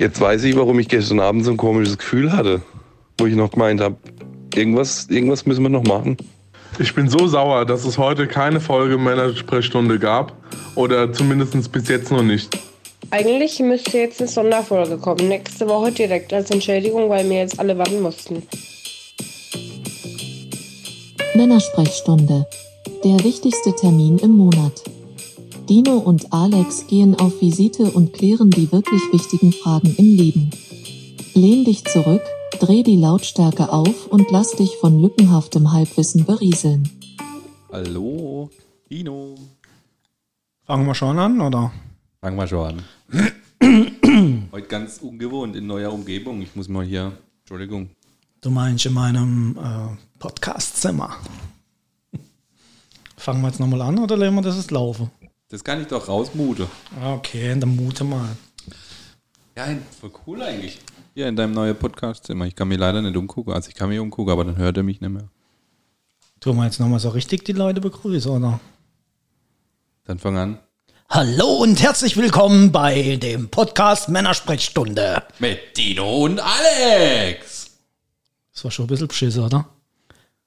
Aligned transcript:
Jetzt 0.00 0.18
weiß 0.18 0.44
ich, 0.44 0.56
warum 0.56 0.78
ich 0.78 0.88
gestern 0.88 1.20
Abend 1.20 1.44
so 1.44 1.50
ein 1.50 1.58
komisches 1.58 1.98
Gefühl 1.98 2.32
hatte, 2.32 2.62
wo 3.18 3.26
ich 3.26 3.34
noch 3.34 3.50
gemeint 3.50 3.82
habe, 3.82 3.96
irgendwas, 4.54 5.06
irgendwas 5.10 5.44
müssen 5.44 5.62
wir 5.62 5.68
noch 5.68 5.84
machen. 5.84 6.16
Ich 6.78 6.94
bin 6.94 7.10
so 7.10 7.26
sauer, 7.26 7.66
dass 7.66 7.84
es 7.84 7.98
heute 7.98 8.26
keine 8.26 8.60
Folge 8.60 8.96
Männersprechstunde 8.96 9.98
gab. 9.98 10.34
Oder 10.74 11.12
zumindest 11.12 11.70
bis 11.70 11.88
jetzt 11.88 12.10
noch 12.10 12.22
nicht. 12.22 12.48
Eigentlich 13.10 13.60
müsste 13.60 13.98
jetzt 13.98 14.22
eine 14.22 14.28
Sonderfolge 14.30 14.96
kommen. 14.96 15.28
Nächste 15.28 15.68
Woche 15.68 15.92
direkt 15.92 16.32
als 16.32 16.50
Entschädigung, 16.50 17.10
weil 17.10 17.28
wir 17.28 17.36
jetzt 17.36 17.60
alle 17.60 17.76
warten 17.76 18.00
mussten. 18.00 18.42
Männersprechstunde. 21.34 22.46
Der 23.04 23.22
wichtigste 23.22 23.76
Termin 23.76 24.16
im 24.20 24.30
Monat. 24.30 24.82
Dino 25.70 25.98
und 25.98 26.32
Alex 26.32 26.88
gehen 26.88 27.14
auf 27.14 27.40
Visite 27.40 27.92
und 27.92 28.12
klären 28.12 28.50
die 28.50 28.72
wirklich 28.72 29.00
wichtigen 29.12 29.52
Fragen 29.52 29.94
im 29.98 30.16
Leben. 30.16 30.50
Lehn 31.34 31.64
dich 31.64 31.84
zurück, 31.84 32.22
dreh 32.58 32.82
die 32.82 32.96
Lautstärke 32.96 33.72
auf 33.72 34.08
und 34.08 34.32
lass 34.32 34.50
dich 34.56 34.78
von 34.78 35.00
lückenhaftem 35.00 35.70
Halbwissen 35.70 36.24
berieseln. 36.24 36.90
Hallo, 37.70 38.50
Dino. 38.90 39.36
Fangen 40.64 40.88
wir 40.88 40.94
schon 40.96 41.16
an, 41.20 41.40
oder? 41.40 41.70
Fangen 42.20 42.36
wir 42.36 42.48
schon 42.48 42.82
an. 43.62 44.48
Heute 44.50 44.66
ganz 44.66 44.98
ungewohnt 44.98 45.54
in 45.54 45.68
neuer 45.68 45.92
Umgebung. 45.92 46.42
Ich 46.42 46.56
muss 46.56 46.68
mal 46.68 46.84
hier, 46.84 47.12
Entschuldigung. 47.42 47.90
Du 48.40 48.50
meinst 48.50 48.86
in 48.86 48.94
meinem 48.94 49.56
äh, 49.56 49.96
Podcastzimmer. 50.18 51.14
Fangen 53.16 53.40
wir 53.42 53.48
jetzt 53.48 53.60
nochmal 53.60 53.82
an 53.82 54.00
oder 54.00 54.16
lassen 54.16 54.34
wir 54.34 54.42
das 54.42 54.56
jetzt 54.56 54.72
laufen? 54.72 55.12
Das 55.50 55.64
kann 55.64 55.80
ich 55.82 55.88
doch 55.88 56.06
rausmuten. 56.06 56.66
Ah, 57.02 57.14
Okay, 57.14 57.56
dann 57.58 57.74
mute 57.74 58.04
mal. 58.04 58.36
Ja, 59.56 59.66
voll 60.00 60.12
cool 60.24 60.40
eigentlich. 60.42 60.78
Hier 61.12 61.26
in 61.26 61.34
deinem 61.34 61.52
neuen 61.52 61.74
Podcastzimmer. 61.76 62.46
Ich 62.46 62.54
kann 62.54 62.68
mir 62.68 62.78
leider 62.78 63.02
nicht 63.02 63.16
umgucken. 63.16 63.52
Also 63.52 63.68
ich 63.68 63.74
kann 63.74 63.88
mich 63.88 63.98
umgucken, 63.98 64.32
aber 64.32 64.44
dann 64.44 64.56
hört 64.56 64.76
er 64.76 64.84
mich 64.84 65.00
nicht 65.00 65.10
mehr. 65.10 65.28
Tun 66.38 66.56
wir 66.56 66.66
jetzt 66.66 66.78
nochmal 66.78 67.00
so 67.00 67.08
richtig 67.08 67.44
die 67.44 67.52
Leute 67.52 67.80
begrüßen, 67.80 68.30
oder? 68.30 68.60
Dann 70.04 70.20
fang 70.20 70.38
an. 70.38 70.58
Hallo 71.08 71.56
und 71.62 71.82
herzlich 71.82 72.16
willkommen 72.16 72.70
bei 72.70 73.16
dem 73.16 73.48
Podcast 73.48 74.08
Männersprechstunde. 74.08 75.24
Mit 75.40 75.76
Dino 75.76 76.24
und 76.26 76.38
Alex. 76.38 77.72
Das 78.54 78.62
war 78.62 78.70
schon 78.70 78.84
ein 78.84 78.88
bisschen 78.88 79.08
beschissen, 79.08 79.42
oder? 79.42 79.68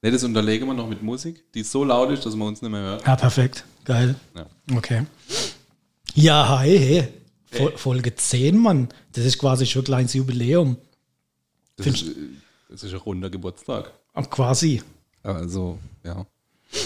Ne, 0.02 0.12
das 0.12 0.24
unterlegen 0.24 0.66
wir 0.66 0.74
noch 0.74 0.88
mit 0.88 1.04
Musik, 1.04 1.44
die 1.54 1.64
so 1.64 1.84
laut 1.84 2.10
ist, 2.12 2.26
dass 2.26 2.36
man 2.36 2.48
uns 2.48 2.62
nicht 2.62 2.72
mehr 2.72 2.82
hört. 2.82 3.06
Ja, 3.06 3.18
perfekt. 3.18 3.66
Geil. 3.86 4.16
Ja. 4.36 4.48
Okay. 4.76 5.06
Ja, 6.16 6.48
hi, 6.60 6.78
hey. 6.78 7.08
Fol 7.52 7.78
Folge 7.78 8.16
10, 8.16 8.58
Mann. 8.58 8.90
Das 9.12 9.26
ist 9.26 9.38
quasi 9.38 9.66
schon 9.66 9.82
ein 9.82 9.86
kleines 9.86 10.14
Jubiläum. 10.14 10.78
Das 11.76 11.88
ist, 11.88 12.06
das 12.70 12.84
ist 12.84 12.94
ein 12.94 13.00
runder 13.00 13.30
Geburtstag. 13.30 13.92
Ah, 14.14 14.24
Quasi. 14.24 14.82
Also, 15.22 15.80
ja. 16.04 16.26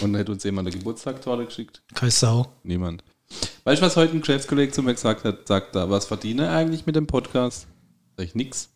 Und 0.01 0.15
hätte 0.15 0.31
uns 0.31 0.43
jemand 0.43 0.67
eine 0.67 0.77
Geburtstagtorte 0.77 1.45
geschickt? 1.45 1.81
Keine 1.93 2.11
Sau. 2.11 2.47
Niemand. 2.63 3.03
Weißt 3.63 3.81
du, 3.81 3.85
was 3.85 3.95
heute 3.95 4.13
ein 4.13 4.21
Geschäftskollege 4.21 4.71
zu 4.71 4.81
mir 4.83 4.93
gesagt 4.93 5.23
hat? 5.23 5.47
Sagt 5.47 5.75
er, 5.75 5.89
was 5.89 6.05
verdiene 6.05 6.45
er 6.45 6.53
eigentlich 6.53 6.85
mit 6.85 6.95
dem 6.95 7.07
Podcast? 7.07 7.67
Sag 8.15 8.25
ich, 8.25 8.35
nix. 8.35 8.69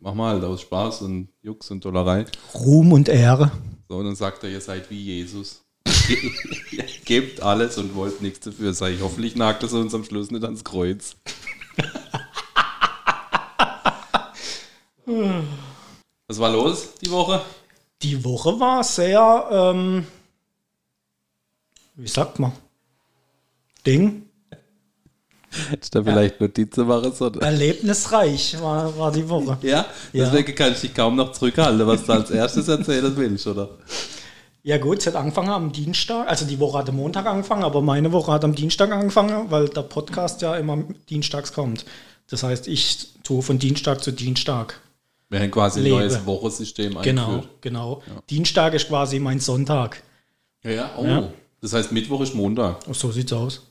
Mach 0.00 0.14
mal 0.14 0.44
aus 0.44 0.60
Spaß 0.60 1.02
und 1.02 1.28
Jux 1.42 1.70
und 1.70 1.84
Dollerei. 1.84 2.26
Ruhm 2.54 2.92
und 2.92 3.08
Ehre. 3.08 3.50
So, 3.88 3.96
und 3.96 4.04
dann 4.04 4.16
sagt 4.16 4.44
er, 4.44 4.50
ihr 4.50 4.60
seid 4.60 4.90
wie 4.90 5.02
Jesus. 5.02 5.62
Ihr 6.08 6.84
Gebt 7.04 7.40
alles 7.42 7.78
und 7.78 7.94
wollt 7.94 8.20
nichts 8.20 8.40
dafür. 8.40 8.74
Sag 8.74 8.92
ich, 8.92 9.00
hoffentlich 9.00 9.36
nagt 9.36 9.62
es 9.62 9.72
uns 9.72 9.94
am 9.94 10.04
Schluss 10.04 10.30
nicht 10.30 10.44
ans 10.44 10.64
Kreuz. 10.64 11.16
Was 16.28 16.40
war 16.40 16.50
los 16.50 16.94
die 17.02 17.10
Woche? 17.10 17.40
Die 18.02 18.24
Woche 18.24 18.58
war 18.58 18.82
sehr, 18.82 19.48
ähm, 19.50 20.06
wie 21.94 22.08
sagt 22.08 22.40
man? 22.40 22.52
Ding. 23.86 24.24
Hättest 25.70 25.94
du 25.94 26.02
da 26.02 26.10
vielleicht 26.10 26.40
Notizen 26.40 26.86
machen 26.86 27.12
sollen? 27.12 27.40
Erlebnisreich 27.40 28.60
war, 28.60 28.98
war 28.98 29.12
die 29.12 29.26
Woche. 29.28 29.56
Ja? 29.62 29.86
Ja. 30.12 30.24
Deswegen 30.24 30.54
kann 30.54 30.72
ich 30.72 30.80
dich 30.80 30.92
kaum 30.92 31.14
noch 31.16 31.32
zurückhalten, 31.32 31.86
was 31.86 32.04
du 32.04 32.12
als 32.12 32.30
erstes 32.30 32.68
erzählen 32.68 33.16
willst, 33.16 33.46
oder? 33.46 33.78
Ja 34.66 34.78
gut, 34.78 34.98
es 34.98 35.06
hat 35.06 35.14
angefangen 35.14 35.50
am 35.50 35.70
Dienstag, 35.70 36.26
also 36.26 36.44
die 36.44 36.58
Woche 36.58 36.78
hat 36.78 36.88
am 36.88 36.96
Montag 36.96 37.24
angefangen, 37.26 37.62
aber 37.62 37.82
meine 37.82 38.10
Woche 38.10 38.32
hat 38.32 38.42
am 38.42 38.52
Dienstag 38.52 38.90
angefangen, 38.90 39.48
weil 39.48 39.68
der 39.68 39.82
Podcast 39.82 40.42
ja 40.42 40.56
immer 40.56 40.82
dienstags 41.08 41.52
kommt. 41.52 41.84
Das 42.28 42.42
heißt, 42.42 42.66
ich 42.66 43.10
tue 43.22 43.42
von 43.42 43.60
Dienstag 43.60 44.02
zu 44.02 44.10
Dienstag. 44.10 44.80
Wir 45.28 45.38
haben 45.38 45.52
quasi 45.52 45.78
ein 45.78 45.84
Lebe. 45.84 45.96
neues 45.98 46.26
Wochensystem 46.26 47.00
Genau, 47.00 47.26
eingeführt. 47.28 47.48
genau. 47.60 48.02
Dienstag 48.28 48.74
ist 48.74 48.88
quasi 48.88 49.20
mein 49.20 49.38
Sonntag. 49.38 50.02
Ja, 50.64 50.70
ja. 50.72 50.90
Oh. 50.96 51.04
Ja. 51.04 51.28
Das 51.60 51.72
heißt, 51.72 51.92
Mittwoch 51.92 52.22
ist 52.22 52.34
Montag. 52.34 52.78
Oh, 52.88 52.92
so 52.92 53.12
sieht's 53.12 53.32
aus. 53.32 53.62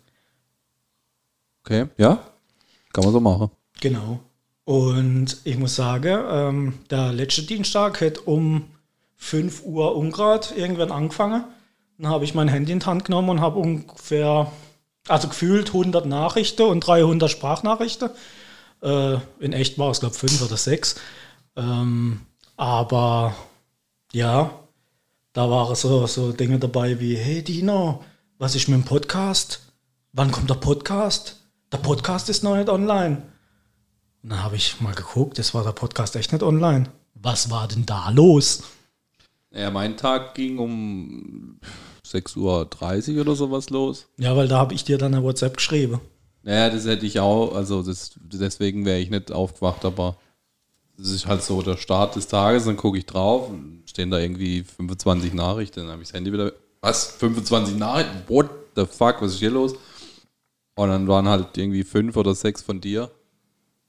Okay, 1.65 1.87
ja. 1.97 2.23
Kann 2.93 3.03
man 3.03 3.11
so 3.11 3.19
machen. 3.19 3.49
Genau. 3.81 4.21
Und 4.63 5.35
ich 5.43 5.57
muss 5.57 5.75
sagen, 5.75 6.17
ähm, 6.29 6.73
der 6.89 7.11
letzte 7.11 7.43
Dienstag 7.43 7.99
hat 7.99 8.19
um 8.25 8.69
5 9.17 9.63
Uhr 9.63 9.95
Ungrad 9.95 10.53
irgendwann 10.55 10.91
angefangen. 10.91 11.43
Dann 11.97 12.11
habe 12.11 12.25
ich 12.25 12.33
mein 12.33 12.47
Handy 12.47 12.71
in 12.71 12.79
die 12.79 12.85
Hand 12.85 13.05
genommen 13.05 13.29
und 13.29 13.41
habe 13.41 13.59
ungefähr, 13.59 14.51
also 15.07 15.27
gefühlt 15.29 15.67
100 15.69 16.05
Nachrichten 16.05 16.63
und 16.63 16.81
300 16.81 17.29
Sprachnachrichten. 17.29 18.09
Äh, 18.81 19.17
in 19.39 19.53
echt 19.53 19.77
war 19.77 19.91
es, 19.91 20.01
glaube 20.01 20.15
ich, 20.15 20.19
5 20.19 20.41
oder 20.41 20.57
6. 20.57 20.95
Ähm, 21.55 22.21
aber 22.57 23.35
ja, 24.11 24.51
da 25.33 25.49
waren 25.49 25.75
so, 25.75 26.05
so 26.07 26.31
Dinge 26.31 26.59
dabei 26.59 26.99
wie, 26.99 27.15
hey 27.15 27.43
Dino, 27.43 28.03
was 28.37 28.55
ist 28.55 28.67
mit 28.67 28.79
dem 28.79 28.85
Podcast? 28.85 29.61
Wann 30.13 30.31
kommt 30.31 30.49
der 30.49 30.55
Podcast? 30.55 31.41
Der 31.71 31.77
Podcast 31.77 32.29
ist 32.29 32.43
noch 32.43 32.55
nicht 32.55 32.69
online. 32.69 33.23
Und 34.23 34.29
dann 34.29 34.43
habe 34.43 34.55
ich 34.55 34.79
mal 34.81 34.93
geguckt, 34.93 35.37
das 35.39 35.53
war 35.53 35.63
der 35.63 35.71
Podcast 35.71 36.15
echt 36.15 36.31
nicht 36.31 36.43
online. 36.43 36.89
Was 37.15 37.49
war 37.49 37.67
denn 37.67 37.85
da 37.85 38.09
los? 38.09 38.63
Ja, 39.55 39.71
mein 39.71 39.95
Tag 39.95 40.35
ging 40.35 40.57
um 40.57 41.59
6.30 42.05 43.15
Uhr 43.15 43.21
oder 43.21 43.35
sowas 43.35 43.69
los. 43.69 44.07
Ja, 44.17 44.35
weil 44.35 44.49
da 44.49 44.57
habe 44.57 44.73
ich 44.73 44.83
dir 44.83 44.97
dann 44.97 45.13
eine 45.13 45.23
WhatsApp 45.23 45.55
geschrieben. 45.55 46.01
Naja, 46.43 46.69
das 46.69 46.85
hätte 46.85 47.05
ich 47.05 47.19
auch, 47.21 47.55
also 47.55 47.81
das, 47.81 48.11
deswegen 48.21 48.85
wäre 48.85 48.99
ich 48.99 49.09
nicht 49.09 49.31
aufgewacht, 49.31 49.85
aber 49.85 50.17
das 50.97 51.09
ist 51.09 51.25
halt 51.25 51.41
so 51.41 51.61
der 51.61 51.77
Start 51.77 52.15
des 52.15 52.27
Tages, 52.27 52.65
dann 52.65 52.77
gucke 52.77 52.97
ich 52.97 53.05
drauf, 53.05 53.49
und 53.49 53.83
stehen 53.87 54.11
da 54.11 54.19
irgendwie 54.19 54.63
25 54.63 55.33
Nachrichten, 55.33 55.81
dann 55.81 55.89
habe 55.89 56.01
ich 56.01 56.09
das 56.09 56.15
Handy 56.15 56.31
wieder, 56.31 56.51
was, 56.81 57.07
25 57.13 57.77
Nachrichten, 57.77 58.23
what 58.27 58.49
the 58.75 58.85
fuck, 58.85 59.21
was 59.21 59.33
ist 59.33 59.39
hier 59.39 59.51
los? 59.51 59.73
Und 60.75 60.89
dann 60.89 61.07
waren 61.07 61.27
halt 61.27 61.57
irgendwie 61.57 61.83
fünf 61.83 62.17
oder 62.17 62.35
sechs 62.35 62.61
von 62.61 62.81
dir. 62.81 63.09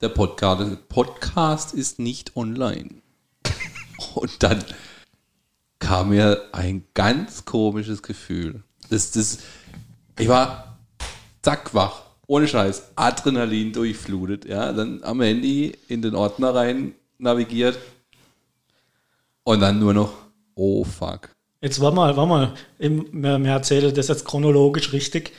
Der 0.00 0.08
Podcast, 0.10 0.88
Podcast 0.88 1.74
ist 1.74 1.98
nicht 1.98 2.36
online. 2.36 3.02
Und 4.14 4.42
dann 4.42 4.64
kam 5.78 6.10
mir 6.10 6.42
ein 6.52 6.84
ganz 6.94 7.44
komisches 7.44 8.02
Gefühl. 8.02 8.62
Das, 8.90 9.10
das, 9.10 9.38
ich 10.18 10.28
war 10.28 10.78
zack 11.42 11.74
wach, 11.74 12.02
ohne 12.26 12.48
Scheiß, 12.48 12.92
Adrenalin 12.96 13.72
durchflutet, 13.72 14.46
ja, 14.46 14.72
dann 14.72 15.02
am 15.04 15.20
Handy 15.20 15.72
in 15.88 16.02
den 16.02 16.14
Ordner 16.14 16.54
rein 16.54 16.94
navigiert 17.18 17.78
und 19.44 19.60
dann 19.60 19.78
nur 19.78 19.94
noch, 19.94 20.12
oh 20.54 20.84
fuck. 20.84 21.30
Jetzt 21.60 21.80
war 21.80 21.92
mal, 21.92 22.16
war 22.16 22.26
mal, 22.26 22.52
mir, 22.78 23.48
erzählt 23.48 23.96
das 23.96 24.08
jetzt 24.08 24.24
chronologisch 24.24 24.92
richtig. 24.92 25.32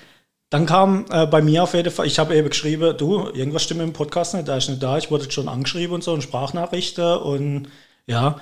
Dann 0.49 0.65
kam 0.65 1.05
äh, 1.09 1.25
bei 1.27 1.41
mir 1.41 1.63
auf 1.63 1.73
jeden 1.73 1.91
Fall, 1.91 2.07
ich 2.07 2.19
habe 2.19 2.35
eben 2.35 2.49
geschrieben, 2.49 2.95
du, 2.97 3.29
irgendwas 3.29 3.63
stimmt 3.63 3.81
im 3.81 3.93
Podcast 3.93 4.33
nicht, 4.33 4.47
da 4.47 4.57
ist 4.57 4.69
nicht 4.69 4.81
da, 4.81 4.97
ich 4.97 5.11
wurde 5.11 5.29
schon 5.29 5.49
angeschrieben 5.49 5.93
und 5.93 6.03
so, 6.03 6.13
und 6.13 6.23
Sprachnachrichten 6.23 7.17
und 7.17 7.67
ja. 8.05 8.39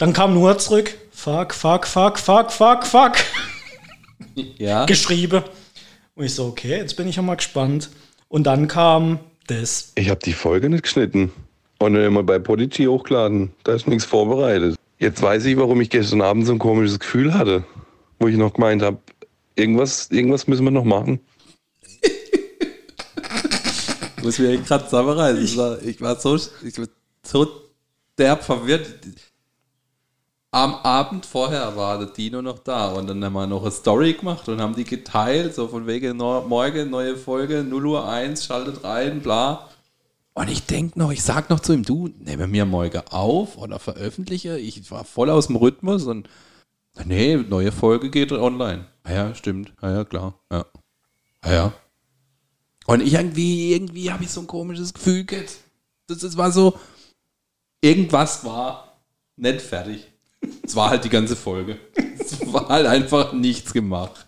Dann 0.00 0.14
kam 0.14 0.32
nur 0.32 0.56
zurück, 0.56 0.96
fuck, 1.10 1.52
fuck, 1.52 1.86
fuck, 1.86 2.18
fuck, 2.18 2.50
fuck, 2.50 2.86
fuck, 2.86 3.16
Ja, 4.56 4.86
geschrieben. 4.86 5.42
Und 6.14 6.24
ich 6.24 6.34
so, 6.34 6.46
okay, 6.46 6.78
jetzt 6.78 6.96
bin 6.96 7.06
ich 7.06 7.16
ja 7.16 7.22
mal 7.22 7.34
gespannt. 7.34 7.90
Und 8.28 8.44
dann 8.44 8.66
kam 8.66 9.18
das. 9.46 9.92
Ich 9.96 10.08
habe 10.08 10.20
die 10.24 10.32
Folge 10.32 10.70
nicht 10.70 10.84
geschnitten 10.84 11.30
und 11.80 11.96
immer 11.96 12.22
bei 12.22 12.38
Podigy 12.38 12.86
hochgeladen. 12.86 13.50
Da 13.62 13.74
ist 13.74 13.88
nichts 13.88 14.06
vorbereitet. 14.06 14.76
Jetzt 14.98 15.20
weiß 15.20 15.44
ich, 15.44 15.58
warum 15.58 15.82
ich 15.82 15.90
gestern 15.90 16.22
Abend 16.22 16.46
so 16.46 16.52
ein 16.52 16.58
komisches 16.58 16.98
Gefühl 16.98 17.34
hatte, 17.34 17.64
wo 18.18 18.28
ich 18.28 18.38
noch 18.38 18.54
gemeint 18.54 18.80
habe, 18.80 18.96
irgendwas, 19.54 20.10
irgendwas 20.10 20.46
müssen 20.46 20.64
wir 20.64 20.70
noch 20.70 20.84
machen. 20.84 21.20
ich 24.16 24.22
muss 24.22 24.38
mir 24.38 24.56
gerade 24.56 24.84
zusammenreißen. 24.84 25.44
Ich 25.44 25.58
ich 25.86 26.00
war 26.00 26.18
so, 26.18 26.36
ich 26.36 26.78
war 26.78 26.86
so 27.22 27.46
derb 28.16 28.42
verwirrt. 28.42 28.86
Am 30.52 30.74
Abend 30.74 31.26
vorher 31.26 31.76
war 31.76 31.98
der 31.98 32.08
Dino 32.08 32.42
noch 32.42 32.58
da 32.58 32.88
und 32.88 33.06
dann 33.06 33.24
haben 33.24 33.34
wir 33.34 33.46
noch 33.46 33.62
eine 33.62 33.70
Story 33.70 34.14
gemacht 34.14 34.48
und 34.48 34.60
haben 34.60 34.74
die 34.74 34.82
geteilt, 34.82 35.54
so 35.54 35.68
von 35.68 35.86
wegen 35.86 36.16
no, 36.16 36.42
morgen 36.42 36.90
neue 36.90 37.16
Folge, 37.16 37.62
0 37.62 37.86
Uhr 37.86 38.08
1, 38.08 38.44
schaltet 38.44 38.82
rein, 38.82 39.20
bla. 39.20 39.68
Und 40.34 40.48
ich 40.48 40.66
denke 40.66 40.98
noch, 40.98 41.12
ich 41.12 41.22
sag 41.22 41.50
noch 41.50 41.60
zu 41.60 41.72
ihm, 41.72 41.84
du, 41.84 42.08
nehme 42.18 42.48
mir 42.48 42.64
morgen 42.64 43.00
auf 43.10 43.58
oder 43.58 43.78
veröffentliche. 43.78 44.58
Ich 44.58 44.90
war 44.90 45.04
voll 45.04 45.30
aus 45.30 45.46
dem 45.46 45.56
Rhythmus 45.56 46.04
und 46.04 46.28
nee, 47.04 47.36
neue 47.36 47.70
Folge 47.70 48.10
geht 48.10 48.32
online. 48.32 48.86
Ah 49.04 49.12
ja, 49.12 49.34
stimmt. 49.36 49.72
Ah 49.80 49.90
ja, 49.90 50.04
klar. 50.04 50.34
Ja. 50.50 50.66
Ah 51.42 51.52
ja. 51.52 51.72
Und 52.86 53.02
ich 53.02 53.14
irgendwie, 53.14 53.72
irgendwie 53.72 54.10
habe 54.10 54.24
ich 54.24 54.30
so 54.32 54.40
ein 54.40 54.48
komisches 54.48 54.94
Gefühl 54.94 55.24
gehabt. 55.24 55.58
Das, 56.08 56.18
das 56.18 56.36
war 56.36 56.50
so, 56.50 56.76
irgendwas 57.80 58.44
war 58.44 59.00
nicht 59.36 59.60
fertig. 59.60 60.09
Es 60.62 60.76
war 60.76 60.90
halt 60.90 61.04
die 61.04 61.08
ganze 61.08 61.36
Folge. 61.36 61.78
Es 62.18 62.52
war 62.52 62.68
halt 62.68 62.86
einfach 62.86 63.32
nichts 63.32 63.72
gemacht. 63.72 64.24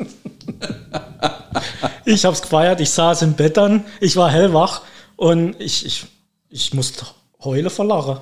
Ich 2.04 2.24
hab's 2.24 2.42
gefeiert, 2.42 2.80
ich 2.80 2.90
saß 2.90 3.22
im 3.22 3.34
Bett 3.34 3.56
dann, 3.56 3.84
ich 4.00 4.16
war 4.16 4.30
hellwach 4.30 4.82
und 5.16 5.60
ich, 5.60 5.86
ich, 5.86 6.06
ich 6.48 6.74
musste 6.74 7.06
heulen 7.44 7.70
vor 7.70 7.84
Lachen. 7.84 8.18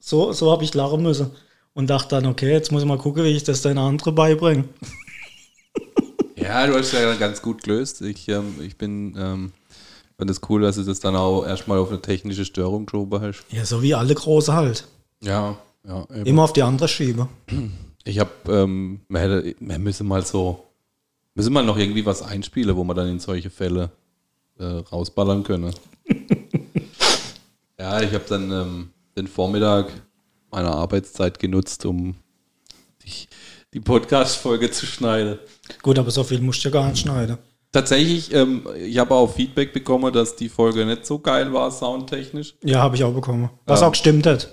So, 0.00 0.32
so 0.32 0.50
habe 0.50 0.64
ich 0.64 0.74
lachen 0.74 1.02
müssen. 1.02 1.30
Und 1.74 1.90
dachte 1.90 2.16
dann, 2.16 2.26
okay, 2.26 2.50
jetzt 2.50 2.72
muss 2.72 2.82
ich 2.82 2.88
mal 2.88 2.98
gucken, 2.98 3.22
wie 3.22 3.28
ich 3.28 3.44
das 3.44 3.62
den 3.62 3.78
anderen 3.78 4.14
beibringe. 4.14 4.64
Ja, 6.34 6.66
du 6.66 6.76
hast 6.76 6.92
ja 6.92 7.14
ganz 7.14 7.40
gut 7.40 7.62
gelöst. 7.62 8.00
Ich, 8.00 8.28
ähm, 8.28 8.54
ich 8.60 8.76
bin, 8.76 9.14
ähm, 9.16 9.52
fand 10.16 10.30
es 10.30 10.40
cool, 10.48 10.62
dass 10.62 10.76
du 10.76 10.82
das 10.82 10.98
dann 10.98 11.14
auch 11.14 11.44
erstmal 11.44 11.78
auf 11.78 11.90
eine 11.90 12.00
technische 12.00 12.44
Störung 12.44 12.86
geschoben 12.86 13.20
hast. 13.20 13.44
Ja, 13.50 13.64
so 13.64 13.82
wie 13.82 13.94
alle 13.94 14.14
Große 14.14 14.52
halt. 14.52 14.88
Ja, 15.20 15.56
ja. 15.88 16.04
Immer 16.24 16.42
auf 16.44 16.52
die 16.52 16.62
andere 16.62 16.86
schiebe. 16.88 17.28
Ich 18.04 18.18
habe, 18.18 18.30
ähm, 18.48 19.00
man 19.08 19.22
hätte, 19.22 19.56
man 19.60 19.82
müsse 19.82 20.04
mal 20.04 20.24
so, 20.24 20.64
müsse 21.34 21.50
mal 21.50 21.64
noch 21.64 21.78
irgendwie 21.78 22.06
was 22.06 22.22
einspielen, 22.22 22.76
wo 22.76 22.84
man 22.84 22.96
dann 22.96 23.08
in 23.08 23.18
solche 23.18 23.50
Fälle 23.50 23.90
äh, 24.58 24.64
rausballern 24.64 25.42
könne. 25.42 25.72
ja, 27.78 28.00
ich 28.00 28.12
habe 28.12 28.24
dann 28.28 28.50
ähm, 28.52 28.90
den 29.16 29.26
Vormittag 29.26 29.92
meiner 30.50 30.72
Arbeitszeit 30.72 31.38
genutzt, 31.38 31.84
um 31.86 32.14
die, 33.04 33.26
die 33.74 33.80
Podcast-Folge 33.80 34.70
zu 34.70 34.86
schneiden. 34.86 35.38
Gut, 35.82 35.98
aber 35.98 36.10
so 36.10 36.24
viel 36.24 36.40
musst 36.40 36.64
du 36.64 36.68
ja 36.68 36.72
gar 36.72 36.88
nicht 36.88 37.00
schneiden. 37.00 37.38
Tatsächlich, 37.70 38.32
ähm, 38.32 38.66
ich 38.78 38.96
habe 38.96 39.14
auch 39.14 39.30
Feedback 39.34 39.74
bekommen, 39.74 40.10
dass 40.12 40.36
die 40.36 40.48
Folge 40.48 40.86
nicht 40.86 41.04
so 41.04 41.18
geil 41.18 41.52
war, 41.52 41.70
soundtechnisch. 41.70 42.54
Ja, 42.64 42.78
habe 42.80 42.96
ich 42.96 43.04
auch 43.04 43.12
bekommen. 43.12 43.50
Was 43.66 43.80
Ja. 43.82 43.86
auch 43.88 43.92
gestimmt 43.92 44.26
hat. 44.26 44.48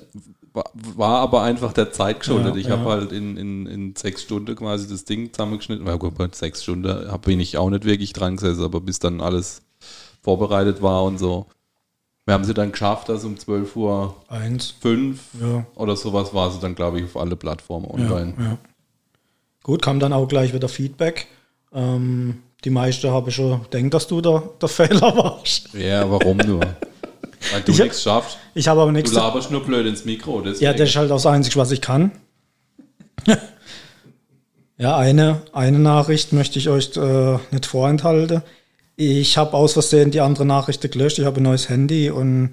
War, 0.56 1.20
aber 1.20 1.42
einfach 1.44 1.74
der 1.74 1.92
Zeit 1.92 2.20
geschuldet. 2.22 2.54
Ja, 2.56 2.62
ich 2.62 2.68
ja. 2.68 2.78
habe 2.78 2.90
halt 2.90 3.12
in, 3.12 3.36
in, 3.38 3.66
in 3.66 3.96
sechs 3.96 4.22
Stunden 4.24 4.56
quasi 4.56 4.88
das 4.88 5.04
Ding 5.06 5.32
zusammengeschnitten. 5.34 5.86
Ja, 5.86 5.96
gut, 5.98 6.16
bei 6.18 6.28
sechs 6.32 6.64
Stunden 6.64 7.12
hab- 7.12 7.24
bin 7.26 7.40
ich 7.40 7.58
auch 7.58 7.70
nicht 7.70 7.84
wirklich 7.86 8.14
dran 8.14 8.38
gesessen, 8.38 8.64
aber 8.64 8.80
bis 8.82 9.00
dann 9.00 9.20
alles 9.22 9.62
vorbereitet 10.24 10.82
war 10.82 11.04
und 11.04 11.18
so. 11.18 11.46
Wir 12.26 12.34
haben 12.34 12.44
sie 12.44 12.54
dann 12.56 12.72
geschafft, 12.72 13.10
dass 13.10 13.24
um 13.24 13.38
12 13.38 13.76
Uhr 13.76 14.16
Eins. 14.30 14.74
5 14.82 15.20
Ja. 15.42 15.66
oder 15.76 15.96
sowas 15.96 16.34
war 16.34 16.50
sie 16.52 16.60
dann, 16.60 16.74
glaube 16.74 17.00
ich, 17.00 17.06
auf 17.06 17.18
alle 17.18 17.36
Plattformen 17.36 17.86
online. 17.86 18.58
Gut, 19.62 19.82
kam 19.82 20.00
dann 20.00 20.14
auch 20.14 20.28
gleich 20.28 20.54
wieder 20.54 20.70
Feedback. 20.70 21.28
Ähm, 21.74 22.42
die 22.64 22.70
meisten 22.72 23.10
habe 23.12 23.30
ich 23.30 23.36
schon 23.36 23.62
denkt, 23.72 23.94
dass 23.94 24.08
du 24.08 24.22
der, 24.22 24.42
der 24.62 24.70
Fehler 24.70 25.16
warst. 25.16 25.74
Ja, 25.74 26.10
warum 26.10 26.38
nur? 26.38 26.62
Weil 27.52 27.62
du 27.62 27.72
Ich 27.72 27.80
nichts 27.80 28.02
schaffst. 28.04 28.38
Ich 28.54 28.68
habe 28.68 28.82
aber 28.82 28.92
Du 28.92 28.98
nichts. 28.98 29.14
laberst 29.14 29.52
nur 29.52 29.64
blöd 29.64 29.86
ins 29.88 30.06
Mikro. 30.06 30.42
Deswegen. 30.42 30.64
Ja, 30.66 30.74
das 30.74 30.90
ist 30.90 30.96
halt 30.96 31.12
das 31.12 31.26
Einzige, 31.26 31.56
was 31.58 31.72
ich 31.72 31.82
kann. 31.82 32.12
ja, 34.78 34.98
eine, 34.98 35.42
eine 35.54 35.80
Nachricht 35.80 36.34
möchte 36.34 36.60
ich 36.60 36.70
euch 36.70 36.96
äh, 36.98 37.38
nicht 37.52 37.66
vorenthalten. 37.66 38.42
Ich 38.98 39.38
habe 39.38 39.54
aus 39.54 39.74
Versehen 39.74 40.12
die 40.12 40.22
andere 40.22 40.46
Nachricht 40.46 40.82
gelöscht. 40.92 41.20
Ich 41.20 41.26
habe 41.26 41.38
ein 41.40 41.44
neues 41.44 41.70
Handy 41.70 42.10
und 42.10 42.52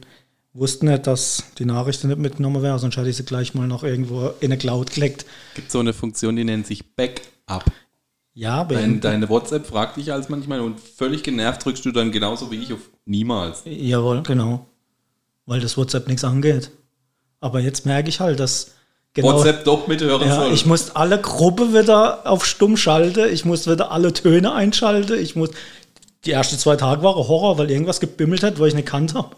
wusste 0.54 0.86
nicht, 0.86 1.06
dass 1.06 1.44
die 1.58 1.64
Nachricht 1.64 2.04
nicht 2.04 2.18
mitgenommen 2.18 2.62
wäre, 2.62 2.78
sonst 2.78 2.96
hätte 2.96 3.08
ich 3.08 3.16
sie 3.16 3.24
gleich 3.24 3.54
mal 3.54 3.66
noch 3.66 3.84
irgendwo 3.84 4.26
in 4.40 4.50
eine 4.52 4.58
Cloud 4.58 4.92
gelegt. 4.92 5.24
gibt 5.54 5.70
so 5.70 5.78
eine 5.78 5.92
Funktion, 5.92 6.36
die 6.36 6.44
nennt 6.44 6.66
sich 6.66 6.94
Backup. 6.94 7.64
Ja, 8.34 8.58
Dein, 8.64 8.68
beenden. 8.68 9.00
deine 9.02 9.28
WhatsApp 9.28 9.66
fragt 9.66 9.98
dich 9.98 10.10
als 10.12 10.28
manchmal 10.30 10.60
und 10.60 10.80
völlig 10.80 11.22
genervt 11.22 11.64
drückst 11.64 11.84
du 11.84 11.92
dann 11.92 12.12
genauso 12.12 12.50
wie 12.50 12.56
ich 12.56 12.72
auf 12.72 12.80
niemals. 13.04 13.62
Jawohl, 13.66 14.22
genau. 14.22 14.66
Weil 15.46 15.60
das 15.60 15.76
WhatsApp 15.76 16.08
nichts 16.08 16.24
angeht. 16.24 16.70
Aber 17.40 17.60
jetzt 17.60 17.86
merke 17.86 18.08
ich 18.08 18.20
halt, 18.20 18.38
dass 18.40 18.72
genau. 19.14 19.34
WhatsApp 19.34 19.64
doch 19.64 19.88
mithören 19.88 20.28
Ja, 20.28 20.36
soll. 20.36 20.52
ich 20.52 20.64
muss 20.66 20.94
alle 20.94 21.20
Gruppe 21.20 21.74
wieder 21.74 22.26
auf 22.26 22.46
stumm 22.46 22.76
schalten. 22.76 23.32
Ich 23.32 23.44
muss 23.44 23.68
wieder 23.68 23.90
alle 23.90 24.12
Töne 24.12 24.52
einschalten. 24.52 25.18
Ich 25.18 25.34
muss. 25.36 25.50
Die 26.24 26.30
ersten 26.30 26.56
zwei 26.56 26.76
Tage 26.76 27.02
waren 27.02 27.16
Horror, 27.16 27.58
weil 27.58 27.70
irgendwas 27.70 27.98
gebimmelt 27.98 28.44
hat, 28.44 28.60
weil 28.60 28.68
ich 28.68 28.74
nicht 28.74 28.86
kannt 28.86 29.14
habe. 29.14 29.34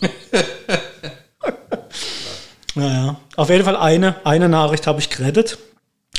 naja, 2.74 3.16
auf 3.36 3.48
jeden 3.48 3.64
Fall 3.64 3.76
eine, 3.76 4.16
eine 4.24 4.48
Nachricht 4.48 4.88
habe 4.88 4.98
ich 4.98 5.08
gerettet. 5.08 5.58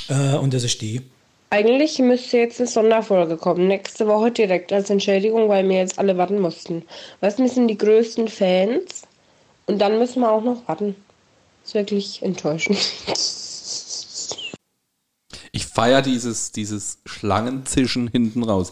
Äh, 0.08 0.36
und 0.36 0.54
das 0.54 0.64
ist 0.64 0.82
die. 0.82 1.02
Eigentlich 1.50 2.00
müsste 2.00 2.38
jetzt 2.38 2.60
eine 2.60 2.68
Sonderfolge 2.68 3.38
kommen, 3.38 3.68
nächste 3.68 4.08
Woche 4.08 4.32
direkt 4.32 4.74
als 4.74 4.90
Entschädigung, 4.90 5.48
weil 5.48 5.68
wir 5.70 5.78
jetzt 5.78 6.00
alle 6.00 6.18
warten 6.18 6.40
mussten. 6.40 6.84
Weißt 7.22 7.40
du, 7.40 7.44
wir 7.44 7.50
sind 7.50 7.68
die 7.68 7.78
größten 7.78 8.28
Fans 8.28 9.04
und 9.68 9.80
dann 9.80 10.00
müssen 10.00 10.22
wir 10.22 10.32
auch 10.32 10.44
noch 10.44 10.68
warten. 10.68 10.96
ist 11.64 11.76
wirklich 11.76 12.22
enttäuschend. 12.24 12.78
Ich 15.52 15.68
feiere 15.68 16.02
dieses, 16.02 16.52
dieses 16.52 16.98
Schlangenzischen 17.06 18.10
hinten 18.10 18.44
raus. 18.44 18.72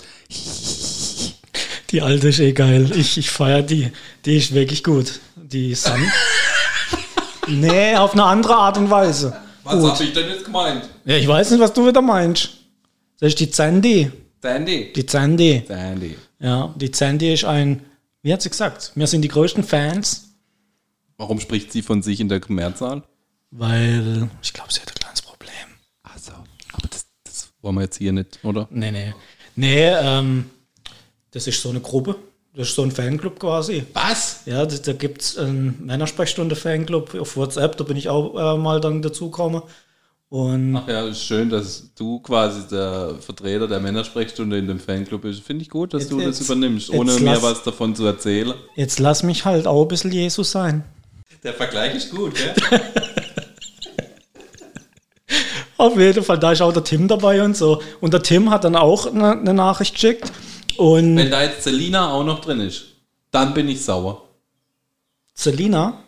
Die 1.92 2.02
alte 2.02 2.30
ist 2.30 2.40
eh 2.40 2.54
geil. 2.54 2.92
Ich, 2.96 3.18
ich 3.18 3.30
feiere 3.30 3.62
die. 3.62 3.92
Die 4.26 4.38
ist 4.38 4.54
wirklich 4.54 4.84
gut. 4.84 5.20
Die 5.36 5.76
Sun. 5.76 6.12
nee, 7.48 7.96
auf 7.96 8.14
eine 8.14 8.26
andere 8.26 8.56
Art 8.56 8.78
und 8.78 8.90
Weise. 8.90 9.38
Was 9.64 9.76
habe 9.76 10.04
ich 10.04 10.12
denn 10.12 10.28
jetzt 10.28 10.46
gemeint? 10.46 10.90
Ja, 11.06 11.16
ich 11.16 11.28
weiß 11.28 11.52
nicht, 11.52 11.60
was 11.62 11.72
du 11.72 11.88
wieder 11.88 12.02
meinst. 12.02 12.63
Das 13.20 13.30
ist 13.30 13.40
die 13.40 13.50
Zandy. 13.50 14.12
Sandy. 14.42 14.92
Die 14.94 15.06
Zandy. 15.06 15.64
Sandy. 15.68 16.18
Ja, 16.40 16.74
die 16.78 16.92
Zandy 16.92 17.34
ist 17.34 17.46
ein, 17.46 17.82
wie 18.22 18.34
hat 18.34 18.42
sie 18.42 18.50
gesagt? 18.50 18.92
Wir 18.96 19.08
sind 19.08 19.22
die 19.22 19.28
größten 19.30 19.64
Fans, 19.64 20.30
Warum 21.18 21.40
spricht 21.40 21.72
sie 21.72 21.84
von 21.84 22.02
sich 22.02 22.20
in 22.20 22.28
der 22.28 22.42
Mehrzahl? 22.48 23.04
weil 23.52 24.28
ich 24.42 24.52
glaube, 24.52 24.74
sie 24.74 24.82
hat 24.82 24.90
ein 24.90 24.96
kleines 25.00 25.22
Problem. 25.22 25.54
Also, 26.02 26.32
aber 26.74 26.88
das, 26.90 27.06
das 27.24 27.50
wollen 27.62 27.76
wir 27.76 27.84
jetzt 27.84 27.98
hier 27.98 28.12
nicht, 28.12 28.40
oder? 28.44 28.68
Nee, 28.72 28.92
nee. 28.92 29.14
Nee, 29.56 29.90
ähm, 29.90 30.50
das 31.32 31.46
ist 31.46 31.62
so 31.62 31.70
eine 31.70 31.80
Gruppe. 31.80 32.16
Das 32.56 32.70
ist 32.70 32.76
so 32.76 32.82
ein 32.82 32.92
Fanclub 32.92 33.40
quasi. 33.40 33.84
Was? 33.94 34.42
Ja, 34.48 34.66
da, 34.66 34.76
da 34.76 34.94
gibt 34.94 35.22
es 35.22 35.38
einen 35.38 35.86
Männersprechstunde-Fanclub 35.86 37.14
auf 37.20 37.38
WhatsApp. 37.38 37.78
Da 37.78 37.84
bin 37.84 37.96
ich 37.98 38.10
auch 38.10 38.36
äh, 38.36 38.58
mal 38.58 38.82
dann 38.82 39.02
dazugekommen. 39.04 39.62
Und 40.34 40.76
Ach 40.76 40.88
ja, 40.88 41.06
ist 41.06 41.24
schön, 41.24 41.48
dass 41.52 41.92
du 41.94 42.20
quasi 42.22 42.68
der 42.68 43.18
Vertreter 43.20 43.68
der 43.68 43.80
Männersprechstunde 43.80 44.58
in 44.58 44.66
dem 44.68 44.80
Fanclub 44.80 45.22
bist. 45.22 45.44
Finde 45.44 45.62
ich 45.62 45.70
gut, 45.70 45.94
dass 45.94 46.02
Jetzt- 46.04 46.12
du 46.12 46.18
das 46.18 46.40
jetzt- 46.40 46.42
übernimmst, 46.50 46.88
jetzt 46.90 46.98
ohne 47.00 47.14
mir 47.20 47.40
was 47.44 47.62
davon 47.62 47.96
zu 47.96 48.04
erzählen. 48.08 48.56
jetzt 48.76 48.98
lass 48.98 49.22
mich 49.22 49.46
halt 49.46 49.68
auch 49.68 49.84
ein 49.84 49.88
bisschen 49.88 50.12
Jesus 50.12 50.50
sein. 50.50 50.84
Der 51.44 51.54
Vergleich 51.54 51.94
ist 51.94 52.10
gut, 52.10 52.34
gell? 52.34 52.52
Auf 55.78 55.98
jeden 56.00 56.24
Fall, 56.24 56.40
da 56.40 56.52
ist 56.54 56.62
auch 56.62 56.74
der 56.74 56.84
Tim 56.84 57.08
dabei 57.08 57.44
und 57.44 57.56
so. 57.56 57.80
Und 58.02 58.14
der 58.14 58.24
Tim 58.24 58.50
hat 58.50 58.64
dann 58.64 58.76
auch 58.76 59.06
eine, 59.06 59.34
eine 59.34 59.54
Nachricht 59.54 59.94
geschickt. 59.94 60.32
Und 60.78 61.16
Wenn 61.16 61.30
da 61.30 61.44
jetzt 61.44 61.64
Selina 61.64 62.12
auch 62.12 62.24
noch 62.24 62.42
drin 62.42 62.60
ist, 62.60 62.86
dann 63.30 63.54
bin 63.54 63.70
ich 63.70 63.84
sauer. 63.86 64.24
Selina, 65.36 66.00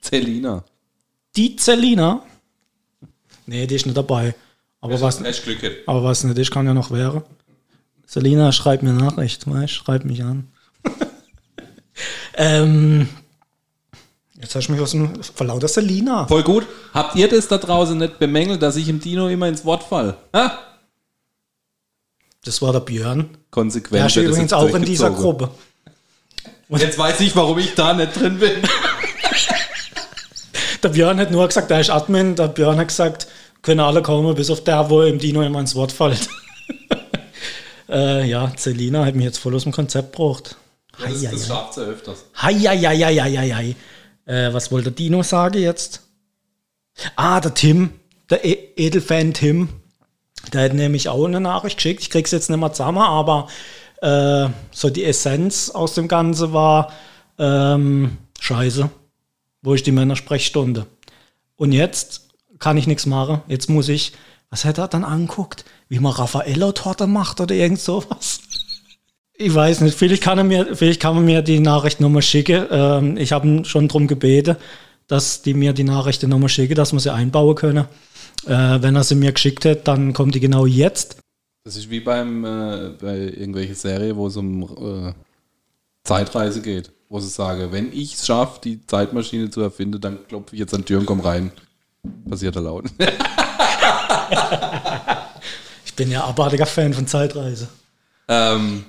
Selina. 0.00 0.64
die 1.36 1.54
Selina, 1.58 2.22
nee, 3.48 3.66
die 3.66 3.74
ist 3.74 3.86
nicht 3.86 3.96
dabei. 3.96 4.34
Aber 4.80 5.00
was, 5.00 5.20
Echt 5.22 5.44
Glück 5.44 5.58
aber 5.86 6.04
was 6.04 6.22
nicht 6.22 6.38
ist, 6.38 6.52
kann 6.52 6.66
ja 6.66 6.74
noch 6.74 6.90
wäre. 6.90 7.24
Selina, 8.06 8.52
schreib 8.52 8.82
mir 8.82 8.92
Nachricht, 8.92 9.50
weißt, 9.50 9.72
schreib 9.72 10.04
mich 10.04 10.22
an. 10.22 10.48
ähm, 12.34 13.08
jetzt 14.40 14.54
hast 14.54 14.68
du 14.68 14.72
mich 14.72 14.80
aus 14.80 14.92
dem, 14.92 15.22
vor 15.22 15.46
lauter 15.46 15.68
Selina. 15.68 16.26
Voll 16.26 16.44
gut. 16.44 16.66
Habt 16.94 17.16
ihr 17.16 17.28
das 17.28 17.48
da 17.48 17.58
draußen 17.58 17.98
nicht 17.98 18.18
bemängelt, 18.18 18.62
dass 18.62 18.76
ich 18.76 18.88
im 18.88 19.00
Dino 19.00 19.28
immer 19.28 19.48
ins 19.48 19.64
Wort 19.64 19.82
fall? 19.82 20.16
Ha? 20.32 20.58
Das 22.44 22.62
war 22.62 22.72
der 22.72 22.80
Björn. 22.80 23.30
Konsequent. 23.50 24.00
Der 24.00 24.06
ist 24.06 24.16
übrigens 24.16 24.52
auch 24.52 24.74
in 24.74 24.84
dieser. 24.84 25.10
Gruppe. 25.10 25.50
Jetzt 26.70 26.98
weiß 26.98 27.20
ich, 27.20 27.34
warum 27.34 27.58
ich 27.58 27.74
da 27.74 27.94
nicht 27.94 28.18
drin 28.18 28.38
bin. 28.38 28.52
Der 30.82 30.90
Björn 30.90 31.18
hat 31.18 31.30
nur 31.30 31.46
gesagt, 31.46 31.70
er 31.70 31.80
ist 31.80 31.90
Admin. 31.90 32.36
Der 32.36 32.48
Björn 32.48 32.78
hat 32.78 32.88
gesagt, 32.88 33.26
können 33.62 33.80
alle 33.80 34.02
kommen, 34.02 34.34
bis 34.34 34.50
auf 34.50 34.64
der, 34.64 34.88
wo 34.90 35.02
im 35.02 35.18
Dino 35.18 35.42
immer 35.42 35.60
ins 35.60 35.74
Wort 35.74 35.92
fällt. 35.92 36.28
äh, 37.88 38.28
ja, 38.28 38.52
Celina 38.56 39.04
hat 39.04 39.14
mich 39.14 39.24
jetzt 39.24 39.38
voll 39.38 39.54
aus 39.54 39.64
dem 39.64 39.72
Konzept 39.72 40.16
gebracht. 40.16 40.56
Das, 41.00 41.22
das 41.22 41.46
schafft 41.46 41.74
sie 41.74 41.82
öfters. 41.82 42.24
Heieieiei. 42.40 43.76
Äh, 44.26 44.52
was 44.52 44.70
wollte 44.72 44.92
Dino 44.92 45.22
sagen 45.22 45.58
jetzt? 45.58 46.02
Ah, 47.16 47.40
der 47.40 47.54
Tim, 47.54 47.90
der 48.28 48.44
e 48.44 48.58
Edelfan 48.76 49.32
Tim, 49.32 49.68
der 50.52 50.64
hat 50.64 50.74
nämlich 50.74 51.08
auch 51.08 51.24
eine 51.24 51.40
Nachricht 51.40 51.76
geschickt. 51.76 52.02
Ich 52.02 52.10
krieg's 52.10 52.30
jetzt 52.30 52.50
nicht 52.50 52.58
mehr 52.58 52.72
zusammen, 52.72 52.98
aber 52.98 53.48
äh, 54.02 54.48
so 54.70 54.90
die 54.90 55.04
Essenz 55.04 55.70
aus 55.70 55.94
dem 55.94 56.08
Ganzen 56.08 56.52
war, 56.52 56.92
ähm, 57.38 58.18
scheiße, 58.40 58.90
wo 59.62 59.74
ich 59.74 59.82
die 59.82 59.92
Männersprechstunde. 59.92 60.86
Und 61.56 61.72
jetzt 61.72 62.27
kann 62.58 62.76
ich 62.76 62.86
nichts 62.86 63.06
machen. 63.06 63.40
Jetzt 63.48 63.68
muss 63.68 63.88
ich, 63.88 64.12
was 64.50 64.64
hat 64.64 64.78
er 64.78 64.88
dann 64.88 65.04
anguckt? 65.04 65.64
Wie 65.88 65.98
man 65.98 66.12
Raffaello-Torte 66.12 67.06
macht 67.06 67.40
oder 67.40 67.54
irgend 67.54 67.80
sowas. 67.80 68.40
Ich 69.34 69.54
weiß 69.54 69.82
nicht, 69.82 69.96
vielleicht 69.96 70.22
kann, 70.22 70.38
er 70.38 70.44
mir, 70.44 70.74
vielleicht 70.74 71.00
kann 71.00 71.14
man 71.14 71.24
mir 71.24 71.42
die 71.42 71.60
Nachricht 71.60 72.00
nochmal 72.00 72.22
schicken. 72.22 72.66
Ähm, 72.70 73.16
ich 73.16 73.32
habe 73.32 73.64
schon 73.64 73.86
darum 73.86 74.08
gebeten, 74.08 74.56
dass 75.06 75.42
die 75.42 75.54
mir 75.54 75.72
die 75.72 75.84
Nachrichten 75.84 76.28
nochmal 76.28 76.48
schicken, 76.48 76.74
dass 76.74 76.92
wir 76.92 77.00
sie 77.00 77.12
einbauen 77.12 77.54
können. 77.54 77.86
Äh, 78.46 78.82
wenn 78.82 78.96
er 78.96 79.04
sie 79.04 79.14
mir 79.14 79.32
geschickt 79.32 79.64
hat, 79.64 79.86
dann 79.86 80.12
kommt 80.12 80.34
die 80.34 80.40
genau 80.40 80.66
jetzt. 80.66 81.18
Das 81.64 81.76
ist 81.76 81.90
wie 81.90 82.00
beim 82.00 82.44
äh, 82.44 82.90
bei 83.00 83.18
irgendwelcher 83.18 83.74
Serie, 83.74 84.16
wo 84.16 84.26
es 84.26 84.36
um 84.36 84.62
äh, 84.62 85.12
Zeitreise 86.02 86.62
geht, 86.62 86.90
wo 87.08 87.20
sie 87.20 87.28
sagen, 87.28 87.72
wenn 87.72 87.92
ich 87.92 88.14
es 88.14 88.26
schaffe, 88.26 88.60
die 88.64 88.86
Zeitmaschine 88.86 89.50
zu 89.50 89.60
erfinden, 89.60 90.00
dann 90.00 90.26
klopfe 90.26 90.54
ich 90.54 90.60
jetzt 90.60 90.74
an 90.74 90.80
die 90.80 90.86
Tür 90.86 91.00
und 91.00 91.06
komm 91.06 91.20
rein. 91.20 91.52
Passiert 92.28 92.56
da 92.56 92.60
laut. 92.60 92.84
Ich 95.84 95.94
bin 95.94 96.10
ja 96.12 96.24
abartiger 96.24 96.66
Fan 96.66 96.94
von 96.94 97.06
Zeitreise. 97.06 97.68
ähm, 98.28 98.84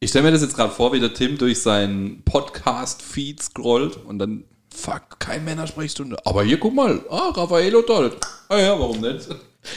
ich 0.00 0.10
stelle 0.10 0.24
mir 0.26 0.32
das 0.32 0.42
jetzt 0.42 0.56
gerade 0.56 0.72
vor, 0.72 0.92
wie 0.92 1.00
der 1.00 1.12
Tim 1.14 1.36
durch 1.38 1.60
seinen 1.62 2.22
Podcast-Feed 2.24 3.42
scrollt 3.42 3.96
und 4.04 4.18
dann, 4.18 4.44
fuck, 4.74 5.18
kein 5.18 5.44
Männersprechstunde. 5.44 6.16
Aber 6.24 6.42
hier, 6.44 6.58
guck 6.58 6.74
mal, 6.74 7.02
ah, 7.10 7.30
Raffaello 7.34 7.82
toll. 7.82 8.16
Ah 8.48 8.58
ja, 8.58 8.78
warum 8.78 9.00
nicht? 9.00 9.28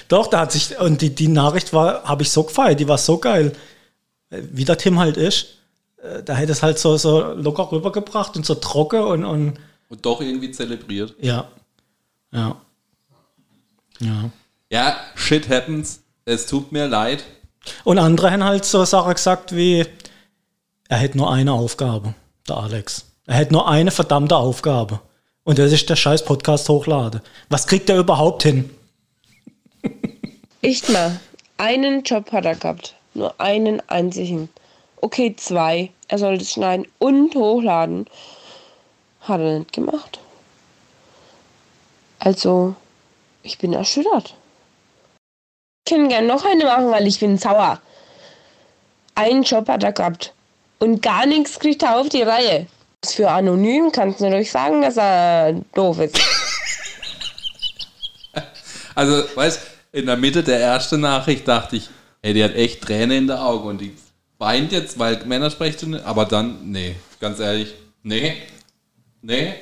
Doch, 0.09 0.27
da 0.27 0.41
hat 0.41 0.51
sich, 0.51 0.77
und 0.79 1.01
die, 1.01 1.13
die 1.15 1.27
Nachricht 1.29 1.71
war, 1.73 2.03
habe 2.03 2.23
ich 2.23 2.31
so 2.31 2.43
gefeiert, 2.43 2.79
die 2.79 2.87
war 2.87 2.97
so 2.97 3.17
geil. 3.17 3.53
Wie 4.29 4.65
der 4.65 4.77
Tim 4.77 4.99
halt 4.99 5.15
ist. 5.17 5.47
Äh, 6.01 6.23
Da 6.23 6.35
hätte 6.35 6.51
es 6.51 6.61
halt 6.63 6.77
so, 6.79 6.97
so 6.97 7.33
locker 7.33 7.71
rübergebracht 7.71 8.35
und 8.35 8.45
so 8.45 8.55
trocken 8.55 9.01
und, 9.01 9.23
und 9.25 9.53
Und 9.89 10.05
doch 10.05 10.19
irgendwie 10.21 10.51
zelebriert. 10.51 11.13
ja. 11.19 11.49
Ja. 12.31 12.61
Ja. 13.99 14.29
Ja, 14.69 14.97
shit 15.15 15.49
happens. 15.49 16.03
Es 16.25 16.45
tut 16.45 16.71
mir 16.71 16.87
leid. 16.87 17.23
Und 17.83 17.99
andere 17.99 18.31
haben 18.31 18.43
halt 18.43 18.65
so 18.65 18.83
Sachen 18.85 19.13
gesagt 19.13 19.55
wie, 19.55 19.85
er 20.89 20.97
hätte 20.97 21.17
nur 21.17 21.31
eine 21.31 21.53
Aufgabe, 21.53 22.13
der 22.47 22.57
Alex. 22.57 23.05
Er 23.25 23.35
hätte 23.35 23.53
nur 23.53 23.67
eine 23.67 23.91
verdammte 23.91 24.35
Aufgabe. 24.35 25.01
Und 25.43 25.59
das 25.59 25.71
ist 25.71 25.89
der 25.89 25.95
scheiß 25.95 26.25
Podcast 26.25 26.67
hochladen. 26.69 27.21
Was 27.49 27.67
kriegt 27.67 27.89
er 27.89 27.97
überhaupt 27.97 28.43
hin? 28.43 28.69
Echt 30.61 30.89
mal. 30.89 31.19
Einen 31.57 32.03
Job 32.03 32.31
hat 32.31 32.45
er 32.45 32.55
gehabt. 32.55 32.95
Nur 33.13 33.39
einen 33.39 33.81
einzigen. 33.89 34.49
Okay, 34.97 35.35
zwei. 35.37 35.91
Er 36.07 36.17
sollte 36.17 36.45
schneiden 36.45 36.87
und 36.99 37.35
hochladen. 37.35 38.05
Hat 39.21 39.39
er 39.39 39.59
nicht 39.59 39.73
gemacht. 39.73 40.19
Also, 42.19 42.75
ich 43.43 43.57
bin 43.57 43.73
erschüttert. 43.73 44.35
Ich 45.85 45.93
kann 45.93 46.09
gerne 46.09 46.27
noch 46.27 46.43
eine 46.43 46.65
machen, 46.65 46.91
weil 46.91 47.07
ich 47.07 47.19
bin 47.19 47.37
sauer. 47.37 47.79
Einen 49.15 49.43
Job 49.43 49.67
hat 49.69 49.83
er 49.83 49.93
gehabt. 49.93 50.33
Und 50.79 51.01
gar 51.01 51.25
nichts 51.25 51.59
kriegt 51.59 51.83
er 51.83 51.97
auf 51.97 52.09
die 52.09 52.21
Reihe. 52.21 52.67
Für 53.05 53.31
anonym 53.31 53.91
kannst 53.91 54.19
du 54.19 54.25
natürlich 54.25 54.51
sagen, 54.51 54.81
dass 54.81 54.97
er 54.97 55.53
doof 55.73 55.99
ist. 55.99 56.19
Also, 58.95 59.23
weißt 59.35 59.59
in 59.91 60.07
der 60.07 60.17
Mitte 60.17 60.43
der 60.43 60.59
ersten 60.59 61.01
Nachricht 61.01 61.47
dachte 61.47 61.75
ich, 61.75 61.89
ey, 62.21 62.33
die 62.33 62.43
hat 62.43 62.55
echt 62.55 62.81
Tränen 62.81 63.17
in 63.17 63.27
der 63.27 63.43
Augen 63.43 63.67
und 63.67 63.81
die 63.81 63.95
weint 64.37 64.71
jetzt, 64.71 64.99
weil 64.99 65.23
Männersprechstunde, 65.25 66.05
aber 66.05 66.25
dann, 66.25 66.71
nee, 66.71 66.95
ganz 67.19 67.39
ehrlich, 67.39 67.73
nee, 68.03 68.37
nee. 69.21 69.53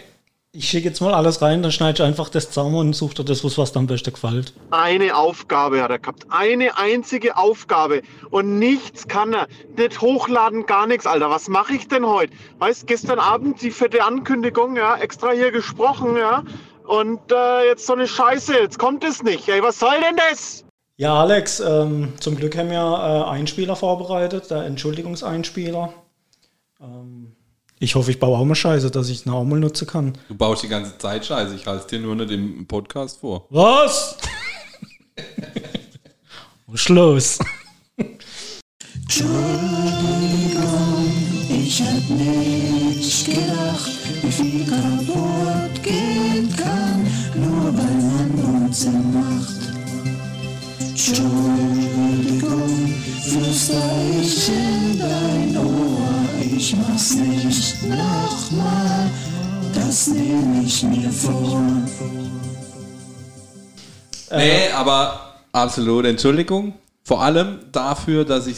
Ich 0.58 0.70
schicke 0.70 0.88
jetzt 0.88 1.02
mal 1.02 1.14
alles 1.14 1.42
rein, 1.42 1.62
dann 1.62 1.74
schneide 1.74 2.02
ich 2.02 2.08
einfach 2.08 2.30
das 2.30 2.50
zusammen 2.50 2.76
und 2.76 2.94
suche 2.94 3.16
dir 3.16 3.26
das, 3.26 3.44
was 3.44 3.58
was 3.58 3.74
dir 3.74 3.80
am 3.80 3.88
besten 3.88 4.14
gefällt. 4.14 4.54
Eine 4.72 5.18
Aufgabe 5.18 5.84
hat 5.84 5.92
er 5.92 6.00
gehabt. 6.00 6.28
Eine 6.30 6.78
einzige 6.78 7.36
Aufgabe. 7.36 8.04
Und 8.30 8.58
nichts 8.58 9.06
kann 9.10 9.34
er. 9.34 9.48
Nicht 9.76 10.00
hochladen, 10.00 10.66
gar 10.66 10.88
nichts, 10.88 11.06
Alter. 11.08 11.30
Was 11.30 11.50
mache 11.50 11.74
ich 11.74 11.90
denn 11.90 12.06
heute? 12.08 12.32
Weißt, 12.60 12.88
gestern 12.88 13.20
Abend 13.20 13.62
die 13.62 13.70
fette 13.70 14.02
Ankündigung, 14.06 14.78
ja, 14.78 14.96
extra 14.96 15.32
hier 15.32 15.52
gesprochen, 15.52 16.16
ja. 16.16 16.46
Und 16.88 17.20
äh, 17.34 17.68
jetzt 17.68 17.86
so 17.86 17.92
eine 17.92 18.08
Scheiße, 18.08 18.54
jetzt 18.54 18.80
kommt 18.80 19.04
es 19.04 19.24
nicht. 19.24 19.50
Ey, 19.50 19.62
was 19.62 19.78
soll 19.78 20.00
denn 20.00 20.16
das? 20.16 20.64
Ja, 20.96 21.20
Alex, 21.20 21.60
ähm, 21.60 22.14
zum 22.22 22.38
Glück 22.38 22.56
haben 22.56 22.70
wir 22.70 22.78
äh, 22.78 23.30
Einspieler 23.30 23.76
vorbereitet, 23.76 24.50
der 24.50 24.64
Entschuldigungseinspieler. 24.64 25.94
Ähm, 26.80 27.35
ich 27.86 27.94
hoffe, 27.94 28.10
ich 28.10 28.20
baue 28.20 28.38
auch 28.40 28.46
mal 28.46 28.56
Scheiße, 28.56 28.90
dass 28.90 29.10
ich 29.10 29.28
ihn 29.28 29.32
auch 29.32 29.44
mal 29.44 29.60
nutzen 29.60 29.86
kann. 29.88 30.14
Du 30.28 30.34
baust 30.34 30.64
die 30.64 30.68
ganze 30.68 30.98
Zeit 30.98 31.24
Scheiße, 31.24 31.54
ich 31.54 31.68
halte 31.68 31.82
es 31.82 31.88
dir 31.88 32.00
nur 32.00 32.16
nicht 32.16 32.32
im 32.32 32.66
Podcast 32.66 33.20
vor. 33.20 33.46
Was? 33.52 34.18
Schluss. 36.74 37.38
Ich 41.48 41.82
hab 41.82 42.10
nicht 42.10 43.26
gedacht, 43.26 43.92
wie 44.24 44.32
viel 44.32 44.66
kaputt 44.66 45.84
gehen 45.84 46.56
kann, 46.58 47.06
nur 47.36 47.66
weil 47.78 48.02
man 48.02 48.66
Unsinn 48.66 49.14
macht. 49.14 49.62
Entschuldigung, 50.80 51.36
flüster 53.22 53.92
ich 54.20 54.50
in 54.50 55.00
dein 55.00 55.56
Ohr, 55.58 55.95
ich 56.56 56.76
mach's 56.76 57.16
nicht 57.16 57.84
nochmal, 57.84 59.12
das 59.74 60.08
nehm 60.08 60.64
ich 60.66 60.84
mir 60.84 61.12
vor. 61.12 61.62
Nee, 64.32 64.70
aber 64.74 65.36
absolut 65.52 66.06
Entschuldigung. 66.06 66.74
Vor 67.04 67.22
allem 67.22 67.60
dafür, 67.72 68.26
dass 68.26 68.48
ich 68.48 68.58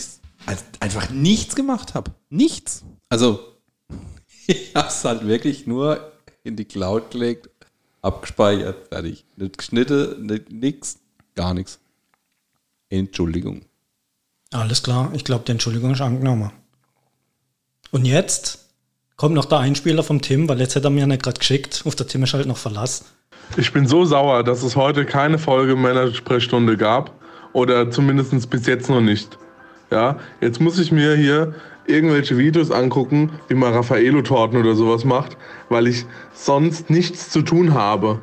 einfach 0.80 1.10
nichts 1.10 1.56
gemacht 1.56 1.94
habe. 1.96 2.12
Nichts. 2.30 2.84
Also, 3.10 3.40
ich 4.48 4.74
habe 4.76 4.88
es 4.88 5.04
halt 5.04 5.28
wirklich 5.28 5.68
nur 5.68 6.12
in 6.44 6.56
die 6.56 6.66
Cloud 6.66 7.12
gelegt, 7.12 7.50
abgespeichert, 8.02 8.88
fertig. 8.90 9.26
Nicht 9.36 9.58
geschnitten, 9.58 10.26
nicht, 10.26 10.52
nix, 10.52 11.00
gar 11.36 11.54
nichts. 11.54 11.80
Entschuldigung. 12.90 13.64
Alles 14.52 14.82
klar, 14.82 15.12
ich 15.14 15.26
glaube, 15.26 15.44
die 15.46 15.52
Entschuldigung 15.52 15.92
ist 15.92 16.02
angenommen. 16.02 16.52
Und 17.92 18.06
jetzt 18.06 18.60
kommt 19.16 19.36
noch 19.36 19.46
der 19.46 19.60
Einspieler 19.60 20.04
vom 20.04 20.22
Tim, 20.22 20.48
weil 20.50 20.60
jetzt 20.60 20.76
hat 20.76 20.84
er 20.84 20.90
mir 20.90 21.08
nicht 21.08 21.24
gerade 21.24 21.40
geschickt. 21.40 21.84
Auf 21.86 21.96
der 21.96 22.08
Tim 22.08 22.24
ist 22.24 22.34
halt 22.34 22.48
noch 22.48 22.58
Verlass. 22.58 23.06
Ich 23.56 23.72
bin 23.72 23.88
so 23.88 24.06
sauer, 24.06 24.44
dass 24.44 24.64
es 24.64 24.76
heute 24.76 25.06
keine 25.06 25.40
Folge 25.40 25.76
Männersprechstunde 25.76 26.78
gab. 26.78 27.14
Oder 27.54 27.90
zumindest 27.90 28.50
bis 28.50 28.68
jetzt 28.68 28.90
noch 28.90 29.02
nicht. 29.02 29.38
Ja, 29.90 30.20
jetzt 30.42 30.60
muss 30.60 30.78
ich 30.80 30.92
mir 30.92 31.16
hier 31.16 31.56
irgendwelche 31.88 32.38
Videos 32.38 32.72
angucken, 32.72 33.32
wie 33.48 33.56
man 33.56 33.74
Raffaello-Torten 33.74 34.60
oder 34.60 34.76
sowas 34.76 35.06
macht, 35.06 35.38
weil 35.70 35.88
ich 35.88 36.06
sonst 36.34 36.90
nichts 36.90 37.30
zu 37.30 37.42
tun 37.42 37.74
habe. 37.74 38.22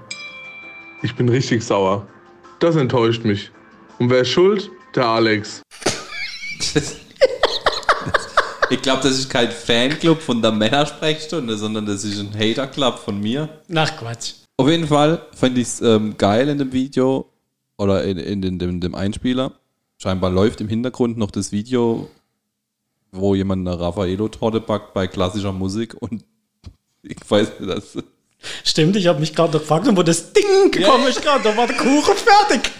Ich 1.02 1.16
bin 1.16 1.28
richtig 1.28 1.64
sauer. 1.64 2.06
Das 2.61 2.76
enttäuscht 2.76 3.25
mich. 3.25 3.50
Und 3.99 4.11
wer 4.11 4.21
ist 4.21 4.28
schuld? 4.28 4.71
Der 4.94 5.06
Alex. 5.06 5.62
Ich 8.71 8.80
glaube, 8.80 9.02
das 9.02 9.18
ist 9.18 9.28
kein 9.28 9.50
Fanclub 9.50 10.21
von 10.21 10.40
der 10.40 10.52
Männersprechstunde, 10.52 11.56
sondern 11.56 11.87
das 11.87 12.04
ist 12.04 12.18
ein 12.18 12.35
Hater-Club 12.35 12.99
von 12.99 13.21
mir. 13.21 13.49
Nach 13.68 13.97
Quatsch. 13.97 14.33
Auf 14.56 14.68
jeden 14.68 14.87
Fall 14.87 15.26
fand 15.33 15.59
ich 15.59 15.68
es 15.68 15.80
ähm, 15.80 16.16
geil 16.16 16.49
in 16.49 16.59
dem 16.59 16.73
Video 16.73 17.30
oder 17.76 18.04
in, 18.04 18.18
in, 18.18 18.42
in, 18.42 18.59
dem, 18.59 18.80
dem 18.80 18.94
Einspieler. 18.94 19.52
Scheinbar 19.99 20.30
läuft 20.30 20.61
im 20.61 20.68
Hintergrund 20.68 21.18
noch 21.18 21.30
das 21.30 21.52
Video, 21.52 22.09
wo 23.12 23.35
jemand 23.35 23.66
eine 23.66 23.78
Raffaello-Torte 23.78 24.61
backt 24.61 24.94
bei 24.94 25.09
klassischer 25.09 25.52
Musik 25.52 25.94
und 26.00 26.25
ich 27.02 27.18
weiß 27.28 27.61
nicht, 27.61 27.71
das 27.71 27.99
Stimmt, 28.62 28.97
ich 28.97 29.06
habe 29.06 29.21
mich 29.21 29.35
gerade 29.35 29.59
gefragt, 29.59 29.88
wo 29.90 30.02
das 30.02 30.33
Ding 30.33 30.71
gekommen 30.71 31.06
ist 31.06 31.23
gerade, 31.23 31.44
da 31.44 31.56
war 31.56 31.66
der 31.66 31.76
Kuchen 31.76 32.14
fertig. 32.14 32.71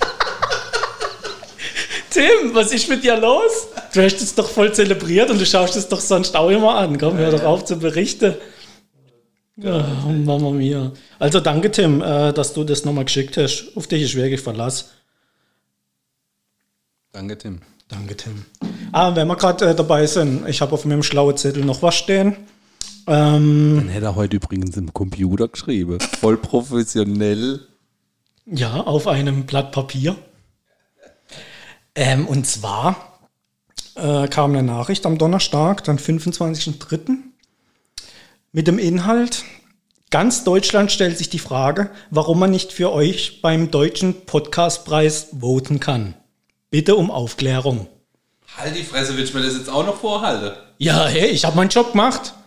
Tim, 2.11 2.55
was 2.55 2.73
ist 2.73 2.89
mit 2.89 3.03
dir 3.03 3.17
los? 3.17 3.69
Du 3.95 4.03
hast 4.03 4.21
es 4.21 4.35
doch 4.35 4.49
voll 4.49 4.75
zelebriert 4.75 5.31
und 5.31 5.41
du 5.41 5.47
schaust 5.47 5.77
es 5.77 5.89
doch 5.89 6.01
sonst 6.01 6.35
auch 6.35 6.51
immer 6.51 6.75
an. 6.75 6.99
Komm, 6.99 7.17
hör 7.17 7.31
doch 7.31 7.45
auf 7.45 7.65
zu 7.65 7.79
berichten. 7.79 8.35
Ja, 9.57 9.87
Mama 10.09 10.51
mia. 10.51 10.91
Also 11.21 11.39
danke, 11.39 11.71
Tim, 11.71 12.03
äh, 12.03 12.33
dass 12.33 12.55
du 12.55 12.65
das 12.65 12.85
nochmal 12.85 13.05
geschickt 13.05 13.37
hast. 13.37 13.71
Auf 13.77 13.87
dich 13.87 14.03
ist 14.03 14.17
wirklich 14.17 14.41
Verlass. 14.41 14.91
Danke, 17.13 17.39
Tim. 17.39 17.61
Danke, 17.87 18.17
Tim. 18.17 18.45
Ah, 18.91 19.15
wenn 19.15 19.29
wir 19.29 19.37
gerade 19.37 19.67
äh, 19.67 19.75
dabei 19.77 20.07
sind, 20.07 20.49
ich 20.49 20.61
habe 20.61 20.73
auf 20.73 20.85
meinem 20.85 21.05
schlauen 21.05 21.37
Zettel 21.37 21.65
noch 21.65 21.83
was 21.83 21.95
stehen. 21.95 22.37
Ähm, 23.07 23.77
Den 23.79 23.89
hätte 23.91 24.07
er 24.07 24.17
heute 24.17 24.37
übrigens 24.37 24.77
im 24.77 24.93
Computer 24.93 25.47
geschrieben. 25.47 26.01
Voll 26.01 26.37
professionell. 26.37 27.61
Ja, 28.47 28.81
auf 28.81 29.07
einem 29.07 29.47
Blatt 29.47 29.71
Papier. 29.71 30.17
Ähm, 31.95 32.27
und 32.27 32.45
zwar 32.47 33.14
äh, 33.97 34.29
kam 34.29 34.53
eine 34.53 34.63
Nachricht 34.63 35.07
am 35.07 35.19
Donnerstag, 35.19 35.85
dann 35.85 35.99
25.03. 35.99 37.17
mit 38.53 38.67
dem 38.67 38.79
Inhalt. 38.79 39.45
Ganz 40.11 40.45
Deutschland 40.45 40.93
stellt 40.93 41.19
sich 41.19 41.29
die 41.29 41.39
Frage, 41.39 41.91
warum 42.11 42.39
man 42.39 42.51
nicht 42.51 42.73
für 42.73 42.93
euch 42.93 43.41
beim 43.43 43.71
Deutschen 43.71 44.27
Podcastpreis 44.27 45.29
voten 45.39 45.81
kann. 45.81 46.15
Bitte 46.71 46.95
um 46.97 47.11
Aufklärung. 47.11 47.89
Halt 48.57 48.77
die 48.77 48.85
Fresse, 48.85 49.17
willst 49.17 49.35
du 49.35 49.39
mir 49.39 49.45
das 49.45 49.57
jetzt 49.57 49.69
auch 49.69 49.85
noch 49.85 49.97
vorhalten? 50.01 50.57
Ja, 50.79 51.07
hey, 51.07 51.27
ich 51.31 51.45
habe 51.45 51.57
meinen 51.57 51.71
Job 51.71 51.93
gemacht. 51.93 52.35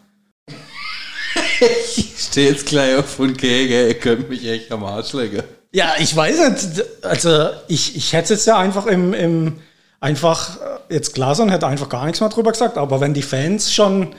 Ich 1.59 2.13
stehe 2.19 2.51
jetzt 2.51 2.67
gleich 2.67 2.95
auf 2.95 3.19
und 3.19 3.37
gehe, 3.37 3.87
ihr 3.87 3.93
könnt 3.95 4.29
mich 4.29 4.45
echt 4.45 4.71
am 4.71 4.83
Arsch 4.83 5.13
legen. 5.13 5.41
Ja, 5.71 5.95
ich 5.97 6.15
weiß 6.15 6.49
nicht. 6.49 6.85
Also 7.03 7.49
ich, 7.67 7.95
ich 7.95 8.13
hätte 8.13 8.33
jetzt 8.33 8.45
ja 8.45 8.57
einfach 8.59 8.85
im, 8.85 9.13
im 9.13 9.59
einfach 9.99 10.57
äh, 10.61 10.93
jetzt 10.93 11.15
Glasern 11.15 11.49
hätte 11.49 11.67
einfach 11.67 11.89
gar 11.89 12.05
nichts 12.05 12.19
mehr 12.19 12.29
drüber 12.29 12.51
gesagt, 12.51 12.77
aber 12.77 13.01
wenn 13.01 13.13
die 13.13 13.21
Fans 13.21 13.73
schon 13.73 14.09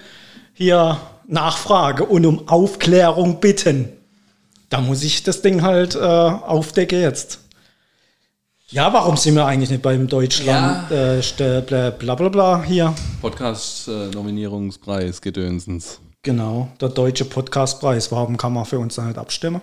hier 0.55 0.99
Nachfrage 1.27 2.05
und 2.05 2.27
um 2.27 2.49
Aufklärung 2.49 3.41
bitten, 3.41 3.91
da 4.71 4.81
muss 4.81 5.03
ich 5.03 5.23
das 5.23 5.43
Ding 5.43 5.63
halt 5.63 5.95
äh, 5.95 5.99
aufdecken 5.99 7.01
jetzt. 7.01 7.41
Ja, 8.71 8.93
warum 8.93 9.17
sind 9.17 9.35
wir 9.35 9.47
eigentlich 9.47 9.71
nicht 9.71 9.83
beim 9.83 10.09
Deutschland 10.09 10.91
äh, 10.91 11.21
st- 11.21 11.63
bla, 11.63 11.89
bla 11.91 12.15
bla 12.15 12.29
bla 12.29 12.63
hier? 12.63 12.95
Podcast-Nominierungspreis, 13.23 15.23
Gedönsens. 15.23 16.01
Genau, 16.23 16.69
der 16.81 16.91
deutsche 16.91 17.25
Podcastpreis. 17.25 18.13
Warum 18.13 18.37
kann 18.37 18.53
man 18.53 18.67
für 18.67 18.79
uns 18.79 18.97
da 18.97 19.05
nicht 19.05 19.17
abstimmen? 19.17 19.63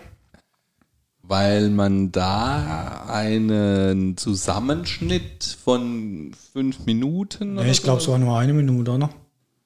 Weil 1.27 1.70
man 1.70 2.12
da 2.12 3.05
einen 3.08 4.15
Zusammenschnitt 4.17 5.58
von 5.63 6.32
fünf 6.53 6.86
Minuten. 6.86 7.58
Oder 7.58 7.67
ich 7.67 7.82
glaube, 7.82 8.01
es 8.01 8.08
war 8.08 8.17
nur 8.20 8.38
eine 8.38 8.53
Minute, 8.53 8.91
oder? 8.91 9.10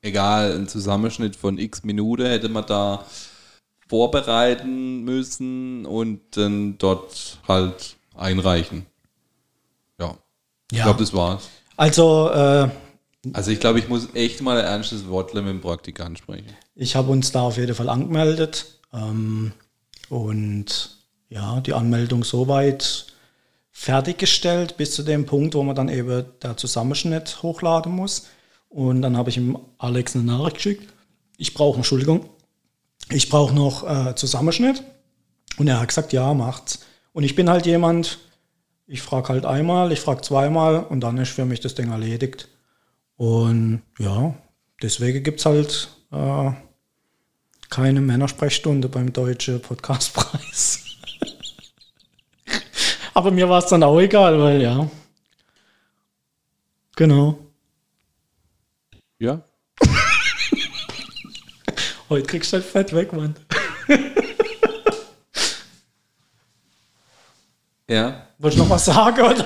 Egal, 0.01 0.53
ein 0.55 0.67
Zusammenschnitt 0.69 1.35
von 1.35 1.57
x 1.57 1.83
Minuten 1.83 2.25
hätte 2.25 2.47
man 2.47 2.65
da 2.65 3.03
vorbereiten 3.89 5.03
müssen 5.03 5.85
und 5.85 6.21
dann 6.37 6.77
dort 6.77 7.39
halt 7.47 7.97
einreichen. 8.15 8.85
Ja. 9.99 10.15
Ich 10.71 10.77
Ja. 10.77 10.85
glaube, 10.85 10.99
das 10.99 11.13
war's. 11.13 11.49
Also, 11.75 12.29
äh, 12.29 12.69
Also 13.33 13.51
ich 13.51 13.59
glaube, 13.59 13.79
ich 13.79 13.89
muss 13.89 14.07
echt 14.13 14.41
mal 14.41 14.57
ein 14.57 14.65
ernstes 14.65 15.09
Wort 15.09 15.33
mit 15.33 15.45
dem 15.45 15.59
Praktikant 15.59 16.17
sprechen. 16.19 16.47
Ich 16.75 16.95
habe 16.95 17.11
uns 17.11 17.31
da 17.33 17.41
auf 17.41 17.57
jeden 17.57 17.75
Fall 17.75 17.89
angemeldet 17.89 18.79
ähm, 18.93 19.51
und 20.07 20.98
ja, 21.29 21.62
die 21.62 21.74
Anmeldung 21.74 22.24
soweit 22.24 23.07
fertiggestellt 23.71 24.77
bis 24.77 24.93
zu 24.93 25.03
dem 25.03 25.25
Punkt, 25.25 25.55
wo 25.55 25.63
man 25.63 25.75
dann 25.75 25.89
eben 25.89 26.25
der 26.41 26.57
Zusammenschnitt 26.57 27.41
hochladen 27.43 27.91
muss. 27.91 28.27
Und 28.67 29.01
dann 29.01 29.15
habe 29.15 29.29
ich 29.29 29.38
ihm 29.38 29.57
Alex 29.77 30.15
eine 30.15 30.25
Nachricht 30.25 30.57
geschickt. 30.57 30.93
Ich 31.38 31.53
brauche, 31.53 31.77
Entschuldigung, 31.77 32.29
ich 33.09 33.29
brauche 33.29 33.55
noch 33.55 33.88
äh, 33.88 34.15
Zusammenschnitt. 34.15 34.83
Und 35.57 35.67
er 35.67 35.79
hat 35.79 35.88
gesagt, 35.88 36.13
ja, 36.13 36.33
macht's. 36.33 36.79
Und 37.13 37.24
ich 37.24 37.36
bin 37.36 37.50
halt 37.50 37.65
jemand, 37.65 38.19
ich 38.86 39.01
frage 39.01 39.29
halt 39.29 39.45
einmal, 39.45 39.91
ich 39.91 40.00
frage 40.00 40.21
zweimal 40.21 40.83
und 40.83 41.01
dann 41.01 41.17
ist 41.17 41.31
für 41.31 41.45
mich 41.45 41.59
das 41.59 41.75
Ding 41.75 41.91
erledigt. 41.91 42.48
Und 43.15 43.81
ja, 43.98 44.36
deswegen 44.81 45.24
gibt 45.24 45.39
es 45.39 45.45
halt 45.45 45.89
äh, 46.12 46.51
keine 47.69 48.01
Männersprechstunde 48.01 48.89
beim 48.89 49.13
Deutsche 49.13 49.59
Podcastpreis. 49.59 50.78
Aber 53.19 53.31
mir 53.31 53.49
war 53.49 53.59
es 53.59 53.65
dann 53.65 53.83
auch 53.83 53.99
egal, 53.99 54.39
weil 54.39 54.61
ja. 54.61 54.88
Genau. 56.95 57.38
Ja. 59.17 59.41
Heute 62.09 62.25
kriegst 62.25 62.53
du 62.53 62.55
halt 62.55 62.65
Fett 62.65 62.95
weg, 62.95 63.11
Mann. 63.11 63.35
Ja. 67.89 68.27
Wolltest 68.38 68.60
du 68.60 68.63
noch 68.63 68.69
was 68.69 68.86
sagen, 68.86 69.19
oder? 69.19 69.45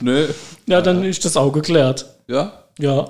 Nö. 0.00 0.28
Ja, 0.66 0.80
dann 0.80 1.04
ist 1.04 1.24
das 1.24 1.36
auch 1.36 1.50
geklärt. 1.50 2.06
Ja. 2.28 2.64
Ja. 2.78 3.08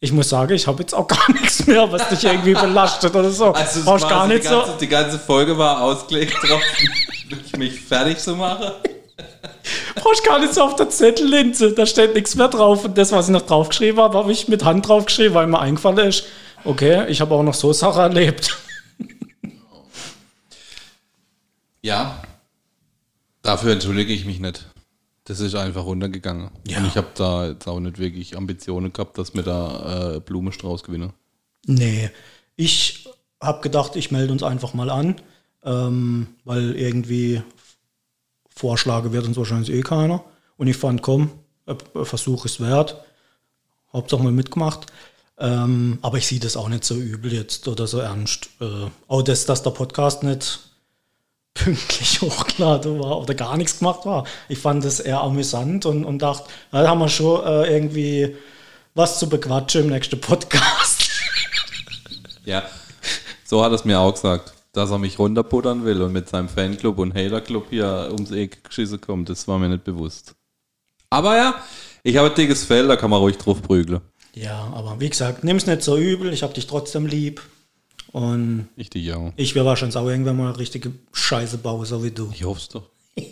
Ich 0.00 0.12
muss 0.12 0.28
sagen, 0.28 0.54
ich 0.54 0.66
habe 0.66 0.80
jetzt 0.80 0.94
auch 0.94 1.08
gar 1.08 1.30
nichts 1.40 1.66
mehr, 1.66 1.90
was 1.90 2.08
dich 2.08 2.24
irgendwie 2.24 2.54
belastet 2.54 3.14
oder 3.14 3.30
so. 3.30 3.52
Also 3.52 3.84
Brauchst 3.84 4.08
gar 4.08 4.22
so 4.22 4.32
nicht 4.32 4.44
die, 4.44 4.48
so. 4.48 4.60
ganze, 4.60 4.78
die 4.78 4.88
ganze 4.88 5.18
Folge 5.18 5.58
war 5.58 5.82
ausgelegt 5.82 6.36
drauf, 6.40 6.62
mich 7.56 7.80
fertig 7.80 8.18
zu 8.18 8.36
machen. 8.36 8.72
brauchst 10.08 10.24
gar 10.24 10.38
nicht 10.38 10.54
so 10.54 10.62
auf 10.62 10.76
der 10.76 10.90
Zettellinse. 10.90 11.72
Da 11.72 11.86
steht 11.86 12.14
nichts 12.14 12.34
mehr 12.34 12.48
drauf. 12.48 12.84
Und 12.84 12.96
das, 12.98 13.12
was 13.12 13.26
ich 13.26 13.32
noch 13.32 13.42
draufgeschrieben 13.42 14.00
habe, 14.00 14.18
habe 14.18 14.32
ich 14.32 14.48
mit 14.48 14.64
Hand 14.64 14.88
draufgeschrieben, 14.88 15.34
weil 15.34 15.46
mir 15.46 15.60
eingefallen 15.60 16.08
ist. 16.08 16.24
Okay, 16.64 17.06
ich 17.08 17.20
habe 17.20 17.34
auch 17.34 17.42
noch 17.42 17.54
so 17.54 17.72
Sachen 17.72 18.00
erlebt. 18.00 18.56
Ja. 21.80 22.20
Dafür 23.40 23.72
entschuldige 23.72 24.12
ich 24.12 24.24
mich 24.26 24.40
nicht. 24.40 24.66
Das 25.24 25.38
ist 25.38 25.54
einfach 25.54 25.84
runtergegangen. 25.84 26.50
Ja. 26.66 26.78
Und 26.78 26.88
ich 26.88 26.96
habe 26.96 27.06
da 27.14 27.46
jetzt 27.46 27.68
auch 27.68 27.78
nicht 27.78 28.00
wirklich 28.00 28.36
Ambitionen 28.36 28.92
gehabt, 28.92 29.16
dass 29.16 29.32
wir 29.32 29.44
da 29.44 30.16
äh, 30.16 30.20
Blumenstrauß 30.20 30.82
gewinnen. 30.82 31.12
Nee, 31.66 32.10
ich 32.56 33.08
habe 33.40 33.60
gedacht, 33.60 33.94
ich 33.94 34.10
melde 34.10 34.32
uns 34.32 34.42
einfach 34.42 34.74
mal 34.74 34.90
an, 34.90 35.20
ähm, 35.68 36.28
weil 36.44 36.74
irgendwie 36.76 37.42
Vorschläge 38.48 39.12
wird 39.12 39.26
uns 39.26 39.36
wahrscheinlich 39.36 39.70
eh 39.70 39.82
keiner. 39.82 40.24
Und 40.56 40.66
ich 40.66 40.76
fand, 40.76 41.02
komm, 41.02 41.30
Versuch 42.02 42.46
ist 42.46 42.60
wert. 42.60 42.96
Hauptsache 43.92 44.22
mal 44.22 44.32
mitgemacht. 44.32 44.86
Ähm, 45.38 45.98
aber 46.02 46.18
ich 46.18 46.26
sehe 46.26 46.40
das 46.40 46.56
auch 46.56 46.68
nicht 46.68 46.84
so 46.84 46.94
übel 46.94 47.32
jetzt 47.32 47.68
oder 47.68 47.86
so 47.86 47.98
ernst. 47.98 48.48
Äh, 48.60 48.88
auch 49.06 49.22
das, 49.22 49.44
dass 49.44 49.62
der 49.62 49.70
Podcast 49.70 50.22
nicht 50.22 50.58
pünktlich 51.54 52.20
hochgeladen 52.22 52.98
war 52.98 53.20
oder 53.20 53.34
gar 53.34 53.56
nichts 53.56 53.78
gemacht 53.78 54.06
war. 54.06 54.24
Ich 54.48 54.58
fand 54.58 54.84
das 54.84 55.00
eher 55.00 55.20
amüsant 55.20 55.86
und, 55.86 56.04
und 56.04 56.20
dachte, 56.20 56.48
na, 56.72 56.82
da 56.82 56.88
haben 56.88 56.98
wir 56.98 57.08
schon 57.08 57.44
äh, 57.44 57.72
irgendwie 57.72 58.36
was 58.94 59.18
zu 59.18 59.28
bequatschen 59.28 59.82
im 59.82 59.90
nächsten 59.90 60.20
Podcast. 60.20 61.08
Ja. 62.44 62.64
So 63.44 63.62
hat 63.62 63.72
es 63.72 63.84
mir 63.84 64.00
auch 64.00 64.12
gesagt, 64.12 64.52
dass 64.72 64.90
er 64.90 64.98
mich 64.98 65.18
runterputtern 65.18 65.84
will 65.84 66.02
und 66.02 66.12
mit 66.12 66.28
seinem 66.28 66.48
Fanclub 66.48 66.98
und 66.98 67.14
Haterclub 67.14 67.66
hier 67.70 68.08
ums 68.12 68.30
Eck 68.30 68.64
geschissen 68.64 69.00
kommt. 69.00 69.28
Das 69.28 69.48
war 69.48 69.58
mir 69.58 69.68
nicht 69.68 69.84
bewusst. 69.84 70.34
Aber 71.10 71.36
ja, 71.36 71.54
ich 72.02 72.16
habe 72.16 72.28
ein 72.28 72.34
dickes 72.34 72.64
Fell, 72.64 72.86
da 72.86 72.96
kann 72.96 73.10
man 73.10 73.20
ruhig 73.20 73.38
drauf 73.38 73.62
prügeln. 73.62 74.00
Ja, 74.34 74.70
aber 74.74 75.00
wie 75.00 75.08
gesagt, 75.08 75.42
nimm's 75.42 75.66
nicht 75.66 75.82
so 75.82 75.96
übel, 75.96 76.32
ich 76.32 76.42
hab 76.42 76.54
dich 76.54 76.66
trotzdem 76.66 77.06
lieb. 77.06 77.40
Und 78.12 78.68
Ich 78.76 78.88
dich 78.90 79.12
auch. 79.12 79.32
ich 79.36 79.54
werde 79.54 79.68
wahrscheinlich 79.68 79.96
auch 79.96 80.06
irgendwann 80.08 80.36
mal 80.36 80.48
eine 80.48 80.58
richtige 80.58 80.92
Scheiße 81.12 81.58
bauen, 81.58 81.84
so 81.84 82.02
wie 82.04 82.10
du. 82.10 82.30
Ich 82.32 82.44
hoffe 82.44 82.60
es 82.60 82.68
doch. 82.68 82.84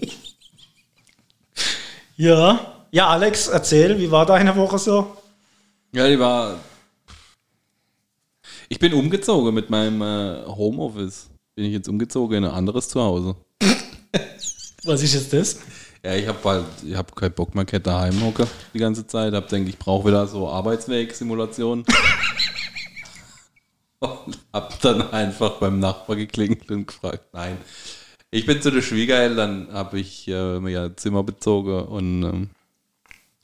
Ja. 2.16 2.72
Ja, 2.92 3.09
Alex, 3.09 3.49
erzähl, 3.49 3.99
wie 3.99 4.11
war 4.11 4.25
deine 4.25 4.57
Woche 4.57 4.79
so? 4.79 5.16
Ja, 5.92 6.09
die 6.09 6.18
war. 6.18 6.57
Ich 8.69 8.81
bin 8.81 8.95
umgezogen 8.95 9.55
mit 9.55 9.71
meinem 9.71 10.03
äh, 10.03 10.45
Homeoffice. 10.47 11.31
Bin 11.55 11.67
ich 11.67 11.73
jetzt 11.73 11.89
umgezogen 11.89 12.39
in 12.39 12.45
ein 12.45 12.51
anderes 12.51 12.89
Zuhause. 12.89 13.37
Was 14.85 15.03
ist 15.03 15.15
jetzt 15.15 15.33
das? 15.33 15.59
Ja, 16.05 16.15
ich 16.15 16.27
habe 16.27 16.39
halt, 16.45 16.67
ich 16.85 16.95
habe 16.95 17.15
keinen 17.15 17.33
Bock 17.33 17.55
mehr, 17.55 17.65
Kette 17.65 17.91
daheim 17.91 18.21
hocke 18.23 18.47
die 18.75 18.79
ganze 18.79 19.07
Zeit. 19.07 19.35
Hab 19.35 19.49
denke 19.49 19.71
ich 19.71 19.79
brauche 19.79 20.09
wieder 20.09 20.27
so 20.27 20.49
Arbeitsweg-Simulation. 20.49 21.85
und 24.01 24.39
hab 24.53 24.81
dann 24.81 25.11
einfach 25.11 25.59
beim 25.59 25.79
Nachbar 25.79 26.17
geklingelt 26.17 26.71
und 26.71 26.87
gefragt, 26.87 27.25
nein. 27.33 27.59
Ich 28.31 28.47
bin 28.47 28.61
zu 28.61 28.71
den 28.71 28.83
Schwiegereltern, 28.83 29.69
habe 29.73 30.01
ich 30.01 30.29
äh, 30.29 30.61
mir 30.61 30.83
ein 30.83 30.97
Zimmer 30.97 31.23
bezogen 31.23 31.87
und 31.87 32.23
ähm, 32.25 32.51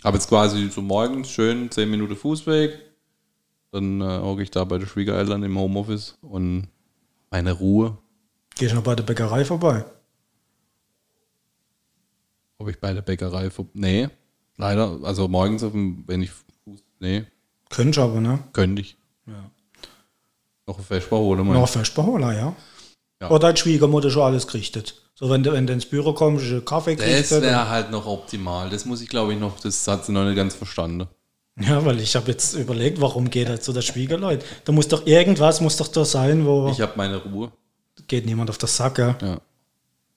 habe 0.05 0.17
jetzt 0.17 0.29
quasi 0.29 0.69
so 0.69 0.83
morgens 0.83 1.31
schön 1.31 1.71
10 1.71 1.91
Minuten 1.91 2.17
Fußweg. 2.17 2.92
Dann 3.73 4.01
äh, 4.01 4.19
hocke 4.21 4.43
ich 4.43 4.51
da 4.51 4.65
bei 4.65 4.79
den 4.79 4.87
Schwiegereltern 4.87 5.43
im 5.43 5.59
Homeoffice 5.59 6.19
und 6.21 6.69
meine 7.31 7.53
Ruhe. 7.53 7.97
Geh 8.55 8.67
ich 8.67 8.75
noch 8.75 8.83
bei 8.83 8.95
der 8.95 9.03
Bäckerei 9.03 9.45
vorbei? 9.45 9.85
Ob 12.59 12.69
ich 12.69 12.79
bei 12.79 12.93
der 12.93 13.03
Bäckerei 13.03 13.51
vor. 13.51 13.67
Nee, 13.73 14.09
leider. 14.57 14.99
Also 15.03 15.27
morgens, 15.27 15.63
auf 15.65 15.73
dem, 15.73 16.05
wenn 16.07 16.23
ich. 16.23 16.31
Nee, 17.01 17.25
Könnte 17.71 17.99
ich 17.99 17.99
aber, 17.99 18.21
ne? 18.21 18.39
könnte 18.53 18.83
ich. 18.83 18.97
Ja. 19.27 19.51
Noch 20.67 20.79
ein 20.79 20.85
Vesper 20.85 21.19
holen, 21.19 21.45
Noch 21.49 21.69
Festbeholer, 21.69 22.33
ja. 22.35 22.55
Ja. 23.21 23.31
Oder 23.31 23.39
dein 23.41 23.57
Schwiegermutter 23.57 24.11
schon 24.11 24.23
alles 24.23 24.47
gerichtet. 24.47 25.03
So, 25.15 25.31
wenn 25.31 25.43
du, 25.43 25.53
wenn 25.53 25.67
du 25.67 25.73
ins 25.73 25.87
Büro 25.87 26.13
kommst, 26.13 26.45
ein 26.45 26.65
Kaffee 26.65 26.95
Das 26.97 27.05
gerichtet. 27.07 27.43
wäre 27.43 27.69
halt 27.69 27.91
noch 27.91 28.07
optimal. 28.07 28.71
Das 28.71 28.85
muss 28.85 29.01
ich, 29.01 29.09
glaube 29.09 29.33
ich, 29.33 29.41
noch. 29.41 29.59
Das 29.61 29.89
hat 29.89 30.05
sie 30.05 30.13
noch 30.13 30.25
nicht 30.25 30.37
ganz 30.37 30.55
verstanden. 30.55 31.09
Ja, 31.61 31.85
weil 31.85 32.01
ich 32.01 32.17
habe 32.17 32.31
jetzt 32.31 32.55
überlegt, 32.55 33.01
warum 33.01 33.29
geht 33.29 33.49
er 33.49 33.61
zu 33.61 33.73
der 33.73 33.83
Schwiegerleut? 33.83 34.45
Da 34.65 34.73
muss 34.73 34.89
doch 34.89 35.07
irgendwas, 35.07 35.61
muss 35.61 35.77
doch 35.77 35.89
da 35.89 36.05
sein, 36.05 36.47
wo 36.47 36.71
Ich 36.71 36.81
habe 36.81 36.93
meine 36.97 37.19
Ruhe. 37.19 37.53
geht 38.09 38.25
niemand 38.25 38.49
auf 38.49 38.59
das 38.59 38.77
Sack, 38.77 38.99
ja. 38.99 39.17
Ja. 39.21 39.41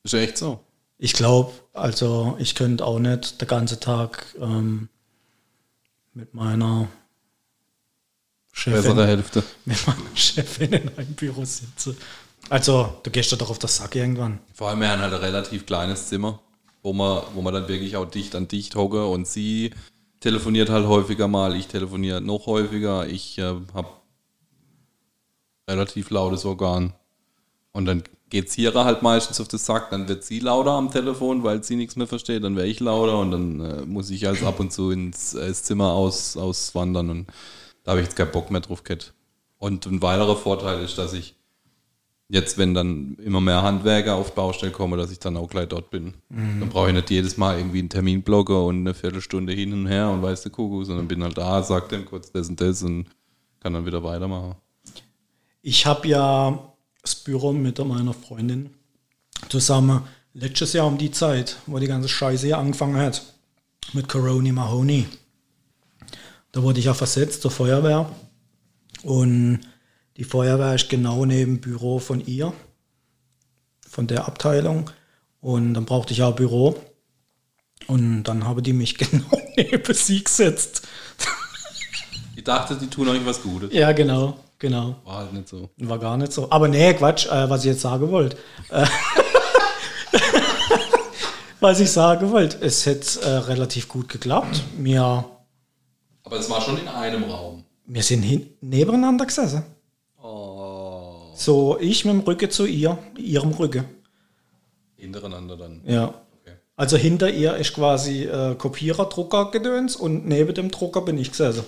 Ist 0.03 0.13
ja 0.13 0.19
echt 0.19 0.37
so. 0.37 0.61
Ich 0.97 1.13
glaube, 1.13 1.51
also 1.73 2.35
ich 2.39 2.55
könnte 2.55 2.85
auch 2.85 2.99
nicht 2.99 3.41
den 3.41 3.47
ganzen 3.47 3.79
Tag 3.81 4.25
ähm, 4.39 4.87
mit 6.13 6.33
meiner 6.33 6.87
Chefin, 8.53 8.81
Bessere 8.81 9.05
Hälfte. 9.05 9.43
mit 9.65 9.85
meiner 9.85 10.15
Chefin 10.15 10.71
in 10.71 10.97
einem 10.97 11.13
Büro 11.15 11.43
sitze. 11.43 11.97
Also, 12.49 12.99
du 13.03 13.11
gehst 13.11 13.31
ja 13.31 13.37
doch 13.37 13.49
auf 13.49 13.59
das 13.59 13.75
Sack 13.77 13.95
irgendwann. 13.95 14.39
Vor 14.53 14.69
allem, 14.69 14.79
wir 14.79 14.89
haben 14.89 15.01
halt 15.01 15.13
ein 15.13 15.19
relativ 15.19 15.65
kleines 15.65 16.07
Zimmer, 16.07 16.39
wo 16.81 16.93
man, 16.93 17.23
wo 17.33 17.41
man 17.41 17.53
dann 17.53 17.67
wirklich 17.67 17.97
auch 17.97 18.05
dicht 18.05 18.35
an 18.35 18.47
dicht 18.47 18.75
hocke 18.75 19.05
und 19.05 19.27
sie 19.27 19.71
telefoniert 20.25 20.69
halt 20.71 20.87
häufiger 20.87 21.27
mal, 21.27 21.55
ich 21.55 21.67
telefoniere 21.67 22.19
noch 22.19 22.47
häufiger, 22.47 23.07
ich 23.07 23.37
äh, 23.37 23.53
habe 23.75 23.89
relativ 25.69 26.09
lautes 26.09 26.45
Organ. 26.45 26.93
Und 27.71 27.85
dann 27.85 28.01
geht 28.31 28.49
Sierra 28.49 28.85
halt 28.85 29.03
meistens 29.03 29.39
auf 29.39 29.47
das 29.47 29.67
Sack, 29.67 29.91
dann 29.91 30.07
wird 30.07 30.23
sie 30.23 30.39
lauter 30.39 30.71
am 30.71 30.89
Telefon, 30.89 31.43
weil 31.43 31.63
sie 31.63 31.75
nichts 31.75 31.95
mehr 31.95 32.07
versteht, 32.07 32.43
dann 32.43 32.55
wäre 32.55 32.65
ich 32.65 32.79
lauter 32.79 33.19
und 33.19 33.29
dann 33.29 33.59
äh, 33.59 33.85
muss 33.85 34.09
ich 34.09 34.27
also 34.27 34.47
ab 34.47 34.59
und 34.59 34.73
zu 34.73 34.89
ins, 34.89 35.35
äh, 35.35 35.45
ins 35.45 35.61
Zimmer 35.61 35.91
aus, 35.91 36.37
auswandern 36.37 37.11
und 37.11 37.27
da 37.83 37.91
habe 37.91 38.01
ich 38.01 38.07
jetzt 38.07 38.15
keinen 38.15 38.31
Bock 38.31 38.49
mehr 38.49 38.61
drauf 38.61 38.83
gehabt. 38.83 39.13
Und 39.59 39.85
ein 39.85 40.01
weiterer 40.01 40.35
Vorteil 40.35 40.83
ist, 40.83 40.97
dass 40.97 41.13
ich 41.13 41.35
jetzt, 42.27 42.57
wenn 42.57 42.73
dann 42.73 43.17
immer 43.23 43.41
mehr 43.41 43.61
Handwerker 43.61 44.15
auf 44.15 44.33
Baustelle 44.33 44.71
kommen, 44.71 44.97
dass 44.97 45.11
ich 45.11 45.19
dann 45.19 45.37
auch 45.37 45.49
gleich 45.49 45.67
dort 45.67 45.91
bin. 45.91 46.15
Dann 46.29 46.69
brauche 46.69 46.87
ich 46.87 46.93
nicht 46.93 47.09
jedes 47.09 47.37
Mal 47.37 47.57
irgendwie 47.57 47.79
einen 47.79 47.89
Terminblocker 47.89 48.65
und 48.65 48.79
eine 48.79 48.93
Viertelstunde 48.93 49.53
hin 49.53 49.73
und 49.73 49.87
her 49.87 50.09
und 50.09 50.21
weiß 50.21 50.43
der 50.43 50.51
Kuckuck, 50.51 50.85
sondern 50.85 51.07
bin 51.07 51.23
halt 51.23 51.37
da, 51.37 51.61
sag 51.61 51.89
dem 51.89 52.05
kurz 52.05 52.31
das 52.31 52.49
und 52.49 52.59
das 52.59 52.81
und 52.83 53.05
kann 53.59 53.73
dann 53.73 53.85
wieder 53.85 54.03
weitermachen. 54.03 54.55
Ich 55.61 55.85
habe 55.85 56.07
ja 56.07 56.73
das 57.01 57.15
Büro 57.15 57.53
mit 57.53 57.77
meiner 57.79 58.13
Freundin 58.13 58.71
zusammen 59.49 60.01
letztes 60.33 60.73
Jahr 60.73 60.87
um 60.87 60.97
die 60.97 61.11
Zeit, 61.11 61.57
wo 61.65 61.79
die 61.79 61.87
ganze 61.87 62.09
Scheiße 62.09 62.47
hier 62.47 62.57
angefangen 62.57 62.97
hat, 62.97 63.21
mit 63.93 64.09
Corona 64.09 64.51
Mahoney. 64.51 65.05
Da 66.51 66.63
wurde 66.63 66.79
ich 66.79 66.85
ja 66.85 66.93
versetzt 66.93 67.41
zur 67.41 67.51
Feuerwehr 67.51 68.09
und 69.03 69.59
die 70.17 70.23
Feuerwehr 70.23 70.75
ist 70.75 70.89
genau 70.89 71.25
neben 71.25 71.55
dem 71.55 71.61
Büro 71.61 71.99
von 71.99 72.25
ihr, 72.25 72.53
von 73.87 74.07
der 74.07 74.27
Abteilung 74.27 74.89
und 75.41 75.73
dann 75.73 75.85
brauchte 75.85 76.13
ich 76.13 76.23
ein 76.23 76.35
Büro 76.35 76.75
und 77.87 78.23
dann 78.23 78.45
habe 78.47 78.61
die 78.61 78.73
mich 78.73 78.97
genau 78.97 79.25
neben 79.57 79.93
sie 79.93 80.23
gesetzt. 80.23 80.87
Ich 82.35 82.43
dachte, 82.43 82.75
die 82.75 82.87
tun 82.87 83.07
euch 83.09 83.25
was 83.25 83.41
Gutes. 83.41 83.73
Ja, 83.73 83.91
genau, 83.91 84.37
genau. 84.59 84.95
War 85.05 85.17
halt 85.19 85.33
nicht 85.33 85.47
so. 85.47 85.69
War 85.77 85.99
gar 85.99 86.17
nicht 86.17 86.33
so. 86.33 86.49
Aber 86.51 86.67
nee, 86.67 86.93
Quatsch, 86.93 87.27
äh, 87.27 87.49
was 87.49 87.61
ich 87.61 87.71
jetzt 87.71 87.81
sagen 87.81 88.11
wollte. 88.11 88.37
Äh, 88.69 88.85
was 91.59 91.79
ich 91.79 91.89
sagen 91.91 92.31
wollte, 92.31 92.57
es 92.61 92.85
hätte 92.85 93.21
äh, 93.21 93.29
relativ 93.37 93.87
gut 93.87 94.09
geklappt. 94.09 94.61
Wir, 94.77 95.25
Aber 96.23 96.37
es 96.37 96.49
war 96.49 96.61
schon 96.61 96.77
in 96.77 96.87
einem 96.87 97.23
Raum. 97.23 97.63
wir 97.85 98.03
sind 98.03 98.21
hin, 98.21 98.49
nebeneinander 98.61 99.25
gesessen. 99.25 99.63
So, 101.35 101.77
ich 101.79 102.05
mit 102.05 102.13
dem 102.13 102.19
Rücken 102.21 102.49
zu 102.49 102.65
ihr, 102.65 102.97
ihrem 103.17 103.51
Rücken. 103.51 103.85
Hintereinander 104.95 105.57
dann. 105.57 105.81
Ja. 105.85 106.07
Okay. 106.41 106.55
Also 106.77 106.95
hinter 106.97 107.29
ihr 107.29 107.55
ist 107.57 107.73
quasi 107.73 108.23
äh, 108.23 108.55
Kopierer, 108.55 109.05
Drucker 109.05 109.51
gedöns 109.51 109.95
und 109.95 110.25
neben 110.25 110.53
dem 110.53 110.71
Drucker 110.71 111.01
bin 111.01 111.17
ich 111.17 111.31
gesessen. 111.31 111.65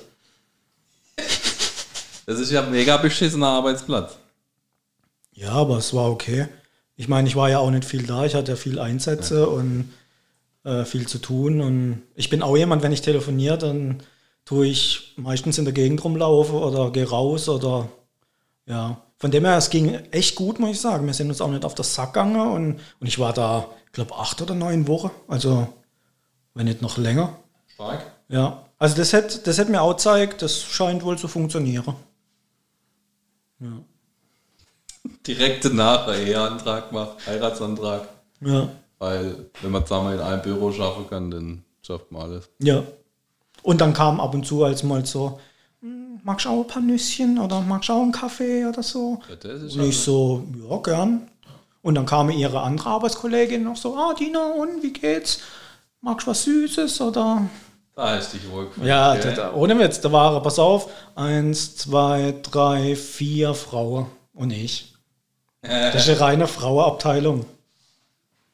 Das 2.25 2.39
ist 2.39 2.51
ja 2.51 2.63
ein 2.63 2.71
mega 2.71 2.97
beschissener 2.97 3.47
Arbeitsplatz. 3.47 4.17
Ja, 5.33 5.51
aber 5.51 5.77
es 5.77 5.93
war 5.93 6.09
okay. 6.11 6.47
Ich 6.95 7.07
meine, 7.07 7.27
ich 7.27 7.35
war 7.35 7.49
ja 7.49 7.59
auch 7.59 7.69
nicht 7.69 7.85
viel 7.85 8.03
da. 8.03 8.25
Ich 8.25 8.35
hatte 8.35 8.53
ja 8.53 8.55
viel 8.57 8.79
Einsätze 8.79 9.47
und 9.47 9.93
äh, 10.63 10.83
viel 10.83 11.07
zu 11.07 11.19
tun. 11.19 11.61
Und 11.61 12.03
ich 12.15 12.29
bin 12.29 12.41
auch 12.41 12.57
jemand, 12.57 12.83
wenn 12.83 12.91
ich 12.91 13.01
telefoniere, 13.01 13.57
dann 13.57 14.03
tue 14.45 14.67
ich 14.67 15.13
meistens 15.17 15.57
in 15.57 15.65
der 15.65 15.73
Gegend 15.73 16.03
rumlaufen 16.03 16.55
oder 16.55 16.91
gehe 16.91 17.07
raus 17.07 17.47
oder 17.49 17.89
ja. 18.65 19.03
Von 19.19 19.31
dem 19.31 19.45
her, 19.45 19.57
es 19.57 19.69
ging 19.69 19.95
echt 20.11 20.35
gut, 20.35 20.59
muss 20.59 20.71
ich 20.71 20.81
sagen. 20.81 21.07
Wir 21.07 21.13
sind 21.13 21.29
uns 21.29 21.41
auch 21.41 21.49
nicht 21.49 21.65
auf 21.65 21.73
das 21.75 21.93
Sack 21.95 22.13
gegangen 22.13 22.39
und, 22.39 22.79
und 22.99 23.07
ich 23.07 23.17
war 23.17 23.33
da, 23.33 23.65
ich 23.87 23.91
glaube, 23.91 24.15
acht 24.15 24.41
oder 24.41 24.53
neun 24.53 24.87
Wochen. 24.87 25.09
Also, 25.27 25.67
wenn 26.53 26.65
nicht 26.65 26.81
noch 26.83 26.97
länger. 26.97 27.35
Stark. 27.73 28.05
Ja. 28.29 28.63
Also, 28.77 28.95
das 28.97 29.13
hätte 29.13 29.39
das 29.39 29.57
hätt 29.57 29.69
mir 29.69 29.81
auch 29.81 29.93
gezeigt, 29.95 30.43
das 30.43 30.61
scheint 30.61 31.03
wohl 31.03 31.17
zu 31.17 31.27
funktionieren. 31.27 31.95
Direkte 35.25 35.73
nach 35.73 36.07
Eheantrag 36.13 36.91
macht, 36.91 37.25
Heiratsantrag. 37.25 38.07
Ja. 38.41 38.69
Weil, 38.99 39.49
wenn 39.61 39.71
man 39.71 39.85
zusammen 39.85 40.13
in 40.13 40.19
einem 40.19 40.41
Büro 40.41 40.71
schaffen 40.71 41.09
kann, 41.09 41.31
dann 41.31 41.63
schafft 41.81 42.11
man 42.11 42.23
alles. 42.23 42.49
Ja. 42.59 42.83
Und 43.63 43.81
dann 43.81 43.93
kam 43.93 44.19
ab 44.19 44.33
und 44.33 44.45
zu 44.45 44.63
als 44.63 44.83
mal 44.83 45.05
so, 45.05 45.31
"Hm, 45.31 45.39
magst 46.23 46.45
du 46.45 46.49
auch 46.49 46.61
ein 46.61 46.67
paar 46.67 46.81
Nüsschen 46.81 47.37
oder 47.39 47.61
magst 47.61 47.89
du 47.89 47.93
auch 47.93 48.01
einen 48.01 48.11
Kaffee 48.11 48.65
oder 48.65 48.83
so? 48.83 49.19
Ja, 49.29 49.35
das 49.35 49.61
ist 49.63 49.75
Und 49.75 49.83
ich 49.89 49.97
so, 49.99 50.43
ja, 50.69 50.77
gern. 50.77 51.27
Und 51.81 51.95
dann 51.95 52.05
kam 52.05 52.29
ihre 52.29 52.61
andere 52.61 52.89
Arbeitskollegin 52.89 53.63
noch 53.63 53.77
so, 53.77 53.95
ah, 53.95 54.13
Dina, 54.13 54.53
und 54.53 54.83
wie 54.83 54.93
geht's? 54.93 55.39
Magst 56.01 56.27
du 56.27 56.31
was 56.31 56.43
Süßes 56.43 56.99
oder? 57.01 57.47
Da 57.95 58.15
du 58.19 58.37
dich 58.37 58.49
wohl 58.51 58.65
gefühlt, 58.67 58.85
Ja, 58.87 59.15
gell? 59.15 59.33
da, 59.33 59.53
ohne 59.53 59.77
Witz, 59.79 59.99
da 60.01 60.11
waren, 60.11 60.43
pass 60.43 60.59
auf, 60.59 60.89
eins, 61.15 61.75
zwei, 61.77 62.35
drei, 62.43 62.95
vier 62.95 63.53
Frauen 63.55 64.05
und 64.33 64.51
ich. 64.51 64.93
Das 65.61 65.95
ist 65.95 66.09
eine 66.09 66.19
reine 66.19 66.47
Frauenabteilung. 66.47 67.45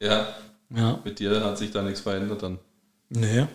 ja. 0.00 0.26
Ja. 0.74 0.98
Mit 1.04 1.20
dir 1.20 1.44
hat 1.44 1.56
sich 1.58 1.70
da 1.70 1.82
nichts 1.82 2.00
verändert 2.00 2.42
dann. 2.42 2.58
Nee. 3.10 3.46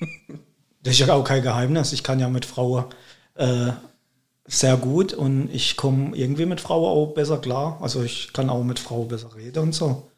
Das 0.82 0.94
ist 0.94 1.00
ja 1.00 1.14
auch 1.14 1.24
kein 1.24 1.42
Geheimnis. 1.42 1.92
Ich 1.92 2.02
kann 2.02 2.20
ja 2.20 2.28
mit 2.28 2.44
Frauen 2.46 2.84
äh, 3.34 3.72
sehr 4.46 4.76
gut 4.76 5.12
und 5.12 5.50
ich 5.52 5.76
komme 5.76 6.16
irgendwie 6.16 6.46
mit 6.46 6.60
Frauen 6.60 6.86
auch 6.86 7.14
besser 7.14 7.38
klar. 7.38 7.78
Also 7.80 8.02
ich 8.02 8.32
kann 8.32 8.50
auch 8.50 8.64
mit 8.64 8.78
Frauen 8.78 9.08
besser 9.08 9.34
reden 9.34 9.62
und 9.62 9.74
so. 9.74 10.10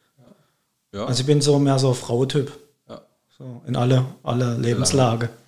Ja. 0.93 1.07
Also 1.07 1.21
ich 1.21 1.27
bin 1.27 1.41
so 1.41 1.59
mehr 1.59 1.79
so 1.79 1.89
ein 1.89 1.95
Frauentyp. 1.95 2.53
Ja. 2.89 3.03
So 3.37 3.63
in 3.67 3.77
alle, 3.77 4.05
alle 4.23 4.57
Lebenslage. 4.57 5.31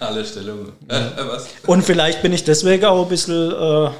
Alle 0.00 0.24
Stellungen. 0.24 0.72
Äh, 0.88 1.00
was? 1.16 1.48
Und 1.66 1.82
vielleicht 1.82 2.22
bin 2.22 2.32
ich 2.32 2.44
deswegen 2.44 2.84
auch 2.84 3.04
ein 3.04 3.08
bisschen 3.08 3.50
äh, 3.50 3.90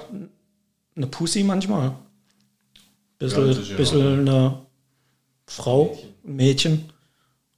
eine 0.97 1.07
Pussy 1.07 1.43
manchmal. 1.43 1.93
Bisschen, 3.19 3.53
Ja, 3.53 3.59
ja 3.59 3.77
bisschen 3.77 4.21
eine 4.21 4.59
Frau, 5.47 5.97
ein 6.25 6.37
Mädchen. 6.37 6.93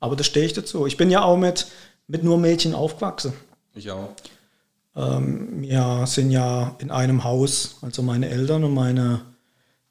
Aber 0.01 0.17
da 0.17 0.25
stehe 0.25 0.47
ich 0.47 0.53
dazu. 0.53 0.87
Ich 0.87 0.97
bin 0.97 1.11
ja 1.11 1.23
auch 1.23 1.37
mit, 1.37 1.67
mit 2.07 2.23
nur 2.23 2.39
Mädchen 2.39 2.75
aufgewachsen. 2.75 3.33
Ich 3.75 3.91
auch. 3.91 4.11
Ähm, 4.95 5.63
wir 5.63 6.05
sind 6.07 6.31
ja 6.31 6.75
in 6.79 6.91
einem 6.91 7.25
Haus, 7.25 7.77
also 7.83 8.03
meine 8.03 8.29
Eltern 8.29 8.65
und 8.65 8.75
meine 8.75 9.21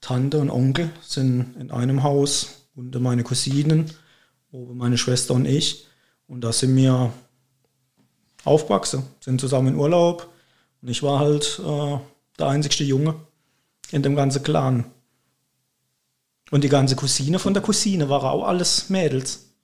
Tante 0.01 0.39
und 0.39 0.49
Onkel 0.49 0.89
sind 1.01 1.55
in 1.59 1.71
einem 1.71 2.03
Haus 2.03 2.67
und 2.75 2.99
meine 3.01 3.23
Cousinen, 3.23 3.91
oben 4.51 4.77
meine 4.77 4.97
Schwester 4.97 5.33
und 5.33 5.45
ich. 5.45 5.87
Und 6.27 6.41
da 6.41 6.51
sind 6.51 6.75
wir 6.75 7.13
aufgewachsen, 8.43 9.03
sind 9.19 9.39
zusammen 9.39 9.69
in 9.69 9.75
Urlaub 9.75 10.29
und 10.81 10.89
ich 10.89 11.03
war 11.03 11.19
halt 11.19 11.59
äh, 11.63 11.97
der 12.37 12.47
einzigste 12.47 12.83
Junge 12.83 13.15
in 13.91 14.03
dem 14.03 14.15
ganzen 14.15 14.43
Clan. 14.43 14.85
Und 16.51 16.63
die 16.63 16.69
ganze 16.69 16.95
Cousine 16.95 17.39
von 17.39 17.53
der 17.53 17.63
Cousine 17.63 18.09
waren 18.09 18.27
auch 18.27 18.47
alles 18.47 18.89
Mädels. 18.89 19.54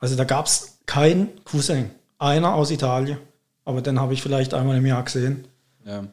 Also 0.00 0.16
da 0.16 0.24
gab 0.24 0.46
es 0.46 0.78
keinen 0.86 1.44
Cousin. 1.44 1.90
Einer 2.18 2.54
aus 2.54 2.70
Italien. 2.70 3.18
Aber 3.64 3.82
den 3.82 4.00
habe 4.00 4.14
ich 4.14 4.22
vielleicht 4.22 4.54
einmal 4.54 4.78
im 4.78 4.86
Jahr 4.86 5.04
gesehen. 5.04 5.46
Ja. 5.84 6.04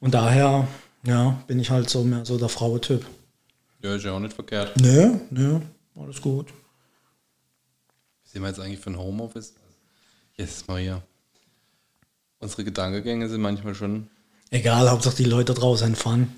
Und 0.00 0.12
daher, 0.12 0.68
ja, 1.04 1.42
bin 1.46 1.58
ich 1.60 1.70
halt 1.70 1.88
so 1.88 2.04
mehr 2.04 2.26
so 2.26 2.36
der 2.36 2.48
Frauentyp. 2.48 3.06
Ja, 3.80 3.94
ist 3.94 4.04
ja 4.04 4.12
auch 4.12 4.20
nicht 4.20 4.34
verkehrt. 4.34 4.78
Nö, 4.80 5.14
nö, 5.30 5.60
alles 5.94 6.20
gut. 6.20 6.52
Was 8.22 8.32
sind 8.32 8.42
wir 8.42 8.48
jetzt 8.48 8.60
eigentlich 8.60 8.80
für 8.80 8.90
ein 8.90 8.98
Homeoffice? 8.98 9.54
Yes, 10.36 10.66
Maria. 10.66 11.02
Unsere 12.40 12.64
Gedankengänge 12.64 13.28
sind 13.28 13.40
manchmal 13.40 13.74
schon. 13.74 14.08
Egal, 14.50 14.90
Hauptsache 14.90 15.16
die 15.16 15.24
Leute 15.24 15.54
draußen 15.54 15.94
fahren. 15.96 16.34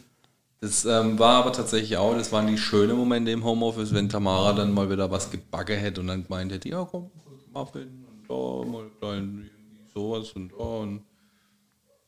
Das 0.61 0.85
ähm, 0.87 1.19
war 1.19 1.37
aber 1.37 1.53
tatsächlich 1.53 1.97
auch, 1.99 2.15
das 2.15 2.33
waren 2.33 2.47
die 2.47 2.57
schönen 2.57 2.97
Momente 2.97 3.31
im 3.31 3.45
Homeoffice, 3.45 3.93
wenn 3.93 4.09
Tamara 4.09 4.55
dann 4.55 4.73
mal 4.73 4.91
wieder 4.91 5.11
was 5.11 5.31
gebacken 5.31 5.79
hätte 5.79 6.01
und 6.01 6.07
dann 6.07 6.25
gemeint 6.25 6.51
hätte, 6.51 6.69
ja 6.69 6.85
komm, 6.85 7.11
Muffin 7.53 8.05
und 8.09 8.29
da 8.29 8.71
mal 8.71 8.91
klein 8.99 9.51
sowas 9.93 10.33
und 10.33 10.51
da 10.53 10.65
und. 10.65 11.05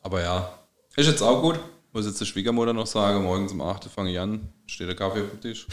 Aber 0.02 0.22
ja, 0.22 0.58
ist 0.96 1.06
jetzt 1.06 1.22
auch 1.22 1.42
gut. 1.42 1.58
Muss 1.92 2.06
jetzt 2.06 2.20
der 2.20 2.26
Schwiegermutter 2.26 2.72
noch 2.72 2.86
sagen, 2.86 3.22
morgens 3.22 3.52
um 3.52 3.60
8 3.60 3.86
Uhr 3.86 3.90
fange 3.90 4.12
ich 4.12 4.20
an, 4.20 4.52
steht 4.66 4.88
der 4.88 4.96
Kaffee 4.96 5.22
auf 5.22 5.30
dem 5.30 5.40
Tisch. 5.40 5.66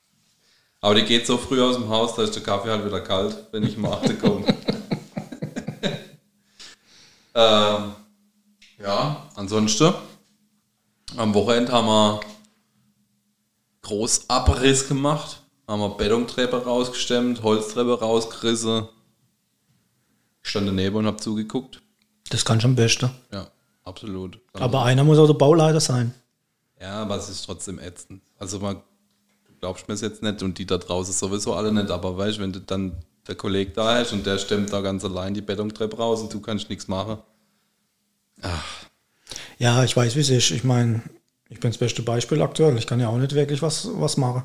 aber 0.80 0.94
die 0.96 1.02
geht 1.02 1.26
so 1.26 1.38
früh 1.38 1.62
aus 1.62 1.76
dem 1.76 1.88
Haus, 1.88 2.14
da 2.14 2.22
ist 2.22 2.34
der 2.34 2.42
Kaffee 2.42 2.70
halt 2.70 2.84
wieder 2.84 3.00
kalt, 3.00 3.46
wenn 3.52 3.62
ich 3.62 3.76
um 3.76 3.86
8 3.86 4.08
Uhr 4.08 4.14
komme. 4.16 4.46
ähm, 7.34 7.92
ja, 8.82 9.28
ansonsten. 9.34 9.94
Am 11.20 11.34
Wochenende 11.34 11.70
haben 11.70 11.86
wir 11.86 12.20
Großabriss 13.82 14.88
gemacht, 14.88 15.42
haben 15.68 15.80
wir 15.80 15.90
Bettontreppe 15.90 16.64
rausgestemmt, 16.64 17.42
Holztreppe 17.42 18.00
rausgerissen. 18.00 18.88
Ich 20.42 20.48
stand 20.48 20.66
daneben 20.66 20.96
und 20.96 21.04
habe 21.04 21.18
zugeguckt. 21.18 21.82
Das 22.30 22.42
kann 22.42 22.58
schon 22.58 22.70
am 22.70 22.76
besten. 22.76 23.10
Ja, 23.30 23.48
absolut. 23.84 24.40
Aber 24.54 24.84
einer 24.84 25.04
muss 25.04 25.18
auch 25.18 25.26
der 25.26 25.34
Bauleiter 25.34 25.80
sein. 25.80 26.14
Ja, 26.80 27.02
aber 27.02 27.16
es 27.16 27.28
ist 27.28 27.44
trotzdem 27.44 27.78
ätzend. 27.78 28.22
Also 28.38 28.58
man, 28.60 28.80
glaubst 29.60 29.88
mir 29.88 29.94
es 29.94 30.00
jetzt 30.00 30.22
nicht 30.22 30.42
und 30.42 30.56
die 30.56 30.64
da 30.64 30.78
draußen 30.78 31.12
sowieso 31.12 31.52
alle 31.52 31.70
nicht, 31.70 31.90
aber 31.90 32.16
weißt 32.16 32.38
du, 32.38 32.42
wenn 32.44 32.54
du 32.54 32.62
dann 32.62 32.96
der 33.28 33.34
Kollege 33.34 33.72
da 33.72 33.98
hast 33.98 34.14
und 34.14 34.24
der 34.24 34.38
stemmt 34.38 34.72
da 34.72 34.80
ganz 34.80 35.04
allein 35.04 35.34
die 35.34 35.42
Betontreppe 35.42 35.98
raus 35.98 36.22
und 36.22 36.32
du 36.32 36.40
kannst 36.40 36.70
nichts 36.70 36.88
machen. 36.88 37.18
Ja, 39.60 39.84
ich 39.84 39.94
weiß, 39.94 40.16
wie 40.16 40.20
es 40.20 40.30
ist. 40.30 40.50
Ich 40.52 40.64
meine, 40.64 41.02
ich 41.50 41.60
bin 41.60 41.70
das 41.70 41.76
beste 41.76 42.00
Beispiel 42.00 42.40
aktuell. 42.40 42.78
Ich 42.78 42.86
kann 42.86 42.98
ja 42.98 43.08
auch 43.08 43.18
nicht 43.18 43.34
wirklich 43.34 43.60
was, 43.60 43.90
was 43.92 44.16
machen 44.16 44.44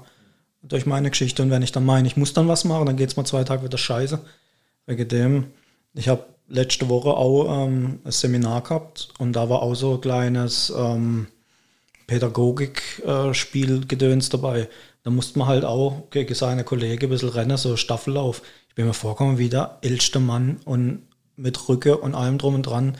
durch 0.61 0.85
meine 0.85 1.09
Geschichte. 1.09 1.41
Und 1.41 1.51
wenn 1.51 1.61
ich 1.61 1.71
dann 1.71 1.85
meine, 1.85 2.05
ich 2.05 2.17
muss 2.17 2.33
dann 2.33 2.49
was 2.49 2.65
machen, 2.65 2.85
dann 2.85 2.97
geht 2.97 3.11
es 3.11 3.15
mal 3.15 3.23
zwei 3.23 3.45
Tage 3.45 3.63
wieder 3.63 3.77
scheiße. 3.77 4.19
Wegen 4.87 5.07
dem, 5.07 5.45
ich 5.93 6.09
habe 6.09 6.25
letzte 6.49 6.89
Woche 6.89 7.11
auch 7.11 7.65
ähm, 7.65 7.99
ein 8.03 8.11
Seminar 8.11 8.63
gehabt 8.63 9.07
und 9.17 9.31
da 9.33 9.49
war 9.49 9.61
auch 9.61 9.75
so 9.75 9.93
ein 9.93 10.01
kleines 10.01 10.73
ähm, 10.75 11.27
Pädagogik-Spielgedöns 12.07 14.27
dabei. 14.29 14.67
Da 15.03 15.11
musste 15.11 15.39
man 15.39 15.47
halt 15.47 15.63
auch 15.63 16.09
gegen 16.09 16.35
seine 16.35 16.65
Kollegen 16.65 17.05
ein 17.05 17.09
bisschen 17.09 17.29
rennen, 17.29 17.55
so 17.55 17.77
Staffellauf. 17.77 18.41
Ich 18.67 18.75
bin 18.75 18.85
mir 18.85 18.93
vorgekommen 18.93 19.37
wie 19.37 19.47
der 19.47 19.77
älteste 19.81 20.19
Mann 20.19 20.57
und 20.65 21.03
mit 21.37 21.69
Rücke 21.69 21.97
und 21.97 22.15
allem 22.15 22.37
drum 22.37 22.55
und 22.55 22.63
dran. 22.63 22.97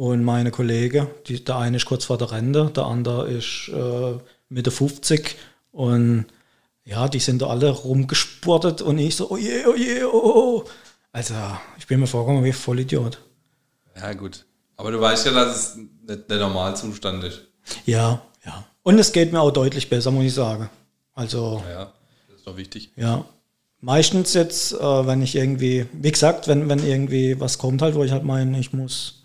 Und 0.00 0.24
meine 0.24 0.50
Kollegen, 0.50 1.08
die, 1.26 1.44
der 1.44 1.58
eine 1.58 1.76
ist 1.76 1.84
kurz 1.84 2.06
vor 2.06 2.16
der 2.16 2.32
Rente, 2.32 2.70
der 2.74 2.86
andere 2.86 3.28
ist 3.28 3.68
äh, 3.68 4.14
Mitte 4.48 4.70
50 4.70 5.36
und 5.72 6.24
ja, 6.86 7.06
die 7.06 7.18
sind 7.18 7.42
da 7.42 7.48
alle 7.48 7.68
rumgesportet 7.68 8.80
und 8.80 8.96
ich 8.96 9.14
so, 9.16 9.30
oh 9.30 9.36
je, 9.36 9.66
oh 9.66 9.74
je, 9.76 10.02
oh, 10.04 10.10
oh. 10.14 10.64
Also, 11.12 11.34
ich 11.76 11.86
bin 11.86 12.00
mir 12.00 12.06
vorgekommen 12.06 12.42
wie 12.44 12.52
voll 12.54 12.80
Idiot. 12.80 13.20
Ja, 13.94 14.14
gut. 14.14 14.46
Aber 14.78 14.90
du 14.90 14.98
weißt 14.98 15.26
ja, 15.26 15.32
dass 15.32 15.74
es 15.74 15.76
nicht 15.76 16.30
der 16.30 16.38
Normalzustand 16.38 17.22
ist. 17.24 17.42
Ja, 17.84 18.22
ja. 18.46 18.64
Und 18.82 18.98
es 18.98 19.12
geht 19.12 19.32
mir 19.32 19.42
auch 19.42 19.50
deutlich 19.50 19.90
besser, 19.90 20.10
muss 20.10 20.24
ich 20.24 20.32
sagen. 20.32 20.70
Also, 21.12 21.62
Ja, 21.70 21.92
das 22.30 22.38
ist 22.38 22.46
doch 22.46 22.56
wichtig. 22.56 22.90
ja. 22.96 23.26
Meistens 23.82 24.32
jetzt, 24.32 24.72
äh, 24.72 25.06
wenn 25.06 25.20
ich 25.20 25.36
irgendwie, 25.36 25.84
wie 25.92 26.12
gesagt, 26.12 26.48
wenn, 26.48 26.70
wenn 26.70 26.86
irgendwie 26.86 27.38
was 27.38 27.58
kommt 27.58 27.82
halt, 27.82 27.94
wo 27.94 28.02
ich 28.02 28.12
halt 28.12 28.24
meine, 28.24 28.58
ich 28.58 28.72
muss 28.72 29.19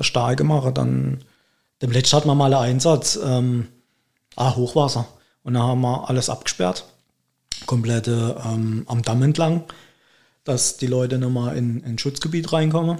das 0.00 0.06
Starke 0.06 0.44
machen, 0.44 0.72
dann, 0.72 1.18
dem 1.82 1.92
letzten 1.92 2.16
hatten 2.16 2.28
wir 2.28 2.34
mal 2.34 2.54
einen 2.54 2.72
Einsatz, 2.72 3.18
ähm, 3.22 3.68
ah, 4.34 4.56
Hochwasser. 4.56 5.06
Und 5.42 5.54
da 5.54 5.60
haben 5.60 5.82
wir 5.82 6.08
alles 6.08 6.30
abgesperrt, 6.30 6.86
komplette 7.66 8.40
ähm, 8.44 8.84
am 8.86 9.02
Damm 9.02 9.22
entlang, 9.22 9.64
dass 10.44 10.78
die 10.78 10.86
Leute 10.86 11.18
nochmal 11.18 11.56
in 11.56 11.84
ein 11.84 11.98
Schutzgebiet 11.98 12.52
reinkommen. 12.52 12.98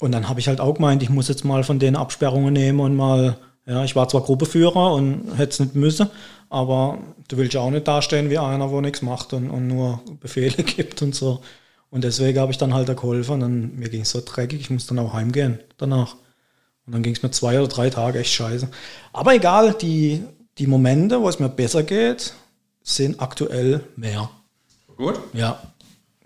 Und 0.00 0.12
dann 0.12 0.28
habe 0.28 0.38
ich 0.38 0.48
halt 0.48 0.60
auch 0.60 0.74
gemeint, 0.74 1.02
ich 1.02 1.08
muss 1.08 1.28
jetzt 1.28 1.44
mal 1.44 1.64
von 1.64 1.78
den 1.78 1.96
Absperrungen 1.96 2.52
nehmen 2.52 2.80
und 2.80 2.94
mal, 2.94 3.38
ja, 3.66 3.84
ich 3.84 3.96
war 3.96 4.08
zwar 4.08 4.20
Gruppeführer 4.20 4.92
und 4.92 5.38
hätte 5.38 5.52
es 5.52 5.60
nicht 5.60 5.74
müssen, 5.74 6.10
aber 6.50 6.98
du 7.28 7.38
willst 7.38 7.54
ja 7.54 7.60
auch 7.60 7.70
nicht 7.70 7.88
dastehen 7.88 8.28
wie 8.28 8.38
einer, 8.38 8.70
wo 8.70 8.82
nichts 8.82 9.00
macht 9.00 9.32
und, 9.32 9.48
und 9.48 9.66
nur 9.66 10.02
Befehle 10.20 10.62
gibt 10.62 11.00
und 11.00 11.14
so. 11.14 11.40
Und 11.90 12.04
deswegen 12.04 12.38
habe 12.38 12.52
ich 12.52 12.58
dann 12.58 12.74
halt 12.74 12.88
da 12.88 12.92
geholfen 12.92 13.34
und 13.34 13.40
dann, 13.40 13.76
mir 13.76 13.88
ging 13.88 14.02
es 14.02 14.10
so 14.10 14.20
dreckig, 14.22 14.60
ich 14.60 14.70
muss 14.70 14.86
dann 14.86 14.98
auch 14.98 15.14
heimgehen 15.14 15.60
danach. 15.78 16.16
Und 16.86 16.92
dann 16.92 17.02
ging 17.02 17.14
es 17.14 17.22
mir 17.22 17.30
zwei 17.30 17.58
oder 17.58 17.68
drei 17.68 17.90
Tage 17.90 18.18
echt 18.18 18.32
scheiße. 18.32 18.68
Aber 19.12 19.34
egal, 19.34 19.74
die, 19.74 20.22
die 20.58 20.66
Momente, 20.66 21.20
wo 21.20 21.28
es 21.28 21.38
mir 21.38 21.48
besser 21.48 21.82
geht, 21.82 22.34
sind 22.82 23.20
aktuell 23.20 23.80
mehr. 23.96 24.30
Gut. 24.96 25.18
Ja, 25.32 25.60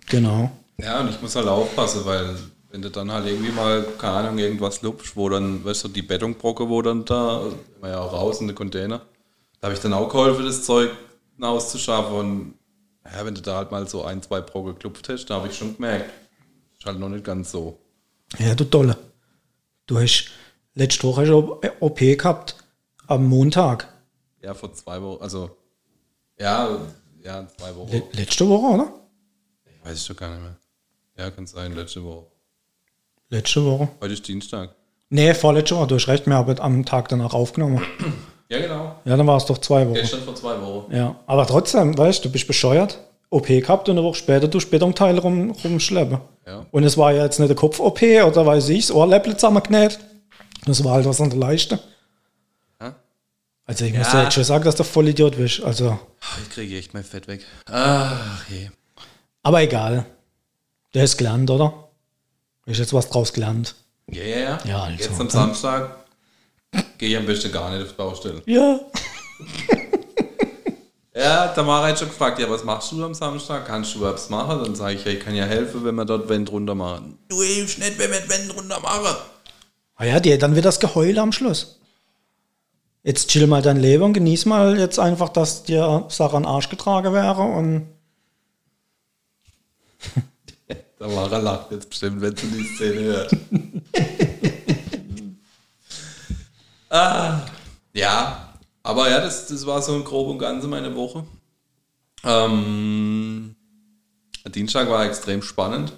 genau. 0.07 0.51
Ja, 0.79 1.01
und 1.01 1.11
ich 1.11 1.21
muss 1.23 1.37
halt 1.37 1.47
aufpassen, 1.47 2.05
weil 2.05 2.37
wenn 2.71 2.83
du 2.83 2.91
dann 2.91 3.11
halt 3.11 3.27
irgendwie 3.27 3.53
mal, 3.53 3.85
keine 3.99 4.15
Ahnung, 4.15 4.39
irgendwas 4.39 4.83
lupfst, 4.83 5.17
wo 5.17 5.29
dann, 5.29 5.65
weißt 5.65 5.85
du, 5.85 5.89
die 5.89 6.03
Betonbrocke, 6.03 6.69
wo 6.69 6.83
dann 6.83 7.05
da, 7.05 7.43
immer 7.77 7.89
ja 7.89 8.01
auch 8.01 8.13
raus 8.13 8.41
in 8.41 8.49
den 8.49 8.57
Container, 8.57 9.01
da 9.61 9.67
habe 9.67 9.75
ich 9.75 9.81
dann 9.81 9.93
auch 9.93 10.09
geholfen, 10.09 10.45
das 10.45 10.65
Zeug 10.65 10.91
auszuschaffen 11.41 12.15
und 12.15 12.55
ja, 13.05 13.25
wenn 13.25 13.35
du 13.35 13.41
da 13.41 13.57
halt 13.57 13.71
mal 13.71 13.89
so 13.89 14.05
ein, 14.05 14.23
zwei 14.23 14.41
Brocke 14.41 14.75
geklupft 14.75 15.09
hast, 15.09 15.27
da 15.27 15.37
habe 15.37 15.49
ich 15.49 15.57
schon 15.57 15.77
gemerkt, 15.77 16.11
ist 16.77 16.85
halt 16.85 16.99
noch 16.99 17.09
nicht 17.09 17.25
ganz 17.25 17.51
so. 17.51 17.79
Ja, 18.39 18.55
du 18.55 18.65
Dolle. 18.65 18.97
Du 19.87 19.99
hast 19.99 20.31
letzte 20.79 21.07
Woche 21.07 21.27
schon 21.27 21.51
OP 21.81 21.99
gehabt, 21.99 22.57
am 23.07 23.27
Montag. 23.27 23.89
Ja, 24.43 24.55
vor 24.55 24.73
zwei 24.73 25.03
Wochen, 25.03 25.23
also, 25.23 25.51
ja, 26.39 26.79
ja, 27.23 27.47
zwei 27.57 27.75
Wochen. 27.75 27.91
Le 27.91 28.03
letzte 28.13 28.49
Woche, 28.49 28.75
oder? 28.75 28.93
Weiß 29.85 30.01
ich 30.01 30.07
doch 30.07 30.17
gar 30.17 30.31
nicht 30.31 30.43
mehr. 30.43 30.57
Ja, 31.17 31.31
kann 31.31 31.47
sein, 31.47 31.75
letzte 31.75 32.05
Woche. 32.05 32.27
Letzte 33.29 33.65
Woche. 33.65 33.89
Heute 34.01 34.13
ist 34.15 34.27
Dienstag. 34.27 34.75
Nee, 35.11 35.35
vorletzte 35.35 35.77
Woche, 35.77 35.89
du 35.89 35.95
hast 35.97 36.09
recht, 36.09 36.27
wir 36.27 36.35
haben 36.35 36.59
am 36.61 36.85
Tag 36.85 37.09
danach 37.09 37.35
aufgenommen. 37.35 37.83
Ja, 38.51 38.61
genau. 38.61 38.95
Ja, 39.05 39.17
dann 39.17 39.27
war 39.27 39.37
es 39.37 39.45
doch 39.45 39.59
zwei 39.59 39.87
Wochen. 39.87 39.95
Gestern 39.95 40.23
vor 40.23 40.35
zwei 40.35 40.59
Wochen. 40.63 40.95
Ja, 40.95 41.17
aber 41.27 41.47
trotzdem, 41.47 41.99
weißt 41.99 42.25
du, 42.25 42.29
du 42.29 42.33
bist 42.33 42.47
bescheuert. 42.47 42.99
OP 43.31 43.47
gehabt 43.47 43.91
und 43.91 43.99
eine 43.99 44.07
Woche 44.07 44.15
später 44.15 44.49
du 44.49 44.59
Betonteile 44.59 45.21
rum, 45.21 45.51
rumschleppen. 45.63 46.19
Ja. 46.47 46.65
Und 46.71 46.85
es 46.85 46.97
war 46.97 47.13
ja 47.13 47.25
jetzt 47.25 47.39
nicht 47.39 47.51
eine 47.51 47.57
Kopf-OP 47.57 48.01
oder 48.27 48.47
weiß 48.47 48.71
ich, 48.71 48.87
das 48.87 48.97
Ohrläppchen 48.97 49.35
zusammengenäht. 49.35 49.99
Das 50.69 50.85
war 50.85 50.93
halt 50.93 51.07
was 51.07 51.21
an 51.21 51.31
der 51.31 51.39
Leiste. 51.39 51.79
Ja. 52.81 52.95
Also 53.65 53.85
ich 53.85 53.95
muss 53.95 54.07
Ja. 54.09 54.13
dir 54.13 54.23
jetzt 54.25 54.35
schon 54.35 54.45
sagen, 54.45 54.65
dass 54.65 54.77
du 54.77 54.85
voll 54.85 55.09
Idiot 55.09 55.37
bist. 55.37 55.63
Also, 55.63 55.99
Ich 56.43 56.51
kriege 56.51 56.79
echt 56.79 56.95
mein 56.95 57.05
Fett 57.05 57.27
weg. 57.29 57.45
Ach 57.67 58.45
je. 58.49 58.71
aber 59.43 59.63
egal. 59.63 60.05
Du 60.93 61.01
hast 61.01 61.17
gelernt, 61.17 61.51
oder? 61.51 61.89
Ist 62.67 62.79
jetzt 62.79 62.93
was 62.95 63.09
draus 63.09 63.33
gelernt. 63.33 63.75
Ja, 64.11 64.23
ja, 64.23 64.39
ja. 64.39 64.59
Ja, 64.65 64.83
also, 64.85 65.05
Jetzt 65.05 65.21
am 65.21 65.31
Samstag 65.31 65.97
gehe 66.99 67.11
ich 67.11 67.17
am 67.17 67.27
besten 67.27 67.51
gar 67.53 67.71
nicht 67.71 67.83
auf 67.83 67.89
die 67.91 67.95
Baustelle. 67.97 68.43
Ja. 68.47 68.81
Ja, 71.15 71.49
Tamara 71.49 71.89
hat 71.89 71.99
schon 71.99 72.09
gefragt, 72.09 72.39
ja, 72.39 72.49
was 72.49 72.63
machst 72.63 72.93
du 72.93 73.05
am 73.05 73.13
Samstag? 73.13 73.67
Kannst 73.67 73.93
du 73.97 74.01
was 74.03 74.31
machen? 74.31 74.63
Dann 74.63 74.77
sage 74.77 74.95
ich, 74.95 75.05
ja, 75.05 75.11
ich 75.11 75.19
kann 75.19 75.35
ja 75.35 75.45
helfen, 75.47 75.85
wenn 75.85 75.97
wir 75.97 76.05
dort 76.05 76.29
Wände 76.29 76.53
runter 76.53 76.77
machen. 76.77 77.19
Du 77.29 77.43
hilfst 77.43 77.81
nicht, 77.81 77.99
wenn 77.99 78.13
wir 78.13 78.21
die 78.21 78.29
Wände 78.29 78.55
runter 78.55 78.79
machen. 78.79 79.17
Ah 79.99 80.05
ja, 80.05 80.21
die, 80.21 80.39
dann 80.39 80.55
wird 80.55 80.65
das 80.65 80.79
Geheule 80.79 81.21
am 81.21 81.33
Schluss. 81.33 81.81
Jetzt 83.03 83.29
chill 83.31 83.49
mal 83.49 83.63
dein 83.63 83.79
Leben 83.79 84.05
und 84.05 84.13
genieß 84.13 84.47
mal 84.47 84.79
jetzt 84.79 85.01
einfach, 85.01 85.29
dass 85.29 85.65
dir 85.65 86.07
Sache 86.09 86.37
an 86.37 86.45
den 86.45 86.49
Arsch 86.49 86.69
getragen 86.69 87.13
wäre 87.13 87.43
und 87.43 87.89
Tamara 90.99 91.39
lacht 91.39 91.73
jetzt 91.73 91.91
bestimmt, 91.91 92.21
wenn 92.21 92.37
sie 92.37 92.47
die 92.47 92.65
Szene 92.77 93.01
hört. 93.01 93.37
ah, 96.91 97.41
ja, 97.93 98.55
aber 98.85 99.11
ja, 99.11 99.21
das, 99.21 99.49
das 99.49 99.67
war 99.67 99.83
so 99.83 99.97
im 99.97 100.05
Groben 100.05 100.33
und 100.33 100.39
Ganzen 100.39 100.71
meine 100.71 100.95
Woche. 100.95 101.25
Ähm, 102.23 103.57
Dienstag 104.47 104.89
war 104.91 105.05
extrem 105.07 105.43
spannend. 105.43 105.93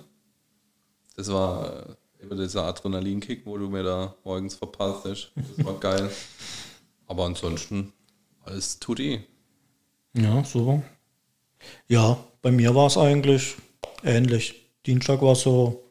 Das 1.16 1.30
war 1.30 1.98
über 2.22 2.36
dieser 2.36 2.64
Adrenalinkick, 2.64 3.46
wo 3.46 3.56
du 3.58 3.68
mir 3.68 3.82
da 3.82 4.14
morgens 4.24 4.54
verpasst 4.54 5.04
hast. 5.04 5.32
Das 5.56 5.64
war 5.64 5.74
geil. 5.78 6.10
Aber 7.06 7.24
ansonsten 7.24 7.92
alles 8.44 8.78
tutti. 8.78 9.20
Ja, 10.14 10.44
super. 10.44 10.82
Ja, 11.88 12.18
bei 12.42 12.50
mir 12.50 12.74
war 12.74 12.86
es 12.86 12.96
eigentlich 12.96 13.56
ähnlich. 14.04 14.54
Dienstag 14.86 15.22
war 15.22 15.34
so, 15.34 15.84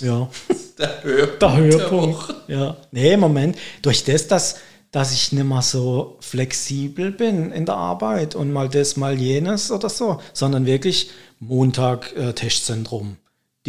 ja, 0.00 0.28
Der 0.78 1.02
Höhepunkt. 1.02 1.42
der 1.42 1.56
Höhepunkt. 1.56 2.34
Ja. 2.48 2.76
Nee, 2.90 3.16
Moment. 3.18 3.56
Durch 3.82 4.02
das, 4.04 4.28
dass, 4.28 4.56
dass 4.90 5.12
ich 5.12 5.30
nicht 5.32 5.44
mehr 5.44 5.60
so 5.62 6.16
flexibel 6.20 7.12
bin 7.12 7.52
in 7.52 7.66
der 7.66 7.76
Arbeit 7.76 8.34
und 8.34 8.50
mal 8.50 8.68
das, 8.68 8.96
mal 8.96 9.18
jenes 9.20 9.70
oder 9.70 9.90
so, 9.90 10.20
sondern 10.32 10.64
wirklich 10.64 11.10
Montag 11.38 12.16
äh, 12.16 12.32
Testzentrum, 12.32 13.16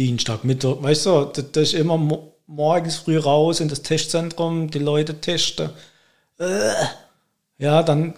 Dienstag, 0.02 0.42
Mittag, 0.42 0.82
weißt 0.82 1.06
du, 1.06 1.24
das, 1.26 1.52
das 1.52 1.62
ist 1.68 1.74
immer 1.74 1.96
mo 1.96 2.32
morgens 2.48 2.96
früh 2.96 3.16
raus 3.18 3.60
in 3.60 3.68
das 3.68 3.82
Testzentrum, 3.82 4.68
die 4.68 4.80
Leute 4.80 5.20
testen. 5.20 5.70
Äh, 6.38 6.72
ja, 7.56 7.82
dann 7.84 8.14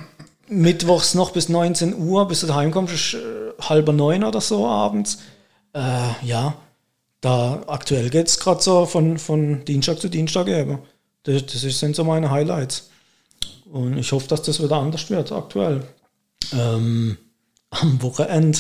mittwochs 0.49 1.14
noch 1.14 1.31
bis 1.31 1.51
19 1.51 1.94
Uhr, 1.94 2.27
bis 2.27 2.40
du 2.40 2.47
daheim 2.47 2.70
kommst, 2.70 2.94
ist 2.94 3.14
äh, 3.14 3.53
halber 3.61 3.92
neun 3.92 4.25
oder 4.25 4.40
so 4.40 4.66
abends. 4.66 5.18
Äh, 5.75 6.09
ja, 6.23 6.57
da 7.20 7.62
aktuell 7.66 8.09
geht 8.09 8.29
es 8.29 8.40
gerade 8.40 8.62
so 8.62 8.87
von, 8.87 9.18
von 9.18 9.64
Dienstag 9.66 10.01
zu 10.01 10.09
Dienstag 10.09 10.49
eben. 10.49 10.79
Das, 11.25 11.44
das 11.44 11.61
sind 11.61 11.94
so 11.94 12.03
meine 12.03 12.31
Highlights. 12.31 12.90
Und 13.70 13.99
ich 13.99 14.11
hoffe, 14.11 14.29
dass 14.29 14.42
das 14.42 14.62
wieder 14.62 14.77
anders 14.77 15.11
wird 15.11 15.33
aktuell. 15.33 15.87
Ähm, 16.53 17.18
am 17.70 18.03
Wochenende 18.03 18.59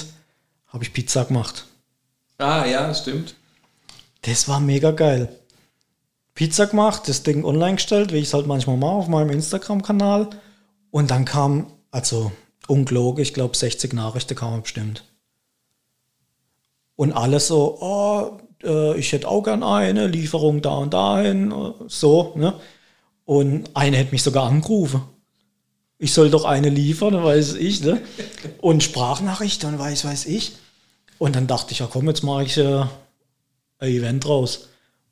habe 0.68 0.84
ich 0.84 0.92
Pizza 0.92 1.24
gemacht. 1.24 1.64
Ah, 2.38 2.66
ja, 2.66 2.92
stimmt. 2.94 3.34
Das 4.22 4.48
war 4.48 4.60
mega 4.60 4.90
geil. 4.90 5.28
Pizza 6.34 6.66
gemacht, 6.66 7.02
das 7.06 7.22
Ding 7.22 7.44
online 7.44 7.76
gestellt, 7.76 8.12
wie 8.12 8.18
ich 8.18 8.26
es 8.26 8.34
halt 8.34 8.46
manchmal 8.46 8.76
mache 8.76 8.92
auf 8.92 9.08
meinem 9.08 9.30
Instagram-Kanal. 9.30 10.30
Und 10.90 11.10
dann 11.10 11.24
kam, 11.24 11.66
also 11.90 12.32
ungelogen, 12.66 13.22
ich 13.22 13.34
glaube 13.34 13.56
60 13.56 13.92
Nachrichten 13.92 14.34
kamen 14.34 14.62
bestimmt. 14.62 15.04
Und 16.96 17.12
alles 17.12 17.48
so, 17.48 17.78
oh, 17.80 18.38
äh, 18.64 18.98
ich 18.98 19.12
hätte 19.12 19.28
auch 19.28 19.42
gern 19.42 19.62
eine, 19.62 20.06
Lieferung 20.06 20.62
da 20.62 20.76
und 20.76 20.94
dahin, 20.94 21.52
so, 21.86 22.32
ne? 22.36 22.54
Und 23.24 23.70
eine 23.74 23.96
hätte 23.96 24.12
mich 24.12 24.22
sogar 24.22 24.46
angerufen. 24.46 25.02
Ich 25.98 26.12
soll 26.12 26.30
doch 26.30 26.44
eine 26.44 26.68
liefern, 26.68 27.22
weiß 27.22 27.54
ich, 27.54 27.82
ne? 27.82 28.00
Und 28.60 28.82
Sprachnachricht 28.82 29.64
und 29.64 29.78
weiß, 29.78 30.04
weiß 30.04 30.26
ich. 30.26 30.56
Und 31.18 31.36
dann 31.36 31.46
dachte 31.46 31.72
ich, 31.72 31.78
ja 31.78 31.88
komm, 31.90 32.08
jetzt 32.08 32.22
mache 32.22 32.44
ich 32.44 32.56
äh, 32.58 32.84
ein 33.78 33.88
Event 33.88 34.26
raus. 34.26 34.68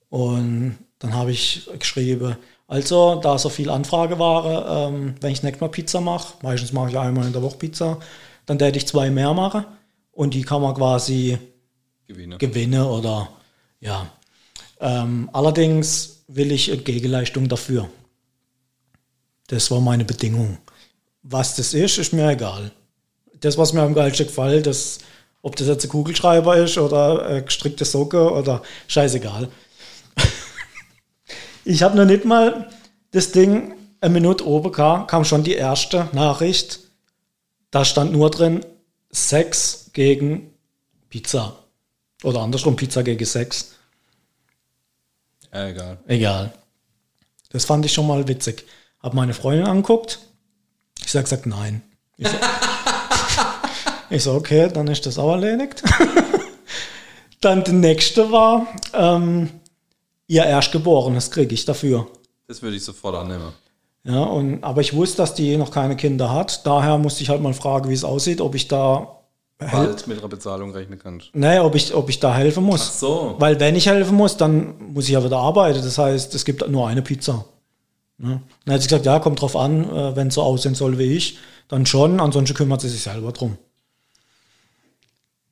Und 0.08 0.78
dann 0.98 1.14
habe 1.14 1.32
ich 1.32 1.68
geschrieben, 1.78 2.36
also, 2.68 3.16
da 3.16 3.36
so 3.36 3.50
viel 3.50 3.68
Anfrageware, 3.68 4.88
ähm, 4.88 5.14
wenn 5.20 5.32
ich 5.32 5.42
nicht 5.42 5.60
mal 5.60 5.68
Pizza 5.68 6.00
mache, 6.00 6.34
meistens 6.42 6.72
mache 6.72 6.88
ich 6.88 6.98
einmal 6.98 7.26
in 7.26 7.32
der 7.34 7.42
Woche 7.42 7.58
Pizza, 7.58 7.98
dann 8.46 8.58
werde 8.60 8.78
ich 8.78 8.86
zwei 8.86 9.10
mehr 9.10 9.34
machen 9.34 9.66
und 10.12 10.32
die 10.32 10.42
kann 10.42 10.62
man 10.62 10.74
quasi 10.74 11.36
Gewinne. 12.06 12.38
gewinnen 12.38 12.82
oder 12.82 13.28
ja. 13.80 14.10
Ähm, 14.80 15.28
allerdings 15.34 16.24
will 16.28 16.50
ich 16.50 16.72
eine 16.72 16.80
Gegenleistung 16.80 17.48
dafür. 17.48 17.90
Das 19.48 19.70
war 19.70 19.80
meine 19.80 20.06
Bedingung. 20.06 20.56
Was 21.22 21.56
das 21.56 21.74
ist, 21.74 21.98
ist 21.98 22.12
mir 22.12 22.30
egal. 22.30 22.70
Das, 23.40 23.58
was 23.58 23.74
mir 23.74 23.82
am 23.82 23.92
geilsten 23.92 24.28
gefällt, 24.28 24.66
das, 24.66 25.00
ob 25.42 25.56
das 25.56 25.66
jetzt 25.66 25.84
ein 25.84 25.88
Kugelschreiber 25.90 26.56
ist 26.56 26.78
oder 26.78 27.26
eine 27.26 27.44
gestrickte 27.44 27.84
Socke 27.84 28.32
oder 28.32 28.62
scheißegal. 28.86 29.48
ich 31.64 31.82
habe 31.82 31.96
noch 31.96 32.04
nicht 32.04 32.24
mal 32.24 32.70
das 33.10 33.32
Ding 33.32 33.74
eine 34.00 34.14
Minute 34.14 34.46
oben 34.46 34.72
kam, 34.72 35.06
kam 35.06 35.24
schon 35.24 35.44
die 35.44 35.54
erste 35.54 36.08
Nachricht. 36.12 36.80
Da 37.70 37.84
stand 37.84 38.12
nur 38.12 38.30
drin 38.30 38.64
Sex 39.10 39.90
gegen 39.92 40.52
Pizza. 41.10 41.56
Oder 42.22 42.40
andersrum, 42.40 42.76
Pizza 42.76 43.02
gegen 43.02 43.24
Sex. 43.24 43.72
Ja, 45.52 45.68
egal. 45.68 45.98
Egal. 46.06 46.52
Das 47.50 47.64
fand 47.64 47.84
ich 47.84 47.92
schon 47.92 48.06
mal 48.06 48.26
witzig. 48.28 48.64
Hab 49.00 49.14
meine 49.14 49.34
Freundin 49.34 49.66
anguckt. 49.66 50.20
Ich 51.04 51.10
sag, 51.10 51.24
gesagt, 51.24 51.46
nein. 51.46 51.82
Ich 52.16 52.28
so, 52.28 52.36
ich 54.12 54.22
so, 54.22 54.34
okay, 54.34 54.68
dann 54.72 54.86
ist 54.88 55.06
das 55.06 55.18
auch 55.18 55.32
erledigt. 55.32 55.82
dann 57.40 57.64
der 57.64 57.74
nächste 57.74 58.30
war, 58.30 58.66
ähm, 58.94 59.50
ihr 60.26 60.44
Erstgeborenes 60.44 61.30
kriege 61.30 61.54
ich 61.54 61.64
dafür. 61.64 62.06
Das 62.48 62.62
würde 62.62 62.76
ich 62.76 62.84
sofort 62.84 63.16
annehmen. 63.16 63.52
Ja, 64.04 64.22
und, 64.22 64.64
aber 64.64 64.80
ich 64.80 64.94
wusste, 64.94 65.18
dass 65.18 65.34
die 65.34 65.56
noch 65.56 65.70
keine 65.70 65.96
Kinder 65.96 66.32
hat. 66.32 66.66
Daher 66.66 66.98
musste 66.98 67.22
ich 67.22 67.28
halt 67.28 67.40
mal 67.40 67.54
fragen, 67.54 67.88
wie 67.88 67.94
es 67.94 68.04
aussieht, 68.04 68.40
ob 68.40 68.54
ich 68.54 68.66
da 68.68 69.22
Bald 69.70 70.06
mit 70.08 70.18
einer 70.18 70.28
Bezahlung 70.28 70.72
rechnen 70.72 70.98
kannst. 70.98 71.30
nee, 71.34 71.58
ob 71.60 71.74
ich, 71.74 71.94
ob 71.94 72.08
ich 72.08 72.18
da 72.18 72.34
helfen 72.34 72.64
muss. 72.64 72.88
Ach 72.88 72.98
so. 72.98 73.34
Weil 73.38 73.60
wenn 73.60 73.76
ich 73.76 73.86
helfen 73.86 74.16
muss, 74.16 74.36
dann 74.36 74.92
muss 74.92 75.04
ich 75.04 75.12
ja 75.12 75.24
wieder 75.24 75.38
arbeiten. 75.38 75.82
Das 75.82 75.98
heißt, 75.98 76.34
es 76.34 76.44
gibt 76.44 76.68
nur 76.68 76.88
eine 76.88 77.02
Pizza. 77.02 77.44
Ne? 78.18 78.40
Dann 78.64 78.74
hat 78.74 78.82
sie 78.82 78.88
gesagt, 78.88 79.06
ja, 79.06 79.18
kommt 79.18 79.40
drauf 79.40 79.56
an, 79.56 79.84
äh, 79.88 80.16
wenn 80.16 80.28
es 80.28 80.34
so 80.34 80.42
aussehen 80.42 80.74
soll 80.74 80.98
wie 80.98 81.16
ich, 81.16 81.38
dann 81.68 81.86
schon, 81.86 82.20
ansonsten 82.20 82.56
kümmert 82.56 82.80
sie 82.80 82.88
sich 82.88 83.02
selber 83.02 83.32
drum. 83.32 83.56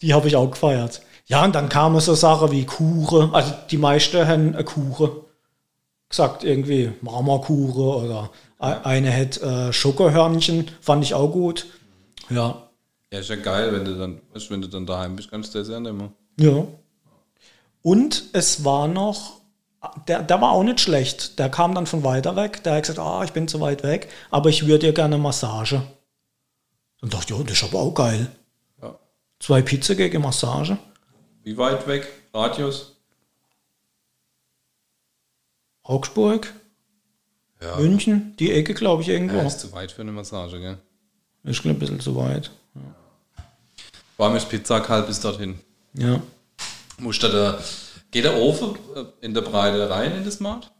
Die 0.02 0.14
habe 0.14 0.28
ich 0.28 0.36
auch 0.36 0.50
gefeiert. 0.50 1.02
Ja, 1.26 1.44
und 1.44 1.54
dann 1.54 1.68
kamen 1.68 2.00
so 2.00 2.14
Sachen 2.14 2.50
wie 2.50 2.64
Kuchen, 2.64 3.32
also 3.34 3.52
die 3.70 3.76
meisten 3.76 4.26
haben 4.26 4.54
eine 4.54 4.64
Kuchen 4.64 5.10
gesagt, 6.08 6.42
irgendwie 6.42 6.92
Marmorkuchen 7.02 7.82
oder 7.82 8.30
eine 8.58 9.10
hätte 9.10 9.40
äh, 9.40 9.72
Schokohörnchen, 9.72 10.70
fand 10.80 11.04
ich 11.04 11.14
auch 11.14 11.28
gut. 11.30 11.66
Ja, 12.28 12.70
Ja, 13.12 13.18
ist 13.18 13.30
ja 13.30 13.36
geil, 13.36 13.72
wenn 13.72 13.84
du 13.84 13.98
dann, 13.98 14.20
wenn 14.48 14.62
du 14.62 14.68
dann 14.68 14.86
daheim 14.86 15.16
bist, 15.16 15.30
kannst 15.30 15.54
du 15.54 15.58
das 15.58 15.68
ja 15.68 15.80
nehmen. 15.80 16.12
Ja. 16.38 16.64
Und 17.82 18.24
es 18.32 18.64
war 18.64 18.86
noch, 18.86 19.40
der, 20.06 20.22
der 20.22 20.40
war 20.40 20.52
auch 20.52 20.62
nicht 20.62 20.80
schlecht. 20.80 21.38
Der 21.38 21.48
kam 21.48 21.74
dann 21.74 21.86
von 21.86 22.04
weiter 22.04 22.36
weg. 22.36 22.62
Der 22.62 22.74
hat 22.74 22.82
gesagt, 22.82 22.98
ah, 22.98 23.24
ich 23.24 23.32
bin 23.32 23.48
zu 23.48 23.60
weit 23.60 23.82
weg, 23.82 24.08
aber 24.30 24.48
ich 24.48 24.66
würde 24.66 24.86
dir 24.86 24.92
gerne 24.92 25.18
Massage. 25.18 25.82
Dann 27.00 27.10
dachte 27.10 27.32
ich, 27.32 27.38
ja, 27.38 27.44
das 27.44 27.54
ist 27.54 27.64
aber 27.64 27.80
auch 27.80 27.94
geil. 27.94 28.30
Ja. 29.40 29.46
Zwei 29.46 29.62
Pizza 29.62 29.94
gegen 29.94 30.22
Massage. 30.22 30.76
Wie 31.44 31.56
weit 31.56 31.86
weg? 31.86 32.06
Radius? 32.34 32.96
Augsburg, 35.82 36.52
Ja. 37.60 37.76
München, 37.76 38.34
die 38.38 38.52
Ecke, 38.52 38.74
glaube 38.74 39.02
ich, 39.02 39.08
irgendwo. 39.08 39.36
Ja, 39.36 39.42
ist 39.42 39.60
zu 39.60 39.72
weit 39.72 39.92
für 39.92 40.02
eine 40.02 40.12
Massage, 40.12 40.58
gell? 40.60 40.78
Ist 41.44 41.64
ein 41.64 41.78
bisschen 41.78 42.00
zu 42.00 42.14
weit. 42.16 42.50
Warmes 44.16 44.44
Pizzakalb 44.44 45.06
bis 45.06 45.20
dorthin. 45.20 45.58
Ja. 45.94 46.22
Muss 46.98 47.18
da 47.18 47.28
der, 47.28 47.58
geht 48.10 48.24
der 48.24 48.36
Ofen 48.36 48.76
äh, 48.94 49.04
in 49.24 49.32
der 49.34 49.40
Breite 49.40 49.88
rein 49.90 50.14
in 50.16 50.24
das 50.24 50.34
Smart? 50.34 50.70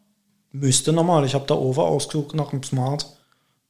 Müsste 0.52 0.92
normal. 0.92 1.24
Ich 1.24 1.34
habe 1.34 1.46
da 1.46 1.54
Over 1.54 1.84
ausgesucht 1.84 2.34
nach 2.34 2.50
dem 2.50 2.62
Smart, 2.62 3.06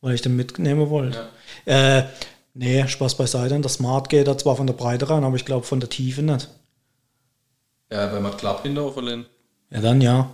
weil 0.00 0.14
ich 0.14 0.22
den 0.22 0.34
mitnehmen 0.36 0.90
wollte. 0.90 1.28
Äh, 1.64 2.04
nee, 2.54 2.86
Spaß 2.86 3.16
beiseite. 3.16 3.58
Der 3.58 3.70
Smart 3.70 4.08
geht 4.08 4.26
da 4.28 4.36
zwar 4.36 4.56
von 4.56 4.66
der 4.66 4.74
Breite 4.74 5.08
rein, 5.10 5.24
aber 5.24 5.36
ich 5.36 5.44
glaube 5.44 5.66
von 5.66 5.80
der 5.80 5.88
Tiefe 5.88 6.22
nicht. 6.22 6.48
Ja, 7.90 8.12
wenn 8.12 8.22
man 8.22 8.36
Klapp 8.36 8.64
in 8.64 8.74
der 8.74 8.84
Ofen 8.84 9.04
lehnt. 9.04 9.26
Ja, 9.70 9.80
dann 9.80 10.00
ja. 10.00 10.32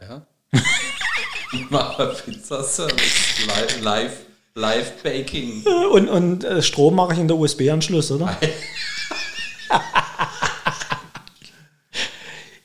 Ja. 0.00 0.26
Machen 1.70 1.98
wir 1.98 2.14
Pizzaservice. 2.14 3.46
Live, 3.46 3.80
live, 3.82 4.16
live 4.54 5.02
Baking. 5.02 5.64
Und, 5.92 6.08
und 6.08 6.44
äh, 6.44 6.62
Strom 6.62 6.94
mache 6.96 7.12
ich 7.12 7.18
in 7.18 7.28
der 7.28 7.36
USB-Anschluss, 7.36 8.10
oder? 8.10 8.36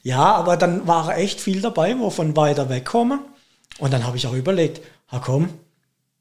ja, 0.03 0.35
aber 0.35 0.57
dann 0.57 0.87
war 0.87 1.17
echt 1.17 1.39
viel 1.41 1.61
dabei, 1.61 1.97
wo 1.99 2.09
von 2.09 2.35
weiter 2.35 2.69
weg 2.69 2.85
komme. 2.85 3.19
Und 3.79 3.93
dann 3.93 4.05
habe 4.05 4.17
ich 4.17 4.27
auch 4.27 4.33
überlegt, 4.33 4.81
ha 5.11 5.19
komm, 5.23 5.49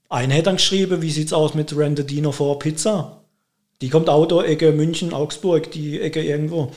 eine 0.08 0.34
hätte 0.34 0.44
dann 0.44 0.56
geschrieben, 0.56 1.02
wie 1.02 1.10
sieht's 1.10 1.32
aus 1.32 1.54
mit 1.54 1.76
Rendedino 1.76 2.32
vor 2.32 2.58
Pizza? 2.58 3.22
Die 3.80 3.90
kommt 3.90 4.08
Auto, 4.08 4.40
Ecke 4.42 4.72
München, 4.72 5.12
Augsburg, 5.12 5.70
die 5.70 6.00
Ecke 6.00 6.22
irgendwo. 6.22 6.72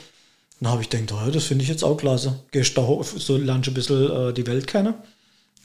Dann 0.60 0.70
habe 0.70 0.82
ich 0.82 0.90
gedacht, 0.90 1.12
oh, 1.26 1.30
das 1.30 1.44
finde 1.44 1.64
ich 1.64 1.68
jetzt 1.68 1.82
auch 1.82 1.96
klasse. 1.96 2.38
Gehst 2.52 2.76
da 2.78 2.82
hoch, 2.82 3.04
so 3.04 3.36
lernst 3.36 3.68
ein 3.68 3.74
bisschen 3.74 4.28
äh, 4.28 4.32
die 4.32 4.46
Welt 4.46 4.66
kennen. 4.66 4.94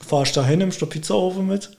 Fahrst 0.05 0.35
da 0.37 0.45
hin, 0.45 0.59
nimmst 0.59 0.81
du 0.81 0.85
Pizzaofen 0.87 1.45
mit. 1.45 1.69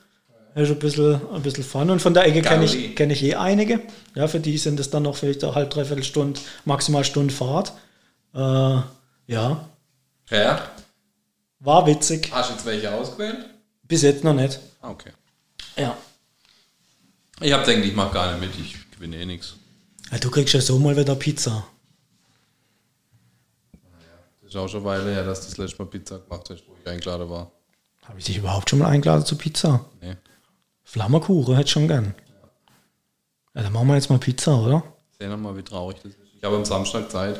Hast 0.55 0.70
ein 0.70 0.79
bisschen, 0.79 1.20
ein 1.33 1.42
bisschen 1.42 1.64
Fun. 1.64 1.90
Und 1.90 2.01
von 2.03 2.14
der 2.14 2.27
Ecke 2.27 2.42
kenne 2.42 2.64
ich, 2.64 2.94
kenn 2.96 3.11
ich 3.11 3.22
eh 3.22 3.35
einige. 3.35 3.81
Ja, 4.14 4.27
für 4.29 4.40
die 4.40 4.59
sind 4.59 4.79
es 4.81 4.90
dann 4.90 5.05
noch 5.05 5.16
vielleicht 5.16 5.42
eine 5.44 5.55
halb, 5.55 5.70
dreiviertel 5.70 6.05
Stunde, 6.05 6.40
maximal 6.64 7.05
Stunde 7.05 7.33
Fahrt. 7.33 7.72
Äh, 8.35 8.38
ja, 9.27 9.68
Ja. 10.31 10.61
war 11.61 11.87
witzig. 11.87 12.31
Hast 12.33 12.51
du 12.51 12.55
jetzt 12.55 12.66
welche 12.66 12.92
ausgewählt? 12.92 13.38
Bis 13.85 14.03
jetzt 14.03 14.24
noch 14.24 14.35
nicht. 14.35 14.59
Ah, 14.81 14.90
okay. 14.90 15.11
Ja. 15.78 15.96
Ich 17.40 17.52
hab 17.52 17.64
denkt, 17.64 17.86
ich 17.86 17.94
mach 17.94 18.12
gar 18.12 18.32
nicht 18.32 18.40
mit, 18.40 18.58
ich 18.58 18.90
gewinne 18.90 19.16
eh 19.16 19.26
nichts. 19.26 19.54
ja. 20.10 20.18
Du 20.18 20.30
kriegst 20.30 20.54
ja 20.54 20.60
so 20.60 20.78
mal 20.78 20.96
wieder 20.96 21.14
Pizza. 21.14 21.66
Das 24.42 24.54
ist 24.54 24.56
auch 24.56 24.68
schon 24.68 24.80
eine 24.80 24.90
Weile 24.90 25.12
her, 25.12 25.24
dass 25.24 25.42
du 25.42 25.46
das 25.48 25.58
letzte 25.58 25.82
Mal 25.82 25.90
Pizza 25.90 26.18
gemacht 26.18 26.48
hast, 26.50 26.64
wo 26.66 26.74
ich 26.80 26.88
eingeladen 26.90 27.28
war. 27.28 27.52
Habe 28.06 28.18
ich 28.18 28.24
dich 28.24 28.38
überhaupt 28.38 28.70
schon 28.70 28.78
mal 28.78 28.88
eingeladen 28.88 29.24
zu 29.24 29.36
Pizza? 29.36 29.84
Nee. 30.00 30.16
Flammekuchen 30.84 31.54
hätte 31.54 31.66
ich 31.66 31.72
schon 31.72 31.86
gern. 31.86 32.14
Ja, 33.54 33.62
dann 33.62 33.72
machen 33.72 33.88
wir 33.88 33.94
jetzt 33.94 34.08
mal 34.08 34.18
Pizza, 34.18 34.56
oder? 34.56 34.82
Sehen 35.18 35.30
wir 35.30 35.36
mal, 35.36 35.56
wie 35.56 35.62
traurig 35.62 35.98
das 36.02 36.12
ist. 36.12 36.18
Ich 36.36 36.42
habe 36.42 36.56
am 36.56 36.64
Samstag 36.64 37.10
Zeit. 37.10 37.36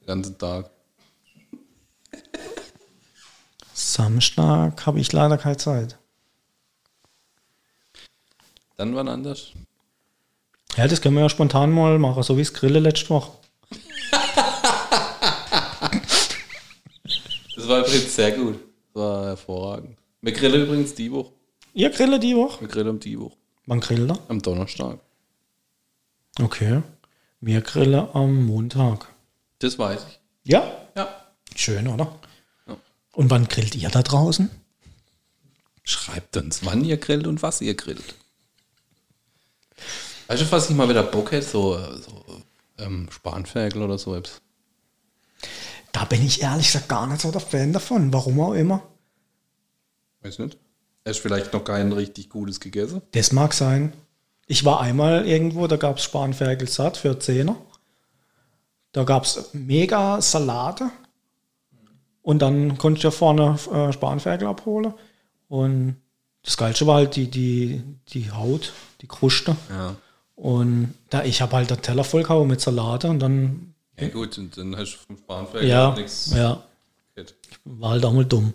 Den 0.00 0.06
ganzen 0.06 0.38
Tag. 0.38 0.70
Samstag 3.74 4.86
habe 4.86 5.00
ich 5.00 5.12
leider 5.12 5.36
keine 5.36 5.56
Zeit. 5.58 5.98
Dann 8.78 8.94
wann 8.94 9.08
anders? 9.08 9.48
Ja, 10.76 10.86
das 10.86 11.00
können 11.02 11.16
wir 11.16 11.22
ja 11.22 11.28
spontan 11.28 11.72
mal 11.72 11.98
machen, 11.98 12.22
so 12.22 12.36
wie 12.36 12.42
das 12.42 12.54
Grille 12.54 12.78
letzte 12.78 13.10
Woche. 13.10 13.32
Das 17.56 17.66
war 17.66 17.80
übrigens 17.80 18.14
sehr 18.14 18.30
gut. 18.32 18.60
Das 18.94 19.02
war 19.02 19.26
hervorragend. 19.26 19.98
Wir 20.22 20.32
grillen 20.32 20.62
übrigens 20.62 20.94
die 20.94 21.10
Woche. 21.10 21.32
Ihr 21.74 21.90
grillt 21.90 22.22
die 22.22 22.36
Woche? 22.36 22.60
Wir 22.60 22.68
grillen 22.68 22.88
am 22.90 23.00
die 23.00 23.18
Woche. 23.18 23.36
Wann 23.66 23.80
grillt 23.80 24.08
ihr? 24.08 24.18
Am 24.28 24.40
Donnerstag. 24.40 25.00
Okay. 26.40 26.82
Wir 27.40 27.60
grillen 27.62 28.08
am 28.14 28.46
Montag. 28.46 29.08
Das 29.58 29.76
weiß 29.76 30.06
ich. 30.08 30.20
Ja? 30.44 30.86
Ja. 30.96 31.08
Schön, 31.56 31.88
oder? 31.88 32.16
Ja. 32.68 32.76
Und 33.12 33.28
wann 33.28 33.48
grillt 33.48 33.74
ihr 33.74 33.88
da 33.90 34.02
draußen? 34.02 34.48
Schreibt 35.82 36.36
uns, 36.36 36.64
wann 36.64 36.84
ihr 36.84 36.96
grillt 36.96 37.26
und 37.26 37.42
was 37.42 37.60
ihr 37.60 37.74
grillt. 37.74 38.14
Weißt 40.28 40.42
du, 40.42 40.52
was 40.52 40.68
ich 40.68 40.76
mal 40.76 40.88
wieder 40.88 41.02
Bock 41.02 41.32
hätte? 41.32 41.46
So, 41.46 41.78
so 41.78 42.24
ähm, 42.78 43.08
Spanferkel 43.10 43.82
oder 43.82 43.98
so 43.98 44.14
etwas. 44.14 44.40
Da 45.90 46.04
bin 46.04 46.24
ich 46.24 46.42
ehrlich 46.42 46.66
gesagt 46.66 46.88
gar 46.88 47.06
nicht 47.06 47.22
so 47.22 47.30
der 47.30 47.40
Fan 47.40 47.72
davon. 47.72 48.12
Warum 48.12 48.38
auch 48.40 48.52
immer. 48.52 48.82
Weiß 50.20 50.38
nicht. 50.38 50.58
Hast 51.06 51.20
vielleicht 51.20 51.54
noch 51.54 51.64
kein 51.64 51.92
richtig 51.92 52.28
gutes 52.28 52.60
gegessen? 52.60 53.00
Das 53.12 53.32
mag 53.32 53.54
sein. 53.54 53.94
Ich 54.46 54.64
war 54.64 54.80
einmal 54.80 55.26
irgendwo, 55.26 55.66
da 55.66 55.76
gab 55.76 55.96
es 55.96 56.04
Spanferkel 56.04 56.68
satt 56.68 56.98
für 56.98 57.18
Zehner. 57.18 57.56
Da 58.92 59.04
gab 59.04 59.24
es 59.24 59.50
mega 59.54 60.20
Salate 60.20 60.90
Und 62.20 62.40
dann 62.40 62.76
konnte 62.76 62.98
ich 62.98 63.04
ja 63.04 63.10
vorne 63.10 63.58
äh, 63.72 63.92
Spanferkel 63.92 64.46
abholen. 64.46 64.92
Und 65.48 65.96
das 66.42 66.58
Geilste 66.58 66.86
war 66.86 66.96
halt 66.96 67.16
die, 67.16 67.30
die, 67.30 67.82
die 68.08 68.30
Haut, 68.30 68.72
die 69.00 69.08
Kruste. 69.08 69.56
Ja. 69.70 69.96
Und 70.38 70.94
da 71.10 71.24
ich 71.24 71.42
habe 71.42 71.56
halt 71.56 71.70
den 71.70 71.82
Teller 71.82 72.04
voll 72.04 72.22
gehauen 72.22 72.46
mit 72.46 72.60
Salate 72.60 73.08
und 73.08 73.18
dann, 73.18 73.74
Ja, 73.98 74.08
gut, 74.08 74.38
und 74.38 74.56
dann 74.56 74.76
hast 74.76 74.94
du 74.94 74.98
vom 74.98 75.18
Spanferkel 75.18 75.68
ja, 75.68 75.94
nichts. 75.96 76.32
ja, 76.32 76.62
war 77.64 77.90
halt 77.90 78.04
auch 78.04 78.12
mal 78.12 78.24
dumm. 78.24 78.54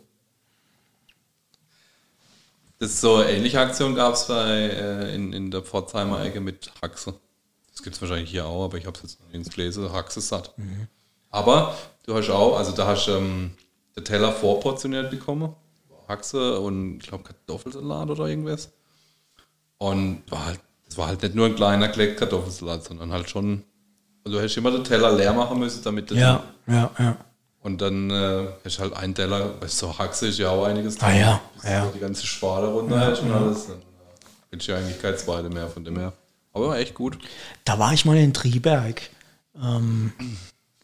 Das 2.80 2.92
ist 2.92 3.02
so 3.02 3.16
eine 3.16 3.32
ähnliche 3.32 3.60
Aktion 3.60 3.96
gab 3.96 4.14
es 4.14 4.30
äh, 4.30 5.14
in, 5.14 5.34
in 5.34 5.52
der 5.52 5.62
Pforzheimer 5.62 6.24
Ecke 6.24 6.40
mit 6.40 6.72
Haxe. 6.82 7.14
Das 7.72 7.84
gibt 7.84 7.96
es 7.98 8.02
wahrscheinlich 8.02 8.30
hier 8.30 8.46
auch, 8.46 8.66
aber 8.66 8.78
ich 8.78 8.86
habe 8.86 8.96
es 8.98 9.04
jetzt 9.04 9.22
nirgends 9.22 9.50
gelesen. 9.50 9.92
Haxe 9.92 10.22
satt. 10.22 10.54
Aber 11.32 11.76
du 12.06 12.16
hast 12.16 12.30
auch, 12.30 12.58
also 12.58 12.72
da 12.72 12.88
hast 12.88 13.08
du 13.08 13.12
ähm, 13.12 13.52
der 13.96 14.06
Teller 14.06 14.32
vorportioniert 14.32 15.12
bekommen. 15.12 15.54
Haxe 16.08 16.60
und 16.60 17.00
ich 17.00 17.08
glaube 17.08 17.24
Kartoffelsalat 17.24 18.10
oder 18.10 18.28
irgendwas. 18.28 18.72
Und 19.78 20.24
war 20.30 20.46
halt, 20.46 20.60
das 20.94 21.00
war 21.00 21.08
halt 21.08 21.24
nicht 21.24 21.34
nur 21.34 21.48
ein 21.48 21.56
kleiner 21.56 21.88
Kleck 21.88 22.20
Kartoffelsalat, 22.20 22.84
sondern 22.84 23.12
halt 23.12 23.28
schon. 23.28 23.64
Also 24.24 24.38
du 24.38 24.44
hast 24.44 24.56
immer 24.58 24.70
den 24.70 24.84
Teller 24.84 25.12
leer 25.12 25.34
machen 25.34 25.58
müssen, 25.58 25.84
damit 25.84 26.12
du 26.12 26.14
Ja, 26.16 26.44
ja, 26.68 26.92
ja. 27.00 27.18
und 27.62 27.82
dann 27.82 28.12
äh, 28.12 28.46
hast 28.64 28.78
du 28.78 28.82
halt 28.84 28.94
einen 28.96 29.16
Teller, 29.16 29.60
weißt 29.60 29.82
du, 29.82 29.88
so 29.88 29.98
Haxe 29.98 30.28
ist 30.28 30.38
ja 30.38 30.52
auch 30.52 30.66
einiges 30.66 31.02
Ah 31.02 31.12
ja, 31.12 31.42
ja. 31.64 31.88
Die 31.96 32.00
ganze 32.00 32.28
Schwale 32.28 32.68
runter 32.68 33.00
hast 33.00 33.22
und 33.24 33.32
alles. 33.32 33.68
Dann 33.70 33.78
äh, 33.78 34.50
kriegst 34.52 34.68
du 34.68 34.72
ja 34.72 34.78
eigentlich 34.78 35.02
kein 35.02 35.18
zweite 35.18 35.50
mehr 35.50 35.68
von 35.68 35.84
dem 35.84 35.98
her. 35.98 36.14
Aber 36.54 36.68
war 36.68 36.78
echt 36.78 36.94
gut. 36.94 37.18
Da 37.66 37.80
war 37.80 37.92
ich 37.92 38.06
mal 38.06 38.16
in 38.16 38.32
Triberg. 38.32 39.10
Ähm, 39.60 40.14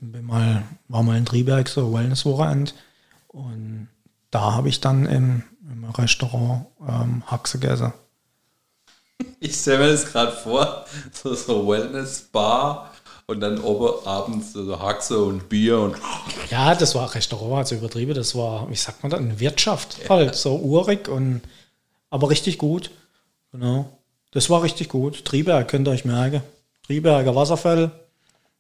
bin 0.02 0.26
mal, 0.26 0.64
war 0.88 1.04
mal 1.04 1.18
in 1.20 1.26
Triberg, 1.28 1.70
so 1.70 1.94
Wellness-Wochenend. 1.94 2.74
Und 3.28 3.90
da 4.32 4.54
habe 4.56 4.70
ich 4.70 4.82
dann 4.82 5.06
im, 5.06 5.44
im 5.72 5.86
Restaurant 5.86 6.66
ähm, 6.82 7.22
Haxe 7.28 7.60
gegessen. 7.60 7.94
Ich 9.40 9.56
stelle 9.56 9.80
mir 9.80 9.92
das 9.92 10.06
gerade 10.06 10.32
vor, 10.32 10.86
so, 11.12 11.34
so 11.34 11.68
Wellness-Bar 11.68 12.92
und 13.28 13.40
dann 13.42 13.60
oben 13.60 14.06
abends 14.06 14.54
so 14.54 14.80
Haxe 14.80 15.18
und 15.22 15.50
Bier 15.50 15.80
und 15.80 15.96
Ja, 16.50 16.76
das 16.76 16.96
war 16.96 17.14
Restaurant, 17.14 17.60
also 17.60 17.76
übertrieben. 17.76 18.14
Das 18.14 18.36
war, 18.36 18.70
wie 18.70 18.76
sagt 18.76 19.04
man 19.04 19.12
das, 19.12 19.20
eine 19.20 19.40
Wirtschaft 19.40 20.10
halt, 20.10 20.36
so 20.36 20.56
urig 20.56 21.08
und 21.08 21.42
aber 22.10 22.30
richtig 22.30 22.58
gut. 22.58 22.92
Genau. 23.52 23.90
Das 24.32 24.50
war 24.50 24.62
richtig 24.62 24.90
gut. 24.90 25.26
Triberg 25.26 25.68
könnt 25.68 25.88
ihr 25.88 25.92
euch 25.92 26.06
merken. 26.06 26.42
Triberger 26.86 27.36
Wasserfall. 27.36 27.92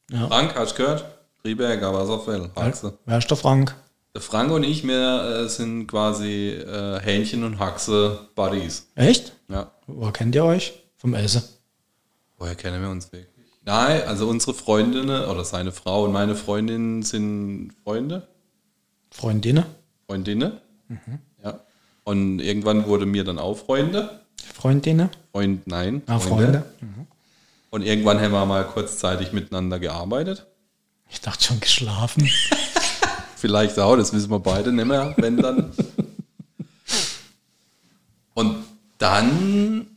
Frank, 0.10 0.55
hast 0.55 0.74
du 0.74 0.84
gehört? 0.84 1.05
Triberger 1.43 1.93
Wasserfell, 1.93 2.49
Haxe. 2.55 2.97
Wer 3.05 3.18
ist 3.18 3.30
der 3.30 3.38
Frank? 3.38 3.76
Der 4.14 4.22
Frank 4.22 4.51
und 4.51 4.64
ich, 4.64 4.86
wir 4.88 5.43
äh, 5.45 5.49
sind 5.49 5.88
quasi 5.88 6.49
äh, 6.49 6.99
Hähnchen 6.99 7.43
und 7.43 7.60
Haxe 7.60 8.28
Buddies. 8.36 8.88
Echt? 8.95 9.34
Ja. 9.47 9.72
Woher 9.88 10.12
kennt 10.12 10.34
ihr 10.36 10.45
euch? 10.45 10.74
Vom 10.97 11.14
Essen. 11.14 11.43
Woher 12.38 12.55
kennen 12.55 12.82
wir 12.82 12.89
uns 12.89 13.12
wirklich? 13.12 13.45
Nein, 13.66 14.01
also 14.07 14.28
unsere 14.28 14.53
Freundinnen 14.53 15.26
oder 15.26 15.43
seine 15.43 15.72
Frau 15.72 16.05
und 16.05 16.12
meine 16.12 16.36
Freundin 16.36 17.03
sind 17.03 17.74
Freunde, 17.84 18.28
Freundinnen? 19.12 19.66
Freundinnen. 20.07 20.53
Ja. 21.43 21.60
Und 22.03 22.39
irgendwann 22.39 22.88
wurde 22.88 23.05
mir 23.05 23.24
dann 23.24 23.38
auch 23.38 23.55
Freunde. 23.57 24.22
Freundinnen? 24.53 25.10
Freund, 25.32 25.68
nein. 25.68 26.01
Ah, 26.07 26.20
Freunde. 26.20 26.66
Und 27.70 27.84
irgendwann 27.84 28.20
haben 28.20 28.32
wir 28.32 28.45
mal 28.45 28.64
kurzzeitig 28.66 29.32
miteinander 29.32 29.80
gearbeitet. 29.80 30.47
Ich 31.10 31.22
dachte 31.22 31.43
schon 31.43 31.60
geschlafen. 31.60 32.30
Vielleicht 33.40 33.80
auch, 33.80 33.96
das 33.96 34.12
wissen 34.12 34.30
wir 34.30 34.40
beide 34.40 34.74
nicht 34.74 34.86
mehr, 34.86 35.14
wenn 35.16 35.38
dann. 35.38 35.72
Und 38.34 38.58
dann 38.98 39.88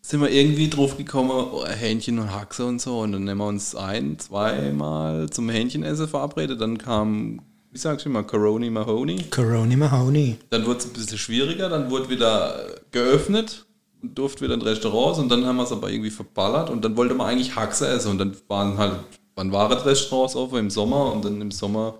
sind 0.00 0.22
wir 0.22 0.30
irgendwie 0.30 0.70
drauf 0.70 0.96
gekommen, 0.96 1.30
oh, 1.30 1.66
Hähnchen 1.66 2.18
und 2.18 2.34
Haxe 2.34 2.64
und 2.64 2.80
so. 2.80 3.00
Und 3.00 3.12
dann 3.12 3.24
nehmen 3.24 3.40
wir 3.40 3.46
uns 3.46 3.74
ein, 3.74 4.18
zweimal 4.18 5.28
zum 5.28 5.50
Hähnchenessen 5.50 6.08
verabredet. 6.08 6.58
Dann 6.58 6.78
kam, 6.78 7.42
wie 7.70 7.78
sagst 7.78 8.06
du 8.06 8.08
immer, 8.08 8.22
Coroni 8.22 8.70
Mahoney. 8.70 9.24
Coroni 9.30 9.76
Mahoney. 9.76 10.38
Dann 10.48 10.64
wurde 10.64 10.78
es 10.78 10.86
ein 10.86 10.92
bisschen 10.94 11.18
schwieriger, 11.18 11.68
dann 11.68 11.90
wurde 11.90 12.08
wieder 12.08 12.66
geöffnet 12.92 13.66
und 14.02 14.16
durfte 14.16 14.42
wieder 14.42 14.54
in 14.54 14.62
Restaurants 14.62 15.18
und 15.18 15.28
dann 15.28 15.44
haben 15.44 15.56
wir 15.56 15.64
es 15.64 15.72
aber 15.72 15.90
irgendwie 15.90 16.10
verballert 16.10 16.70
und 16.70 16.82
dann 16.82 16.96
wollte 16.96 17.12
man 17.14 17.26
eigentlich 17.26 17.56
Haxe 17.56 17.88
essen 17.88 18.12
und 18.12 18.18
dann 18.18 18.34
waren 18.48 18.78
halt, 18.78 18.94
wann 19.34 19.52
waren 19.52 19.78
Restaurants 19.78 20.34
offen? 20.34 20.58
Im 20.58 20.70
Sommer 20.70 21.12
und 21.12 21.26
dann 21.26 21.38
im 21.42 21.50
Sommer 21.50 21.94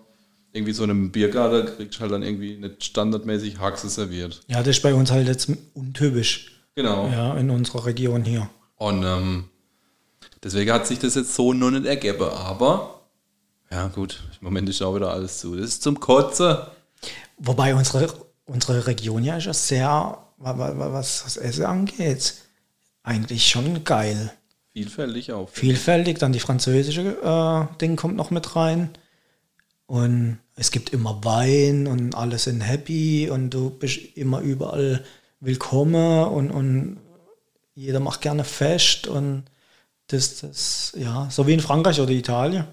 irgendwie 0.52 0.72
so 0.72 0.84
in 0.84 0.90
einem 0.90 1.10
Biergarten 1.12 1.74
kriegst 1.76 1.96
du 1.98 2.00
halt 2.02 2.12
dann 2.12 2.22
irgendwie 2.22 2.56
nicht 2.56 2.84
standardmäßig 2.84 3.58
Haxe 3.58 3.88
serviert. 3.88 4.40
Ja, 4.48 4.58
das 4.58 4.76
ist 4.76 4.82
bei 4.82 4.94
uns 4.94 5.10
halt 5.10 5.26
jetzt 5.28 5.50
untypisch. 5.74 6.52
Genau. 6.74 7.08
Ja, 7.08 7.36
in 7.36 7.50
unserer 7.50 7.86
Region 7.86 8.24
hier. 8.24 8.48
Und 8.76 9.02
ähm, 9.04 9.44
deswegen 10.42 10.72
hat 10.72 10.86
sich 10.86 10.98
das 10.98 11.14
jetzt 11.14 11.34
so 11.34 11.52
noch 11.52 11.70
nicht 11.70 11.86
ergeben, 11.86 12.22
aber 12.30 13.00
ja 13.70 13.88
gut, 13.88 14.22
im 14.40 14.44
Moment 14.44 14.68
ist 14.68 14.82
auch 14.82 14.94
wieder 14.94 15.10
alles 15.12 15.38
zu. 15.38 15.56
Das 15.56 15.66
ist 15.68 15.82
zum 15.82 15.98
Kotzen. 16.00 16.56
Wobei 17.38 17.74
unsere, 17.74 18.12
unsere 18.44 18.86
Region 18.86 19.24
ja 19.24 19.36
ist 19.38 19.46
ja 19.46 19.54
sehr, 19.54 19.88
wa- 20.38 20.58
wa- 20.58 20.78
wa- 20.78 20.92
was 20.92 21.22
das 21.24 21.36
Essen 21.36 21.64
angeht, 21.64 22.34
eigentlich 23.02 23.48
schon 23.48 23.84
geil. 23.84 24.32
Vielfältig 24.74 25.32
auch. 25.32 25.48
Vielfältig, 25.50 26.18
dann 26.18 26.32
die 26.32 26.40
französische 26.40 27.16
äh, 27.22 27.78
Ding 27.78 27.96
kommt 27.96 28.16
noch 28.16 28.30
mit 28.30 28.54
rein. 28.56 28.90
Und 29.86 30.38
es 30.54 30.70
gibt 30.70 30.90
immer 30.90 31.24
Wein 31.24 31.86
und 31.86 32.14
alle 32.14 32.38
sind 32.38 32.60
happy 32.60 33.30
und 33.30 33.50
du 33.50 33.70
bist 33.70 33.98
immer 34.16 34.40
überall 34.40 35.04
willkommen 35.40 36.26
und, 36.28 36.50
und 36.50 36.98
jeder 37.74 38.00
macht 38.00 38.20
gerne 38.20 38.44
Fest 38.44 39.06
und 39.06 39.44
das, 40.08 40.40
das, 40.40 40.92
ja, 40.96 41.28
so 41.30 41.46
wie 41.46 41.54
in 41.54 41.60
Frankreich 41.60 42.00
oder 42.00 42.10
Italien. 42.10 42.66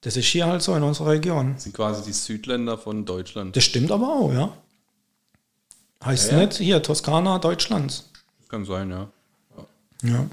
Das 0.00 0.16
ist 0.16 0.26
hier 0.26 0.46
halt 0.46 0.62
so 0.62 0.74
in 0.74 0.82
unserer 0.82 1.10
Region. 1.10 1.54
Das 1.54 1.64
sind 1.64 1.76
quasi 1.76 2.02
die 2.02 2.12
Südländer 2.12 2.78
von 2.78 3.04
Deutschland. 3.04 3.54
Das 3.54 3.64
stimmt 3.64 3.92
aber 3.92 4.08
auch, 4.08 4.32
ja. 4.32 4.52
Heißt 6.04 6.32
Ja, 6.32 6.38
ja. 6.40 6.46
nicht 6.46 6.58
hier 6.58 6.82
Toskana 6.82 7.38
Deutschlands. 7.38 8.08
Das 8.38 8.48
kann 8.48 8.64
sein, 8.64 8.90
ja. 8.90 9.08
Ja. 10.02 10.26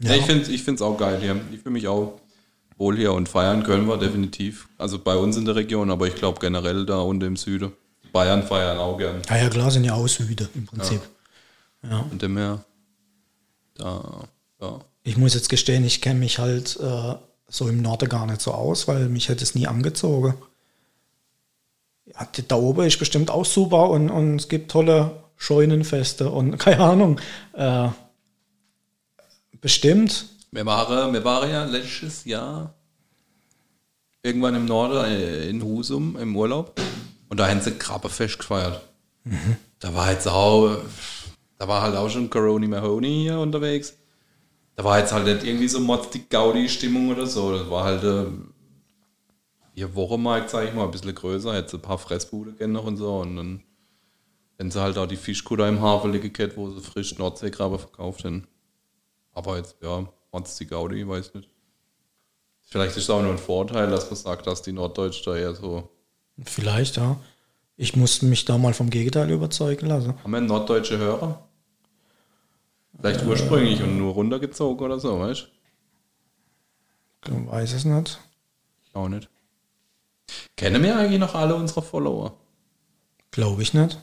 Ja. 0.00 0.14
ich 0.14 0.24
finde 0.24 0.74
es 0.74 0.82
auch 0.82 0.98
geil 0.98 1.20
hier. 1.20 1.40
Ich 1.52 1.60
fühle 1.60 1.74
mich 1.74 1.86
auch 1.86 2.20
wohl 2.82 2.96
hier 2.96 3.12
und 3.12 3.28
feiern 3.28 3.62
können 3.62 3.86
wir 3.86 3.96
definitiv. 3.96 4.68
Also 4.76 4.98
bei 4.98 5.16
uns 5.16 5.36
in 5.36 5.44
der 5.44 5.54
Region, 5.54 5.90
aber 5.90 6.08
ich 6.08 6.16
glaube 6.16 6.40
generell 6.40 6.84
da 6.84 6.98
unten 6.98 7.26
im 7.26 7.36
Süden. 7.36 7.72
Bayern 8.12 8.42
feiern 8.42 8.78
auch 8.78 8.98
gern. 8.98 9.22
Ja, 9.28 9.36
ja, 9.36 9.48
klar, 9.48 9.70
sind 9.70 9.84
ja 9.84 9.94
auch 9.94 10.08
Süde 10.08 10.48
im 10.54 10.66
Prinzip. 10.66 11.00
Und 12.10 12.20
dem 12.20 12.36
her, 12.36 12.64
da, 13.74 14.24
ja. 14.60 14.80
Ich 15.04 15.16
muss 15.16 15.34
jetzt 15.34 15.48
gestehen, 15.48 15.84
ich 15.84 16.00
kenne 16.00 16.20
mich 16.20 16.38
halt 16.38 16.78
äh, 16.80 17.14
so 17.48 17.68
im 17.68 17.80
Norden 17.82 18.08
gar 18.08 18.26
nicht 18.26 18.40
so 18.40 18.52
aus, 18.52 18.86
weil 18.88 19.08
mich 19.08 19.28
hätte 19.28 19.44
es 19.44 19.54
nie 19.54 19.66
angezogen. 19.66 20.34
Ja, 22.06 22.28
da 22.48 22.56
oben 22.56 22.86
ist 22.86 22.98
bestimmt 22.98 23.30
auch 23.30 23.44
super 23.44 23.90
und, 23.90 24.10
und 24.10 24.36
es 24.36 24.48
gibt 24.48 24.70
tolle 24.70 25.22
Scheunenfeste 25.36 26.30
und 26.30 26.58
keine 26.58 26.80
Ahnung. 26.80 27.20
Äh, 27.54 27.88
bestimmt. 29.60 30.26
Wir 30.54 30.66
waren, 30.66 31.14
wir 31.14 31.24
waren 31.24 31.50
ja 31.50 31.64
letztes 31.64 32.26
Jahr 32.26 32.74
irgendwann 34.22 34.54
im 34.54 34.66
Norden, 34.66 35.02
äh, 35.02 35.48
in 35.48 35.62
Husum, 35.62 36.14
im 36.18 36.36
Urlaub. 36.36 36.78
Und 37.30 37.40
da 37.40 37.48
haben 37.48 37.62
sie 37.62 37.72
Krabbefest 37.72 38.38
gefeiert. 38.38 38.82
Da 39.78 39.94
war 39.94 40.12
jetzt 40.12 40.28
auch, 40.28 40.76
da 41.58 41.66
war 41.66 41.80
halt 41.80 41.96
auch 41.96 42.10
schon 42.10 42.28
Coroni 42.28 42.68
Mahoney 42.68 43.22
hier 43.22 43.38
unterwegs. 43.38 43.96
Da 44.76 44.84
war 44.84 44.98
jetzt 44.98 45.12
halt 45.12 45.24
nicht 45.24 45.42
irgendwie 45.42 45.68
so 45.68 45.80
motzig 45.80 46.28
Gaudi-Stimmung 46.28 47.08
oder 47.08 47.26
so. 47.26 47.56
Das 47.56 47.70
war 47.70 47.84
halt 47.84 48.04
äh, 48.04 48.26
ihr 49.74 49.94
Wochenmarkt, 49.94 50.50
sag 50.50 50.68
ich 50.68 50.74
mal, 50.74 50.84
ein 50.84 50.90
bisschen 50.90 51.14
größer. 51.14 51.54
Jetzt 51.54 51.72
ein 51.72 51.80
paar 51.80 51.98
Fressbude 51.98 52.52
kennen 52.52 52.74
noch 52.74 52.84
und 52.84 52.98
so. 52.98 53.20
Und 53.20 53.36
dann, 53.36 53.62
wenn 54.58 54.70
sie 54.70 54.80
halt 54.82 54.98
auch 54.98 55.06
die 55.06 55.16
Fischkutter 55.16 55.66
im 55.66 55.80
Hafen 55.80 56.12
liegen 56.12 56.30
wo 56.56 56.70
sie 56.70 56.80
frisch 56.82 57.16
Nordseekrabbe 57.16 57.78
verkauft 57.78 58.24
haben. 58.24 58.46
Aber 59.32 59.56
jetzt, 59.56 59.76
ja, 59.82 60.06
motzig 60.32 60.70
Gaudi, 60.70 61.06
weiß 61.06 61.34
nicht. 61.34 61.48
Vielleicht 62.62 62.96
ist 62.96 63.04
es 63.04 63.10
auch 63.10 63.22
nur 63.22 63.32
ein 63.32 63.38
Vorteil, 63.38 63.90
dass 63.90 64.10
man 64.10 64.16
sagt, 64.16 64.46
dass 64.46 64.62
die 64.62 64.72
Norddeutschen 64.72 65.32
da 65.32 65.38
eher 65.38 65.54
so. 65.54 65.90
Vielleicht, 66.44 66.96
ja. 66.96 67.20
Ich 67.76 67.96
musste 67.96 68.26
mich 68.26 68.44
da 68.44 68.58
mal 68.58 68.74
vom 68.74 68.90
Gegenteil 68.90 69.30
überzeugen 69.30 69.86
lassen. 69.86 70.14
Haben 70.22 70.32
wir 70.32 70.40
norddeutsche 70.40 70.98
Hörer? 70.98 71.48
Vielleicht 72.98 73.24
ursprünglich 73.24 73.82
und 73.82 73.98
nur 73.98 74.12
runtergezogen 74.14 74.84
oder 74.84 75.00
so, 75.00 75.18
weißt 75.18 75.48
du? 77.22 77.46
Weiß 77.50 77.72
es 77.72 77.84
nicht. 77.84 78.20
Ich 78.84 78.94
auch 78.94 79.08
nicht. 79.08 79.28
Kennen 80.56 80.82
wir 80.82 80.96
eigentlich 80.96 81.20
noch 81.20 81.34
alle 81.34 81.54
unsere 81.54 81.82
Follower? 81.82 82.38
Glaube 83.30 83.62
ich 83.62 83.74
nicht. 83.74 83.98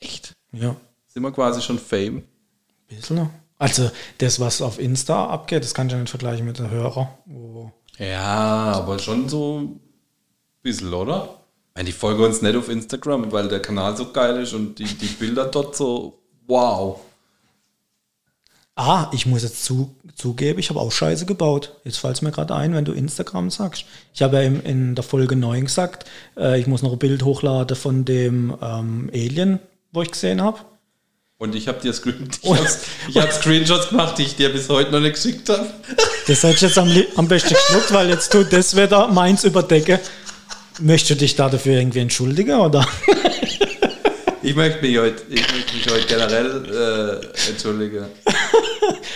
Echt? 0.00 0.34
Ja. 0.52 0.76
Sind 1.06 1.22
wir 1.22 1.32
quasi 1.32 1.60
schon 1.60 1.78
Fame? 1.78 2.22
Bisschen. 2.86 3.28
Also 3.58 3.90
das, 4.18 4.38
was 4.38 4.62
auf 4.62 4.78
Insta 4.78 5.26
abgeht, 5.26 5.64
das 5.64 5.74
kann 5.74 5.88
ich 5.88 5.92
ja 5.92 5.98
nicht 5.98 6.10
vergleichen 6.10 6.46
mit 6.46 6.58
der 6.58 6.70
Hörer. 6.70 7.18
Wo 7.26 7.72
Ja, 7.98 8.72
aber 8.74 8.98
schon 8.98 9.28
so 9.28 9.58
ein 9.58 9.80
bisschen, 10.62 10.94
oder? 10.94 11.34
Die 11.80 11.92
folgen 11.92 12.24
uns 12.24 12.42
nicht 12.42 12.56
auf 12.56 12.68
Instagram, 12.68 13.30
weil 13.30 13.48
der 13.48 13.62
Kanal 13.62 13.96
so 13.96 14.10
geil 14.10 14.42
ist 14.42 14.52
und 14.52 14.78
die, 14.78 14.84
die 14.84 15.06
Bilder 15.06 15.44
dort 15.44 15.76
so, 15.76 16.18
wow. 16.46 17.00
Ah, 18.74 19.10
ich 19.12 19.26
muss 19.26 19.42
jetzt 19.42 19.64
zu, 19.64 19.94
zugeben, 20.14 20.58
ich 20.58 20.70
habe 20.70 20.80
auch 20.80 20.92
Scheiße 20.92 21.26
gebaut. 21.26 21.74
Jetzt 21.84 21.98
fällt 21.98 22.16
es 22.16 22.22
mir 22.22 22.30
gerade 22.30 22.54
ein, 22.54 22.74
wenn 22.74 22.84
du 22.84 22.92
Instagram 22.92 23.50
sagst. 23.50 23.84
Ich 24.14 24.22
habe 24.22 24.36
ja 24.36 24.42
im, 24.42 24.62
in 24.64 24.94
der 24.94 25.04
Folge 25.04 25.34
9 25.34 25.64
gesagt, 25.64 26.08
äh, 26.36 26.60
ich 26.60 26.66
muss 26.66 26.82
noch 26.82 26.92
ein 26.92 26.98
Bild 26.98 27.24
hochladen 27.24 27.76
von 27.76 28.04
dem 28.04 28.56
ähm, 28.62 29.10
Alien, 29.12 29.58
wo 29.92 30.02
ich 30.02 30.10
gesehen 30.10 30.42
habe. 30.42 30.60
Und 31.40 31.54
ich 31.54 31.68
habe 31.68 31.80
dir 31.80 31.92
Screen 31.92 32.28
ich 32.42 32.50
hab's- 32.50 32.80
ich 33.08 33.16
hab 33.16 33.32
Screenshots 33.32 33.90
gemacht, 33.90 34.18
die 34.18 34.24
ich 34.24 34.34
dir 34.36 34.50
bis 34.52 34.68
heute 34.68 34.90
noch 34.90 35.00
nicht 35.00 35.14
geschickt 35.14 35.48
habe. 35.48 35.66
Das 36.26 36.42
hätte 36.42 36.54
ich 36.56 36.60
jetzt 36.62 36.78
am, 36.78 36.90
am 37.16 37.28
besten 37.28 37.54
geschluckt, 37.54 37.92
weil 37.92 38.08
jetzt 38.10 38.32
tut 38.32 38.52
das 38.52 38.76
wieder 38.76 39.06
meins 39.08 39.44
überdecken. 39.44 39.98
Möchtest 40.80 41.10
du 41.12 41.14
dich 41.16 41.36
da 41.36 41.48
dafür 41.48 41.74
irgendwie 41.78 42.00
entschuldigen, 42.00 42.58
oder? 42.58 42.86
Ich 44.40 44.54
möchte 44.54 44.80
mich 44.80 44.96
heute, 44.96 45.20
ich 45.28 45.42
möchte 45.52 45.74
mich 45.76 45.90
heute 45.90 46.06
generell 46.06 47.20
äh, 47.34 47.50
entschuldigen. 47.50 48.06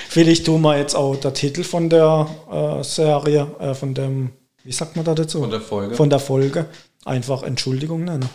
Vielleicht 0.09 0.45
tun 0.45 0.61
wir 0.63 0.77
jetzt 0.77 0.95
auch 0.97 1.15
der 1.15 1.33
Titel 1.33 1.63
von 1.63 1.89
der 1.89 2.29
äh, 2.51 2.83
Serie, 2.85 3.47
äh, 3.61 3.73
von 3.73 3.95
dem, 3.95 4.33
wie 4.65 4.73
sagt 4.73 4.97
man 4.97 5.05
da 5.07 5.15
dazu? 5.15 5.41
Von 5.41 5.51
der 5.51 5.61
Folge. 5.61 5.95
Von 5.95 6.11
der 6.11 6.19
Folge. 6.19 6.67
Einfach 7.05 7.45
Entschuldigung 7.45 8.05
nennen. 8.05 8.29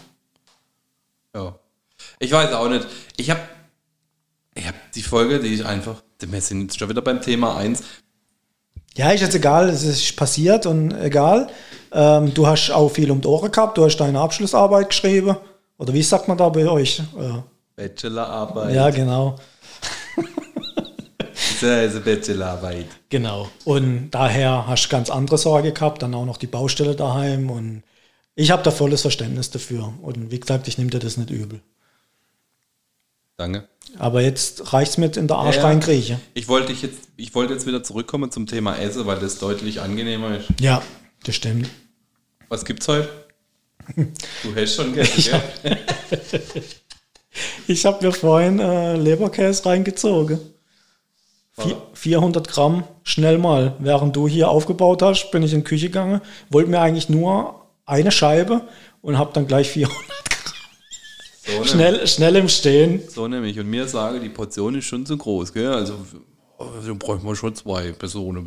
Ja. 1.36 1.60
Ich 2.20 2.32
weiß 2.32 2.54
auch 2.54 2.70
nicht. 2.70 2.88
Ich 3.18 3.30
habe 3.30 3.42
ich 4.58 4.66
die 4.96 5.04
Folge, 5.04 5.40
die 5.40 5.54
ich 5.54 5.66
einfach, 5.66 6.04
wir 6.20 6.42
sind 6.42 6.62
jetzt 6.62 6.80
schon 6.80 6.90
wieder 6.90 7.02
beim 7.02 7.22
Thema 7.22 7.58
1. 7.58 7.84
Ja, 8.96 9.12
ist 9.12 9.22
jetzt 9.22 9.36
egal, 9.36 9.70
es 9.70 9.84
ist 9.84 10.16
passiert 10.16 10.66
und 10.66 10.92
egal. 10.92 11.48
Ähm, 11.92 12.34
du 12.34 12.48
hast 12.48 12.72
auch 12.72 12.90
viel 12.90 13.12
um 13.12 13.22
die 13.22 13.28
Ohren 13.28 13.52
gehabt, 13.52 13.78
du 13.78 13.86
hast 13.86 13.98
deine 13.98 14.20
Abschlussarbeit 14.20 14.90
geschrieben. 14.90 15.38
Oder 15.78 15.94
wie 15.94 16.02
sagt 16.02 16.28
man 16.28 16.38
da 16.38 16.50
bei 16.50 16.68
euch? 16.68 17.00
Äh, 17.00 17.42
Bachelorarbeit. 17.76 18.74
ja, 18.74 18.90
genau. 18.90 19.36
Das 21.60 21.94
ist 21.94 21.96
eine 21.96 22.02
Bachelorarbeit. 22.02 22.86
Genau. 23.10 23.50
Und 23.64 24.12
daher 24.12 24.68
hast 24.68 24.86
du 24.86 24.90
ganz 24.90 25.10
andere 25.10 25.40
Sorge 25.40 25.72
gehabt, 25.72 26.04
dann 26.04 26.14
auch 26.14 26.26
noch 26.26 26.38
die 26.38 26.46
Baustelle 26.46 26.96
daheim 26.96 27.50
und 27.50 27.82
ich 28.36 28.52
habe 28.52 28.62
da 28.62 28.70
volles 28.70 29.02
Verständnis 29.02 29.50
dafür. 29.50 29.94
Und 30.04 30.30
wie 30.30 30.40
gesagt, 30.40 30.68
ich 30.68 30.78
nehme 30.78 30.92
dir 30.92 31.00
das 31.00 31.18
nicht 31.18 31.32
übel. 31.32 31.62
Danke. 33.38 33.68
Aber 33.98 34.22
jetzt 34.22 34.74
reicht's 34.74 34.98
mit 34.98 35.18
in 35.18 35.28
der 35.28 35.38
Arsch 35.38 35.58
Ja. 35.58 36.20
Ich 36.34 36.48
wollte 36.48 36.68
dich 36.68 36.82
jetzt, 36.82 37.10
ich 37.16 37.34
wollte 37.36 37.54
jetzt 37.54 37.66
wieder 37.66 37.84
zurückkommen 37.84 38.32
zum 38.32 38.46
Thema 38.48 38.76
Essen, 38.78 39.06
weil 39.06 39.20
das 39.20 39.40
deutlich 39.40 39.82
angenehmer 39.82 40.38
ist. 40.38 40.48
Ja, 40.60 40.82
das 41.24 41.36
stimmt. 41.36 41.70
Was 42.50 42.66
gibt's 42.66 42.88
heute? 42.88 43.10
Du 44.44 44.54
hast 44.54 44.76
schon 44.76 44.94
gell? 44.94 45.08
Ich 47.68 47.86
habe 47.86 48.06
mir 48.06 48.12
vorhin 48.12 48.60
äh, 48.60 48.96
Leberkäse 48.96 49.66
reingezogen. 49.66 50.40
Vier, 51.54 51.82
400 51.94 52.48
Gramm, 52.48 52.84
schnell 53.04 53.38
mal. 53.38 53.76
Während 53.80 54.16
du 54.16 54.28
hier 54.28 54.50
aufgebaut 54.50 55.02
hast, 55.02 55.32
bin 55.32 55.42
ich 55.42 55.54
in 55.54 55.60
die 55.60 55.64
Küche 55.64 55.88
gegangen, 55.88 56.22
wollte 56.50 56.70
mir 56.70 56.80
eigentlich 56.82 57.10
nur 57.10 57.68
eine 57.86 58.12
Scheibe 58.12 58.62
und 59.02 59.18
habe 59.18 59.32
dann 59.34 59.48
gleich 59.48 59.70
400 59.70 59.98
So 61.48 61.64
schnell, 61.64 62.06
schnell 62.08 62.36
im 62.36 62.50
Stehen. 62.50 63.02
So 63.08 63.28
nämlich. 63.28 63.60
Und 63.60 63.70
mir 63.70 63.88
sage, 63.88 64.20
die 64.20 64.30
Portion 64.30 64.76
ist 64.76 64.86
schon 64.86 65.06
zu 65.06 65.18
groß, 65.18 65.54
gell? 65.54 65.72
Also, 65.72 65.94
also 66.58 66.96
bräuchten 66.96 67.26
wir 67.26 67.36
schon 67.36 67.56
zwei 67.56 67.92
Personen. 67.94 68.46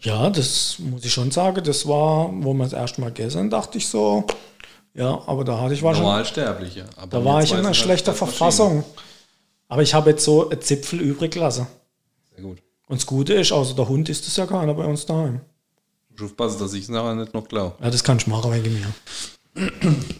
Ja, 0.00 0.28
das 0.30 0.78
muss 0.78 1.04
ich 1.04 1.12
schon 1.12 1.30
sagen. 1.30 1.62
Das 1.64 1.86
war, 1.86 2.30
wo 2.32 2.52
wir 2.52 2.64
das 2.64 2.72
erste 2.72 3.00
Mal 3.00 3.12
gegessen, 3.12 3.48
dachte 3.48 3.78
ich 3.78 3.88
so. 3.88 4.24
Ja, 4.94 5.22
aber 5.26 5.44
da 5.44 5.58
hatte 5.58 5.74
ich 5.74 5.82
war 5.82 5.94
schon, 5.94 6.04
Normalsterbliche. 6.04 6.84
Aber 6.96 7.18
da 7.18 7.24
war 7.24 7.42
ich 7.42 7.52
in 7.52 7.58
einer 7.58 7.66
sind 7.66 7.76
schlechter. 7.76 8.12
Verfassung. 8.12 8.84
Aber 9.68 9.82
ich 9.82 9.94
habe 9.94 10.10
jetzt 10.10 10.24
so 10.24 10.50
ein 10.50 10.60
Zipfel 10.60 11.00
übrig 11.00 11.32
gelassen. 11.32 11.66
Sehr 12.34 12.44
gut. 12.44 12.58
Und 12.88 13.00
das 13.00 13.06
Gute 13.06 13.32
ist, 13.34 13.52
außer 13.52 13.74
der 13.74 13.88
Hund 13.88 14.10
ist 14.10 14.26
es 14.26 14.36
ja 14.36 14.44
keiner 14.44 14.74
bei 14.74 14.84
uns 14.84 15.06
daheim. 15.06 15.40
Ich 16.10 16.20
muss 16.20 16.30
aufpassen, 16.30 16.58
dass 16.58 16.74
ich 16.74 16.82
es 16.82 16.88
nachher 16.90 17.14
nicht 17.14 17.32
noch 17.32 17.48
glaube. 17.48 17.76
Ja, 17.82 17.90
das 17.90 18.04
kann 18.04 18.18
ich 18.18 18.26
machen 18.26 18.52
wegen 18.52 18.74
mir. 18.74 18.92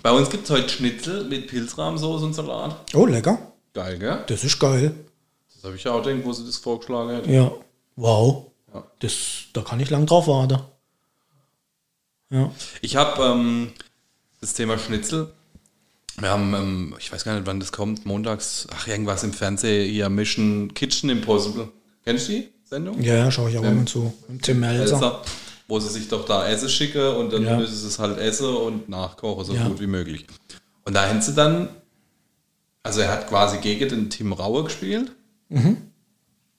Bei 0.03 0.11
uns 0.11 0.29
gibt 0.29 0.45
es 0.45 0.51
heute 0.51 0.69
Schnitzel 0.69 1.25
mit 1.25 1.49
Pilzrahmsoße 1.49 2.25
und 2.25 2.35
Salat. 2.35 2.77
Oh, 2.95 3.07
lecker. 3.07 3.39
Geil, 3.73 3.99
gell? 3.99 4.25
Das 4.27 4.45
ist 4.45 4.59
geil. 4.59 4.95
Das 5.55 5.65
habe 5.65 5.77
ich 5.77 5.85
ja 5.85 5.93
auch 5.93 6.03
gedacht, 6.03 6.25
wo 6.25 6.33
sie 6.33 6.45
das 6.45 6.59
vorgeschlagen 6.59 7.17
hat. 7.17 7.27
Ja. 7.27 7.51
Wow. 7.97 8.47
Ja. 8.75 8.85
Das, 8.99 9.15
da 9.53 9.63
kann 9.63 9.81
ich 9.81 9.89
lang 9.91 10.07
drauf 10.07 10.27
warten. 10.27 10.59
Ja. 12.31 12.51
Ich 12.83 12.97
habe 12.97 13.23
ähm, 13.23 13.73
das 14.41 14.55
Thema 14.55 14.79
Schnitzel. 14.79 15.33
Wir 16.19 16.29
haben, 16.29 16.55
ähm, 16.55 16.95
ich 16.99 17.11
weiß 17.11 17.25
gar 17.25 17.35
nicht, 17.35 17.47
wann 17.47 17.61
das 17.61 17.73
kommt, 17.73 18.05
montags, 18.05 18.67
ach, 18.75 18.87
irgendwas 18.87 19.25
im 19.25 19.33
Fernsehen, 19.33 19.91
hier 19.91 20.11
Mission 20.11 20.75
Kitchen 20.75 21.09
Impossible. 21.09 21.69
Kennst 22.05 22.29
du 22.29 22.33
die 22.33 22.49
Sendung? 22.65 23.01
Ja, 23.03 23.15
ja, 23.15 23.31
schaue 23.31 23.51
ich 23.51 23.57
auch 23.57 23.63
mal 23.63 23.85
zu. 23.87 24.13
Tim 24.43 24.61
Melzer. 24.61 25.23
Wo 25.73 25.81
sie 25.81 25.89
sich 25.89 26.07
doch 26.09 26.27
da 26.27 26.47
Essen 26.47 26.69
schicke 26.69 27.17
und 27.17 27.33
dann 27.33 27.45
Ja. 27.45 27.57
müssen 27.57 27.75
sie 27.75 27.87
es 27.87 27.99
halt 27.99 28.19
essen 28.19 28.55
und 28.55 28.91
nachkochen, 28.91 29.43
so 29.47 29.55
Ja. 29.55 29.67
gut 29.69 29.81
wie 29.81 29.87
möglich. 29.87 30.27
Und 30.85 30.93
da 30.93 31.09
haben 31.09 31.23
sie 31.23 31.33
dann, 31.33 31.71
also 32.83 33.01
er 33.01 33.11
hat 33.11 33.27
quasi 33.27 33.57
gegen 33.57 33.89
den 33.89 34.11
Tim 34.11 34.35
Raue 34.35 34.65
gespielt. 34.65 35.13
Mhm. 35.49 35.79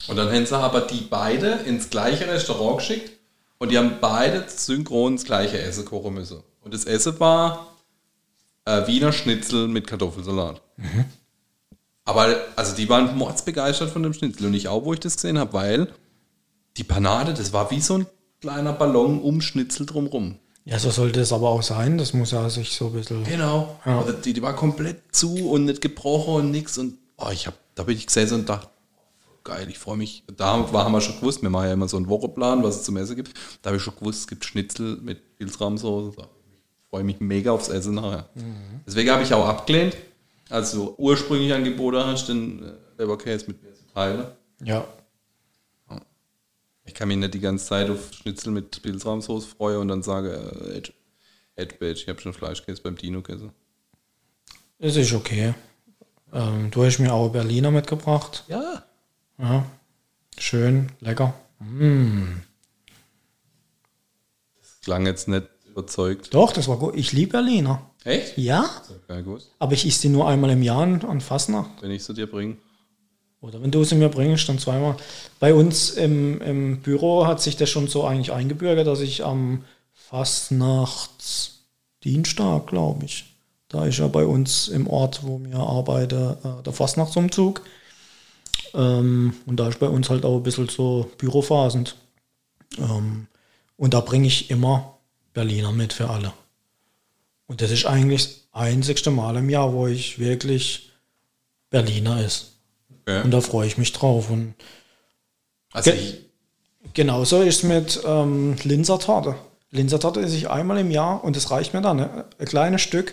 Und 0.08 0.16
dann 0.16 0.32
haben 0.32 0.44
sie 0.46 0.56
aber 0.58 0.80
die 0.80 1.02
beide 1.08 1.46
ins 1.64 1.90
gleiche 1.90 2.26
Restaurant 2.26 2.78
geschickt 2.78 3.12
und 3.58 3.70
die 3.70 3.78
haben 3.78 3.98
beide 4.00 4.46
synchron 4.48 5.14
das 5.14 5.24
gleiche 5.24 5.60
Essen 5.60 5.84
kochen 5.84 6.14
müssen. 6.14 6.42
Und 6.62 6.74
das 6.74 6.84
Essen 6.84 7.20
war 7.20 7.68
äh, 8.64 8.84
Wiener 8.88 9.12
Schnitzel 9.12 9.68
mit 9.68 9.86
Kartoffelsalat. 9.86 10.60
Mhm. 10.76 11.04
Aber 12.04 12.34
also 12.56 12.74
die 12.74 12.88
waren 12.88 13.16
mordsbegeistert 13.16 13.90
von 13.90 14.02
dem 14.02 14.12
Schnitzel 14.12 14.46
und 14.46 14.54
ich 14.54 14.66
auch, 14.66 14.84
wo 14.84 14.92
ich 14.92 14.98
das 14.98 15.14
gesehen 15.14 15.38
habe, 15.38 15.52
weil 15.52 15.92
die 16.76 16.82
Panade, 16.82 17.32
das 17.32 17.52
war 17.52 17.70
wie 17.70 17.80
so 17.80 17.98
ein 17.98 18.06
kleiner 18.44 18.74
Ballon 18.74 19.22
um 19.22 19.40
Schnitzel 19.40 19.86
drumrum. 19.86 20.36
Ja, 20.66 20.78
so 20.78 20.90
sollte 20.90 21.20
es 21.20 21.32
aber 21.32 21.48
auch 21.48 21.62
sein. 21.62 21.96
Das 21.96 22.12
muss 22.12 22.30
ja 22.30 22.50
sich 22.50 22.76
so 22.76 22.88
ein 22.88 22.92
bisschen. 22.92 23.24
Genau. 23.24 23.80
Ja. 23.86 24.00
Also 24.00 24.12
die, 24.12 24.34
die 24.34 24.42
war 24.42 24.54
komplett 24.54 25.00
zu 25.12 25.48
und 25.48 25.64
nicht 25.64 25.80
gebrochen 25.80 26.34
und 26.34 26.50
nix. 26.50 26.76
Und 26.76 26.98
oh, 27.16 27.30
ich 27.32 27.46
hab, 27.46 27.54
da 27.74 27.84
bin 27.84 27.96
ich 27.96 28.06
gesessen 28.06 28.40
und 28.40 28.48
dachte, 28.50 28.68
geil, 29.44 29.66
ich 29.70 29.78
freue 29.78 29.96
mich. 29.96 30.24
Da 30.36 30.70
war, 30.74 30.84
haben 30.84 30.92
wir 30.92 31.00
schon 31.00 31.16
gewusst, 31.16 31.40
wir 31.40 31.48
machen 31.48 31.66
ja 31.68 31.72
immer 31.72 31.88
so 31.88 31.96
einen 31.96 32.08
Wochenplan, 32.08 32.62
was 32.62 32.76
es 32.76 32.82
zum 32.82 32.98
Essen 32.98 33.16
gibt. 33.16 33.32
Da 33.62 33.68
habe 33.68 33.78
ich 33.78 33.82
schon 33.82 33.96
gewusst, 33.96 34.20
es 34.20 34.26
gibt 34.26 34.44
Schnitzel 34.44 34.98
mit 35.02 35.38
Pilzrahmsoße. 35.38 36.12
Ich 36.18 36.90
freue 36.90 37.04
mich 37.04 37.20
mega 37.20 37.50
aufs 37.50 37.68
Essen 37.68 37.94
nachher. 37.94 38.28
Deswegen 38.86 39.10
habe 39.10 39.22
ich 39.22 39.32
auch 39.32 39.46
abgelehnt, 39.46 39.96
als 40.50 40.72
du 40.72 40.94
ursprünglich 40.98 41.54
angeboten 41.54 42.04
hast, 42.04 42.28
den 42.28 42.62
äh, 42.62 42.72
Leberkäse 42.98 43.46
mit 43.48 43.62
mir 43.62 43.72
zu 43.72 43.84
teilen. 43.94 44.26
Ja. 44.62 44.84
Ich 46.86 46.94
kann 46.94 47.08
mich 47.08 47.16
nicht 47.16 47.34
die 47.34 47.40
ganze 47.40 47.64
Zeit 47.66 47.88
auf 47.90 48.12
Schnitzel 48.12 48.52
mit 48.52 48.82
Pilzrahmsoße 48.82 49.48
freuen 49.48 49.78
und 49.80 49.88
dann 49.88 50.02
sage, 50.02 50.34
äh, 50.34 50.76
Ed, 50.78 50.92
Ed 51.56 51.78
Badge, 51.78 51.92
ich 52.02 52.08
habe 52.08 52.20
schon 52.20 52.32
Fleischkäse 52.34 52.82
beim 52.82 52.96
Dino 52.96 53.22
gegessen. 53.22 53.52
Das 54.78 54.96
ist 54.96 55.12
okay. 55.12 55.54
Ähm, 56.32 56.70
du 56.70 56.84
hast 56.84 56.98
mir 56.98 57.12
auch 57.12 57.30
Berliner 57.30 57.70
mitgebracht. 57.70 58.44
Ja. 58.48 58.84
Ja. 59.38 59.64
Schön, 60.38 60.90
lecker. 61.00 61.32
Klang 64.82 65.06
jetzt 65.06 65.28
nicht 65.28 65.48
überzeugt. 65.66 66.34
Doch, 66.34 66.52
das 66.52 66.68
war 66.68 66.76
gut. 66.78 66.94
Ich 66.96 67.12
liebe 67.12 67.32
Berliner. 67.32 67.90
Echt? 68.04 68.36
Ja, 68.36 68.68
Ja, 69.08 69.20
gut. 69.22 69.42
aber 69.58 69.72
ich 69.72 69.86
esse 69.86 70.02
die 70.02 70.08
nur 70.10 70.28
einmal 70.28 70.50
im 70.50 70.62
Jahr 70.62 70.82
an 70.82 71.02
an 71.06 71.20
Fastnacht. 71.22 71.70
Wenn 71.80 71.90
ich 71.90 72.04
sie 72.04 72.12
dir 72.12 72.26
bringe. 72.26 72.56
Oder 73.44 73.62
wenn 73.62 73.70
du 73.70 73.84
sie 73.84 73.94
mir 73.94 74.08
bringst, 74.08 74.48
dann 74.48 74.58
zweimal. 74.58 74.96
Bei 75.38 75.52
uns 75.52 75.90
im, 75.90 76.40
im 76.40 76.80
Büro 76.80 77.26
hat 77.26 77.42
sich 77.42 77.58
das 77.58 77.68
schon 77.68 77.88
so 77.88 78.04
eigentlich 78.04 78.32
eingebürgert, 78.32 78.86
dass 78.86 79.00
ich 79.00 79.22
am 79.22 79.64
Fastnachtsdienstag, 79.92 82.66
glaube 82.66 83.04
ich, 83.04 83.26
da 83.68 83.84
ist 83.84 83.98
ja 83.98 84.08
bei 84.08 84.24
uns 84.24 84.68
im 84.68 84.86
Ort, 84.86 85.24
wo 85.24 85.44
wir 85.44 85.58
arbeiten, 85.58 86.38
äh, 86.42 86.62
der 86.64 86.72
Fastnachtsumzug. 86.72 87.60
Ähm, 88.72 89.34
und 89.44 89.60
da 89.60 89.68
ist 89.68 89.78
bei 89.78 89.88
uns 89.88 90.08
halt 90.08 90.24
auch 90.24 90.36
ein 90.36 90.42
bisschen 90.42 90.70
so 90.70 91.10
bürophasend. 91.18 91.96
Ähm, 92.78 93.26
und 93.76 93.92
da 93.92 94.00
bringe 94.00 94.26
ich 94.26 94.50
immer 94.50 94.96
Berliner 95.34 95.72
mit 95.72 95.92
für 95.92 96.08
alle. 96.08 96.32
Und 97.46 97.60
das 97.60 97.70
ist 97.70 97.84
eigentlich 97.84 98.24
das 98.24 98.38
einzigste 98.52 99.10
Mal 99.10 99.36
im 99.36 99.50
Jahr, 99.50 99.74
wo 99.74 99.86
ich 99.86 100.18
wirklich 100.18 100.92
Berliner 101.68 102.24
ist. 102.24 102.53
Okay. 103.06 103.22
Und 103.22 103.30
da 103.30 103.40
freue 103.40 103.66
ich 103.66 103.78
mich 103.78 103.92
drauf. 103.92 104.30
Und 104.30 104.54
Also 105.72 105.90
Ge- 105.90 106.00
ich, 106.00 106.20
genauso 106.94 107.42
ist 107.42 107.56
es 107.58 107.62
mit 107.62 108.00
ähm, 108.06 108.56
Linsertorte. 108.64 109.36
Linsertorte 109.70 110.20
esse 110.20 110.36
ich 110.36 110.48
einmal 110.50 110.78
im 110.78 110.90
Jahr 110.90 111.22
und 111.24 111.36
das 111.36 111.50
reicht 111.50 111.74
mir 111.74 111.82
dann. 111.82 111.96
Ne? 111.98 112.24
Ein 112.38 112.46
kleines 112.46 112.80
Stück, 112.82 113.12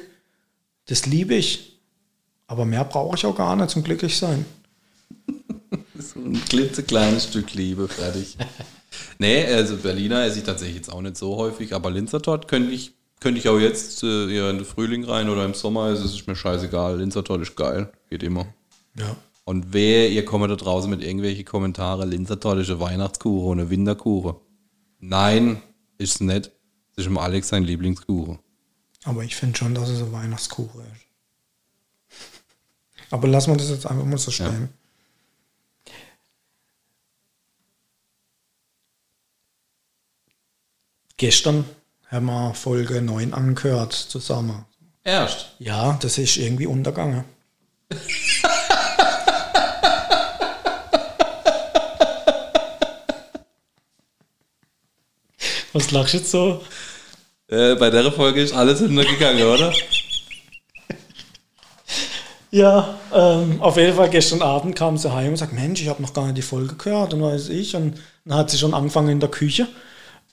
das 0.88 1.06
liebe 1.06 1.34
ich. 1.36 1.80
Aber 2.48 2.66
mehr 2.66 2.84
brauche 2.86 3.16
ich 3.16 3.26
auch 3.26 3.36
gar 3.36 3.56
nicht 3.56 3.70
zum 3.70 3.84
glücklich 3.84 4.18
sein. 4.18 4.46
so 5.98 6.20
ein 6.20 6.44
klitzekleines 6.50 7.26
Stück 7.26 7.54
Liebe, 7.54 7.88
fertig. 7.88 8.38
nee, 9.20 9.46
also 9.46 9.78
Berliner 9.78 10.26
esse 10.26 10.40
ich 10.40 10.44
tatsächlich 10.46 10.78
jetzt 10.78 10.92
auch 10.92 11.02
nicht 11.02 11.18
so 11.18 11.38
häufig, 11.38 11.74
aber 11.74 11.90
Linzertort 11.92 12.48
könnte 12.48 12.72
ich, 12.72 12.92
könnte 13.22 13.40
ich 13.40 13.48
auch 13.50 13.58
jetzt 13.60 14.04
äh, 14.04 14.34
eher 14.34 14.50
in 14.50 14.58
den 14.58 14.66
Frühling 14.66 15.04
rein 15.06 15.30
oder 15.30 15.46
im 15.46 15.54
Sommer, 15.54 15.88
es 15.88 16.02
ist 16.04 16.28
mir 16.28 16.36
scheißegal. 16.36 17.00
Linzertoll 17.00 17.42
ist 17.42 17.56
geil, 17.56 17.92
geht 18.10 18.24
immer. 18.24 18.46
Ja. 18.98 19.16
Und 19.44 19.74
wer, 19.74 20.10
ihr 20.10 20.24
kommt 20.24 20.50
da 20.50 20.56
draußen 20.56 20.90
mit 20.90 21.02
irgendwelche 21.02 21.44
Kommentare, 21.44 22.06
Linzertoll 22.06 22.62
ist 22.62 22.70
eine 22.70 22.80
Weihnachtskuche 22.80 23.48
und 23.48 23.60
eine 23.60 23.70
Winterkuche. 23.70 24.40
Nein, 25.00 25.62
ist 25.98 26.16
es 26.16 26.20
nicht. 26.22 26.52
Das 26.96 27.06
ist 27.06 27.08
im 27.08 27.18
Alex 27.18 27.50
sein 27.50 27.64
Lieblingskuche. 27.64 28.40
Aber 29.04 29.24
ich 29.24 29.36
finde 29.36 29.58
schon, 29.58 29.74
dass 29.74 29.90
es 29.90 30.02
eine 30.02 30.12
Weihnachtskuche 30.12 30.80
ist. 30.80 31.06
Aber 33.10 33.28
lassen 33.28 33.52
wir 33.52 33.58
das 33.58 33.70
jetzt 33.70 33.88
einfach 33.88 34.06
mal 34.06 34.18
so 34.18 34.32
stehen. 34.32 34.70
Gestern 41.18 41.66
haben 42.08 42.26
wir 42.26 42.54
Folge 42.54 43.02
9 43.02 43.34
angehört 43.34 43.94
zusammen. 43.94 44.66
Erst. 45.04 45.56
Ja, 45.60 45.98
das 46.02 46.18
ist 46.18 46.38
irgendwie 46.38 46.68
untergegangen. 46.68 47.26
Was 55.74 55.92
lachst 55.92 56.14
du 56.14 56.18
jetzt 56.18 56.32
so? 56.32 56.62
Äh, 57.48 57.76
bei 57.76 57.90
der 57.90 58.12
Folge 58.12 58.42
ist 58.42 58.54
alles 58.54 58.80
hintergegangen, 58.80 59.44
oder? 59.44 59.74
Ja, 62.50 62.98
ähm, 63.14 63.62
auf 63.62 63.78
jeden 63.78 63.96
Fall 63.96 64.10
gestern 64.10 64.42
Abend 64.42 64.76
kam 64.76 64.98
sie 64.98 65.14
heim 65.14 65.30
und 65.30 65.38
sagt, 65.38 65.54
Mensch, 65.54 65.82
ich 65.82 65.88
habe 65.88 66.02
noch 66.02 66.14
gar 66.14 66.26
nicht 66.26 66.38
die 66.38 66.42
Folge 66.42 66.76
gehört 66.76 67.14
und 67.14 67.22
weiß 67.22 67.50
ich. 67.50 67.76
Und 67.76 68.00
dann 68.26 68.38
hat 68.38 68.50
sie 68.50 68.58
schon 68.58 68.74
angefangen 68.74 69.10
in 69.10 69.20
der 69.22 69.30
Küche 69.30 69.68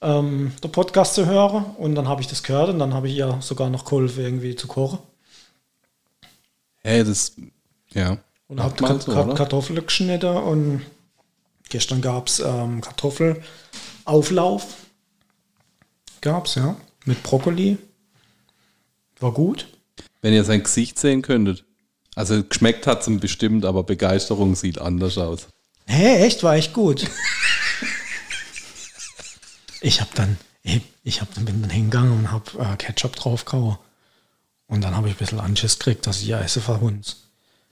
ähm, 0.01 0.53
der 0.63 0.69
Podcast 0.69 1.15
zu 1.15 1.27
hören 1.27 1.65
und 1.77 1.95
dann 1.95 2.09
habe 2.09 2.21
ich 2.21 2.29
das 2.29 2.43
gehört 2.43 2.69
und 2.71 2.79
dann 2.79 2.95
habe 2.95 3.09
ich 3.09 3.17
ihr 3.17 3.39
sogar 3.41 3.71
noch 3.71 3.85
geholfen, 3.85 4.25
irgendwie 4.25 4.55
zu 4.55 4.67
kochen. 4.69 4.99
Hey, 6.83 7.05
das, 7.05 7.33
ja. 7.93 8.19
Und 8.49 8.63
habe 8.63 8.75
man 8.81 8.99
Kat 8.99 9.03
so? 9.03 9.35
Kartoffeln 9.35 9.85
geschnitten 9.85 10.37
und 10.37 10.83
gestern 11.69 12.01
gab 12.01 12.29
es 12.29 12.41
ähm, 12.41 12.81
Kartoffelauflauf. 12.81 14.67
Gab's, 16.29 16.57
ja. 16.57 16.77
Mit 17.07 17.23
Brokkoli. 17.23 17.79
War 19.19 19.33
gut. 19.33 19.67
Wenn 20.21 20.35
ihr 20.35 20.45
sein 20.45 20.63
Gesicht 20.63 20.99
sehen 20.99 21.23
könntet. 21.23 21.65
Also 22.15 22.45
geschmeckt 22.45 22.87
hat 22.87 23.01
es 23.01 23.09
ihm 23.09 23.19
bestimmt, 23.19 23.65
aber 23.65 23.83
Begeisterung 23.83 24.55
sieht 24.55 24.79
anders 24.79 25.17
aus. 25.17 25.47
Hä, 25.87 26.27
echt? 26.27 26.43
War 26.43 26.57
echt 26.57 26.75
gut. 26.75 27.07
ich 29.81 30.03
habe 30.03 30.11
dann, 30.17 30.37
ich, 30.63 30.83
ich 31.03 31.23
hab 31.23 31.33
dann 31.33 31.47
bin 31.47 31.63
dann 31.63 31.71
hingegangen 31.71 32.13
und 32.13 32.31
habe 32.31 32.45
äh, 32.59 32.77
Ketchup 32.77 33.17
draufgehauen. 33.17 33.79
Und 34.67 34.85
dann 34.85 34.95
habe 34.95 35.09
ich 35.09 35.15
ein 35.15 35.19
bisschen 35.19 35.41
Anschiss 35.41 35.79
gekriegt, 35.79 36.07
dass 36.07 36.21
ich 36.21 36.27
ja 36.27 36.41
esse 36.41 36.61
uns. 36.61 37.23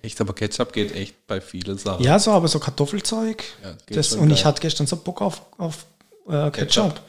Echt, 0.00 0.18
aber 0.18 0.34
Ketchup 0.34 0.72
geht 0.72 0.94
echt 0.94 1.26
bei 1.26 1.42
vielen 1.42 1.76
Sachen. 1.76 2.02
Ja, 2.02 2.18
so, 2.18 2.30
aber 2.30 2.48
so 2.48 2.58
Kartoffelzeug. 2.58 3.44
Ja, 3.62 3.74
das, 3.90 4.14
und 4.14 4.30
ich 4.30 4.36
geil. 4.36 4.44
hatte 4.46 4.62
gestern 4.62 4.86
so 4.86 4.96
Bock 4.96 5.20
auf, 5.20 5.42
auf 5.58 5.84
äh, 6.26 6.50
Ketchup. 6.50 6.54
Ketchup. 6.54 7.00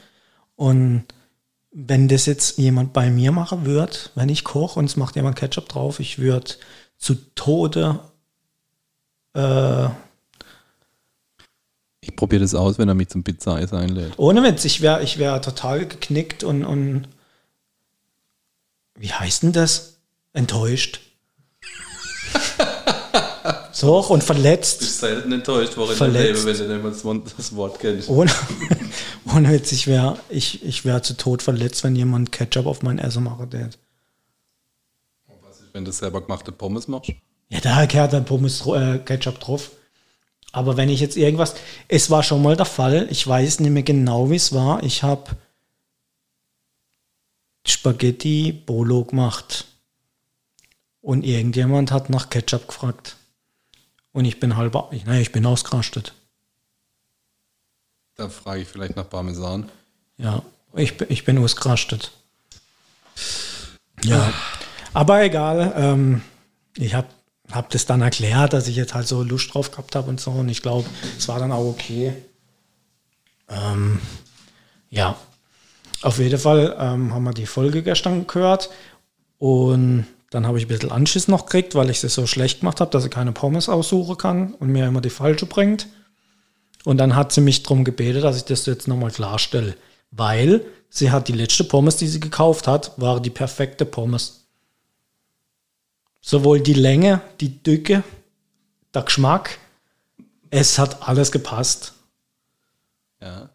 Und 0.57 1.05
wenn 1.79 2.07
das 2.07 2.25
jetzt 2.25 2.57
jemand 2.57 2.91
bei 2.91 3.11
mir 3.11 3.31
machen 3.31 3.65
würde, 3.65 3.93
wenn 4.15 4.29
ich 4.29 4.43
koche 4.43 4.79
und 4.79 4.85
es 4.85 4.95
macht 4.95 5.15
jemand 5.15 5.35
Ketchup 5.35 5.69
drauf, 5.69 5.99
ich 5.99 6.17
würde 6.17 6.55
zu 6.97 7.13
Tode 7.35 7.99
äh, 9.35 9.85
Ich 12.01 12.15
probiere 12.15 12.41
das 12.41 12.55
aus, 12.55 12.79
wenn 12.79 12.87
er 12.87 12.95
mich 12.95 13.09
zum 13.09 13.23
Pizza-Eis 13.23 13.73
einlädt. 13.73 14.13
Ohne 14.17 14.41
Witz, 14.41 14.65
ich 14.65 14.81
wäre 14.81 15.03
ich 15.03 15.19
wär 15.19 15.39
total 15.39 15.85
geknickt 15.85 16.43
und, 16.43 16.65
und 16.65 17.07
wie 18.95 19.13
heißt 19.13 19.43
denn 19.43 19.51
das? 19.53 19.97
Enttäuscht. 20.33 20.99
so, 23.71 23.99
und 23.99 24.23
verletzt. 24.23 24.79
bist 24.79 24.99
selten 24.99 25.31
enttäuscht 25.31 25.77
worden 25.77 25.95
Verletzt. 25.95 26.43
wenn 26.45 26.57
du 26.57 26.73
nicht 26.73 26.83
mal 26.83 26.91
das 26.91 27.05
Wort- 27.05 27.33
das 27.37 27.55
Wort 27.55 27.79
kennst. 27.79 28.09
Ohne, 28.09 28.31
ohne 29.33 29.49
Witz, 29.51 29.71
ich 29.71 29.87
wäre 29.87 30.19
ich, 30.29 30.63
ich 30.63 30.85
wär 30.85 31.03
zu 31.03 31.15
Tod 31.15 31.41
verletzt, 31.41 31.83
wenn 31.83 31.95
jemand 31.95 32.31
Ketchup 32.31 32.65
auf 32.65 32.81
mein 32.83 32.99
Essen 32.99 33.23
machen 33.23 33.51
würde. 33.51 33.69
Wenn 35.73 35.85
du 35.85 35.91
selber 35.91 36.21
gemachte 36.21 36.51
Pommes 36.51 36.87
machst. 36.87 37.11
Ja, 37.49 37.59
da 37.61 37.85
gehört 37.85 38.13
dann 38.13 38.25
Pommes 38.25 38.65
äh, 38.65 38.99
Ketchup 38.99 39.39
drauf. 39.39 39.71
Aber 40.51 40.77
wenn 40.77 40.89
ich 40.89 40.99
jetzt 40.99 41.17
irgendwas, 41.17 41.55
es 41.87 42.09
war 42.09 42.23
schon 42.23 42.41
mal 42.41 42.55
der 42.55 42.65
Fall, 42.65 43.07
ich 43.11 43.27
weiß 43.27 43.59
nicht 43.59 43.69
mehr 43.69 43.83
genau, 43.83 44.29
wie 44.31 44.35
es 44.35 44.53
war. 44.53 44.81
Ich 44.83 45.03
habe 45.03 45.35
Spaghetti 47.65 48.51
Bolo 48.51 49.03
gemacht. 49.05 49.65
Und 51.01 51.23
irgendjemand 51.23 51.91
hat 51.91 52.09
nach 52.09 52.29
Ketchup 52.29 52.67
gefragt. 52.67 53.17
Und 54.11 54.25
ich 54.25 54.39
bin 54.39 54.57
halber, 54.57 54.89
naja, 55.05 55.21
ich 55.21 55.31
bin 55.31 55.45
ausgerastet. 55.45 56.13
Da 58.17 58.29
frage 58.29 58.61
ich 58.61 58.67
vielleicht 58.67 58.95
nach 58.95 59.07
Parmesan. 59.09 59.69
Ja, 60.17 60.41
ich, 60.75 60.97
bin- 60.97 61.07
ich 61.11 61.23
bin 61.23 61.37
ausgerastet. 61.37 62.11
Ja, 64.03 64.33
aber 64.93 65.21
egal. 65.23 65.73
Ähm, 65.77 66.21
ich 66.75 66.95
habe 66.95 67.07
hab 67.51 67.69
das 67.69 67.85
dann 67.85 68.01
erklärt, 68.01 68.53
dass 68.53 68.67
ich 68.67 68.75
jetzt 68.75 68.95
halt 68.95 69.07
so 69.07 69.21
Lust 69.23 69.53
drauf 69.53 69.69
gehabt 69.71 69.95
habe 69.95 70.09
und 70.09 70.19
so. 70.19 70.31
Und 70.31 70.49
ich 70.49 70.63
glaube, 70.63 70.89
es 71.17 71.27
war 71.27 71.39
dann 71.39 71.51
auch 71.51 71.65
okay. 71.69 72.13
Ähm, 73.49 73.99
ja, 74.89 75.15
auf 76.01 76.17
jeden 76.17 76.39
Fall 76.39 76.75
ähm, 76.79 77.13
haben 77.13 77.23
wir 77.23 77.33
die 77.33 77.45
Folge 77.45 77.83
gestern 77.83 78.25
gehört. 78.25 78.69
Und 79.37 80.07
dann 80.31 80.47
habe 80.47 80.57
ich 80.57 80.65
ein 80.65 80.69
bisschen 80.69 80.91
Anschiss 80.91 81.27
noch 81.27 81.45
gekriegt, 81.45 81.75
weil 81.75 81.91
ich 81.91 82.03
es 82.03 82.13
so 82.15 82.25
schlecht 82.25 82.61
gemacht 82.61 82.81
habe, 82.81 82.89
dass 82.89 83.05
ich 83.05 83.11
keine 83.11 83.31
Pommes 83.31 83.69
aussuchen 83.69 84.17
kann 84.17 84.53
und 84.55 84.69
mir 84.69 84.87
immer 84.87 85.01
die 85.01 85.11
falsche 85.11 85.45
bringt. 85.45 85.87
Und 86.85 86.97
dann 86.97 87.15
hat 87.15 87.31
sie 87.31 87.41
mich 87.41 87.63
darum 87.63 87.83
gebeten, 87.83 88.21
dass 88.21 88.37
ich 88.37 88.45
das 88.45 88.65
jetzt 88.65 88.87
nochmal 88.87 89.11
klarstelle. 89.11 89.75
Weil 90.11 90.61
sie 90.89 91.11
hat 91.11 91.27
die 91.27 91.33
letzte 91.33 91.63
Pommes, 91.63 91.97
die 91.97 92.07
sie 92.07 92.19
gekauft 92.19 92.67
hat, 92.67 92.93
war 92.97 93.19
die 93.19 93.29
perfekte 93.29 93.85
Pommes. 93.85 94.47
Sowohl 96.21 96.61
die 96.61 96.73
Länge, 96.73 97.21
die 97.39 97.49
Dicke, 97.49 98.03
der 98.93 99.03
Geschmack, 99.03 99.59
es 100.49 100.79
hat 100.79 101.07
alles 101.07 101.31
gepasst. 101.31 101.93
Ja. 103.21 103.49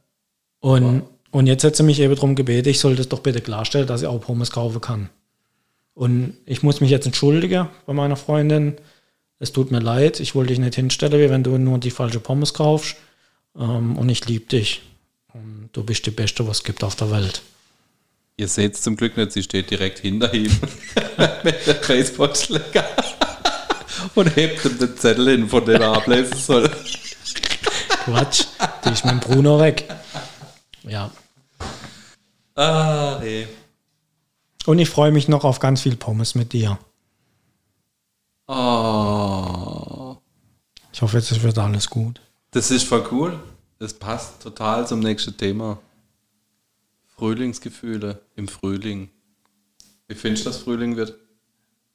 Und, 0.61 1.03
und 1.31 1.47
jetzt 1.47 1.65
hat 1.65 1.77
sie 1.77 1.83
mich 1.83 2.01
eben 2.01 2.15
darum 2.15 2.35
gebeten, 2.35 2.69
ich 2.69 2.81
soll 2.81 2.97
das 2.97 3.09
doch 3.09 3.21
bitte 3.21 3.41
klarstellen, 3.41 3.87
dass 3.87 4.03
ich 4.03 4.07
auch 4.07 4.21
Pommes 4.21 4.51
kaufen 4.51 4.81
kann. 4.81 5.11
Und 5.95 6.37
ich 6.47 6.63
muss 6.63 6.81
mich 6.81 6.91
jetzt 6.91 7.07
entschuldigen 7.07 7.69
bei 7.87 7.93
meiner 7.93 8.17
Freundin. 8.17 8.77
Es 9.39 9.53
tut 9.53 9.71
mir 9.71 9.81
leid, 9.81 10.21
ich 10.21 10.35
wollte 10.35 10.51
dich 10.51 10.61
nicht 10.61 10.75
hinstellen, 10.75 11.21
wie 11.21 11.31
wenn 11.31 11.43
du 11.43 11.59
nur 11.59 11.79
die 11.79 11.91
falsche 11.91 12.21
Pommes 12.21 12.55
kaufst. 12.55 12.97
Ähm, 13.57 13.97
und 13.97 14.09
ich 14.09 14.27
liebe 14.27 14.47
dich. 14.47 14.83
Und 15.33 15.71
du 15.73 15.83
bist 15.83 16.07
die 16.07 16.11
Beste, 16.11 16.47
was 16.47 16.59
es 16.59 16.65
gibt 16.65 16.85
auf 16.85 16.97
der 16.97 17.11
Welt. 17.11 17.43
Ihr 18.37 18.49
seht 18.49 18.75
es 18.75 18.83
zum 18.83 18.97
Glück 18.97 19.17
nicht, 19.17 19.33
sie 19.33 19.43
steht 19.43 19.71
direkt 19.71 19.99
hinter 20.01 20.33
ihm 20.33 20.51
mit 21.45 21.67
der 21.67 21.75
Baseballschläger 21.75 22.85
und 24.15 24.35
hebt 24.37 24.65
ihm 24.65 24.79
den 24.79 24.97
Zettel 24.97 25.29
hin, 25.29 25.49
von 25.49 25.65
dem 25.65 25.81
er 25.81 25.93
ablesen 25.93 26.37
soll. 26.37 26.71
Quatsch, 28.05 28.47
die 28.85 28.91
ist 28.91 29.05
mit 29.05 29.15
dem 29.15 29.21
Bruno 29.21 29.61
weg. 29.61 29.89
Ja. 30.85 31.11
Ah, 32.55 33.19
nee. 33.23 33.47
Und 34.67 34.79
ich 34.79 34.91
freue 34.91 35.13
mich 35.13 35.29
noch 35.29 35.45
auf 35.45 35.61
ganz 35.61 35.83
viel 35.83 35.97
Pommes 35.97 36.35
mit 36.35 36.53
dir. 36.53 36.79
Oh. 38.49 40.17
Ich 40.93 41.03
hoffe, 41.03 41.19
jetzt 41.19 41.43
wird 41.43 41.59
alles 41.59 41.89
gut. 41.89 42.21
Das 42.53 42.71
ist 42.71 42.85
voll 42.85 43.05
cool. 43.11 43.39
Das 43.79 43.95
passt 43.95 44.41
total 44.43 44.87
zum 44.87 45.01
nächsten 45.01 45.37
Thema. 45.37 45.79
Frühlingsgefühle 47.17 48.21
im 48.37 48.49
Frühling. 48.49 49.11
Wie 50.09 50.15
findest 50.15 50.47
du, 50.47 50.51
dass 50.51 50.59
Frühling 50.59 50.97
wird? 50.97 51.15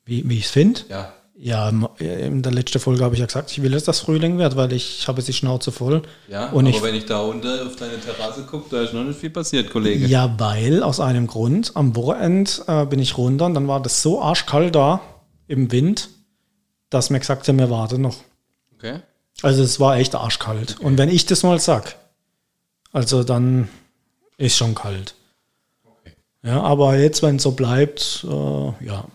Wie, 0.06 0.28
wie 0.30 0.38
ich 0.38 0.46
es 0.46 0.52
finde? 0.52 0.82
Ja. 0.90 1.14
Ja, 1.40 1.70
im- 1.70 1.88
in 2.00 2.42
der 2.42 2.52
letzten 2.52 2.80
Folge 2.80 3.04
habe 3.04 3.14
ich 3.14 3.20
ja 3.20 3.28
gesagt, 3.28 3.52
ich 3.52 3.62
will, 3.62 3.70
dass 3.70 3.84
das 3.84 4.00
Frühling 4.00 4.40
wird, 4.40 4.56
weil 4.56 4.74
ich 4.74 5.08
habe 5.08 5.20
jetzt 5.20 5.28
die 5.28 5.34
Schnauze 5.34 5.72
voll. 5.72 6.02
Ja, 6.28 6.50
und 6.50 6.66
aber 6.66 6.76
ich, 6.76 6.82
wenn 6.82 6.96
ich 6.96 7.06
da 7.06 7.20
unten 7.22 7.48
auf 7.68 7.76
deine 7.76 8.00
Terrasse 8.00 8.42
gucke, 8.44 8.70
da 8.76 8.82
ist 8.82 8.94
noch 8.94 9.04
nicht 9.04 9.20
viel 9.20 9.30
passiert, 9.30 9.70
Kollege. 9.70 10.08
ja, 10.08 10.34
weil 10.40 10.82
aus 10.82 11.00
einem 11.00 11.28
Grund, 11.28 11.74
am 11.76 11.96
Wochenende 11.96 12.50
äh, 12.66 12.86
bin 12.88 12.98
ich 13.00 13.20
runter 13.20 13.46
und 13.46 13.54
dann 13.54 13.68
war 13.68 13.80
das 13.84 14.02
so 14.02 14.20
arschkalt 14.20 14.74
da 14.74 15.00
im 15.46 15.72
Wind, 15.72 16.10
dass 16.90 17.12
mir 17.12 17.20
gesagt 17.20 17.48
haben, 17.48 17.60
wir 17.60 17.70
warten 17.70 18.02
noch. 18.02 18.16
Okay. 18.74 19.02
Also 19.42 19.64
es 19.64 19.80
war 19.80 19.98
echt 19.98 20.16
arschkalt. 20.16 20.80
Und 20.80 20.98
wenn 20.98 21.10
ich 21.10 21.26
das 21.26 21.44
mal 21.44 21.60
sag, 21.60 21.96
also 22.92 23.24
dann 23.24 23.70
ist 24.38 24.58
schon 24.58 24.76
kalt. 24.76 25.16
Ja, 26.44 26.62
aber 26.62 26.98
jetzt, 26.98 27.24
wenn 27.24 27.38
es 27.38 27.44
so 27.44 27.52
bleibt, 27.52 28.26
äh, 28.28 28.86
ja, 28.86 29.06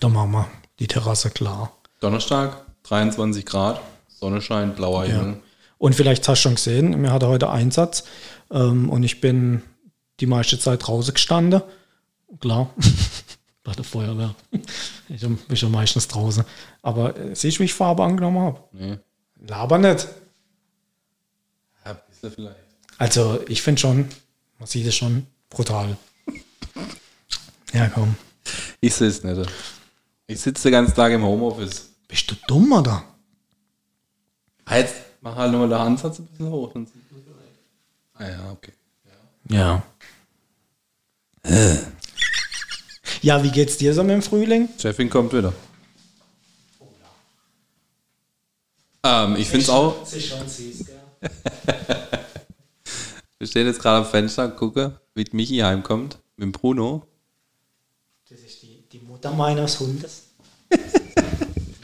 dann 0.00 0.12
machen 0.12 0.32
wir 0.32 0.50
die 0.78 0.86
Terrasse 0.88 1.30
klar. 1.30 1.72
Donnerstag, 2.00 2.64
23 2.84 3.44
Grad, 3.46 3.80
Sonne 4.08 4.40
scheint, 4.40 4.76
blauer 4.76 5.04
Ja. 5.06 5.16
Himmel. 5.16 5.42
Und 5.78 5.94
vielleicht 5.94 6.26
hast 6.28 6.40
du 6.40 6.42
schon 6.42 6.54
gesehen, 6.56 7.00
mir 7.00 7.12
hatte 7.12 7.28
heute 7.28 7.50
Einsatz 7.50 8.04
ähm, 8.50 8.90
und 8.90 9.02
ich 9.02 9.20
bin 9.20 9.62
die 10.20 10.26
meiste 10.26 10.58
Zeit 10.58 10.86
draußen 10.86 11.14
gestanden 11.14 11.62
Klar. 12.38 12.70
Bei 13.64 13.72
der 13.72 13.84
Feuerwehr. 13.84 14.34
Ich 15.08 15.20
bin 15.20 15.56
schon 15.56 15.72
meistens 15.72 16.08
draußen. 16.08 16.44
Aber 16.82 17.16
äh, 17.16 17.34
siehst 17.34 17.58
du, 17.58 17.60
wie 17.60 17.64
ich 17.64 17.74
Farbe 17.74 18.02
angenommen 18.04 18.38
habe? 18.38 18.60
Nee. 18.72 18.98
Laber 19.46 19.78
nicht. 19.78 20.06
Ja, 21.84 21.94
bisschen 21.94 22.32
vielleicht. 22.32 22.56
Also, 22.98 23.40
ich 23.48 23.62
finde 23.62 23.80
schon, 23.80 24.08
man 24.58 24.66
sieht 24.68 24.86
es 24.86 24.94
schon 24.94 25.26
brutal. 25.48 25.96
Ja, 27.72 27.88
komm. 27.88 28.16
Ich 28.80 28.94
sehe 28.94 29.08
es 29.08 29.22
nicht. 29.24 29.50
Ich 30.26 30.40
sitze 30.40 30.64
den 30.64 30.72
ganzen 30.72 30.94
Tag 30.94 31.12
im 31.12 31.22
Homeoffice. 31.22 31.90
Bist 32.08 32.30
du 32.30 32.34
dumm, 32.46 32.70
oder? 32.72 33.04
Ah, 34.64 34.76
Jetzt 34.76 34.94
mach 35.20 35.36
halt 35.36 35.52
nur 35.52 35.66
den 35.66 35.72
Ansatz 35.78 36.18
ein 36.18 36.26
bisschen 36.26 36.50
hoch. 36.50 36.72
Dann 36.72 36.86
sieht 36.86 37.10
man. 37.10 37.22
Ah 38.14 38.28
ja, 38.28 38.50
okay. 38.52 38.72
Ja. 39.48 39.82
Ja, 43.22 43.42
wie 43.42 43.50
geht's 43.50 43.76
dir 43.78 43.94
so 43.94 44.02
mit 44.02 44.12
dem 44.12 44.22
Frühling? 44.22 44.68
Chefin 44.78 45.08
kommt 45.10 45.32
wieder. 45.32 45.52
Ähm, 49.02 49.36
ich 49.36 49.48
finde 49.48 49.64
es 49.64 49.70
auch. 49.70 49.96
Wir 53.38 53.46
stehen 53.46 53.66
jetzt 53.66 53.80
gerade 53.80 54.04
am 54.04 54.10
Fenster 54.10 54.44
und 54.44 54.56
gucken, 54.56 54.96
wie 55.14 55.24
Michi 55.32 55.58
heimkommt 55.58 56.18
mit 56.36 56.52
Bruno. 56.52 57.06
Das 58.28 58.40
ist 58.40 58.62
die, 58.62 58.84
die 58.92 58.98
Mutter 59.00 59.32
meines 59.32 59.80
Hundes. 59.80 60.24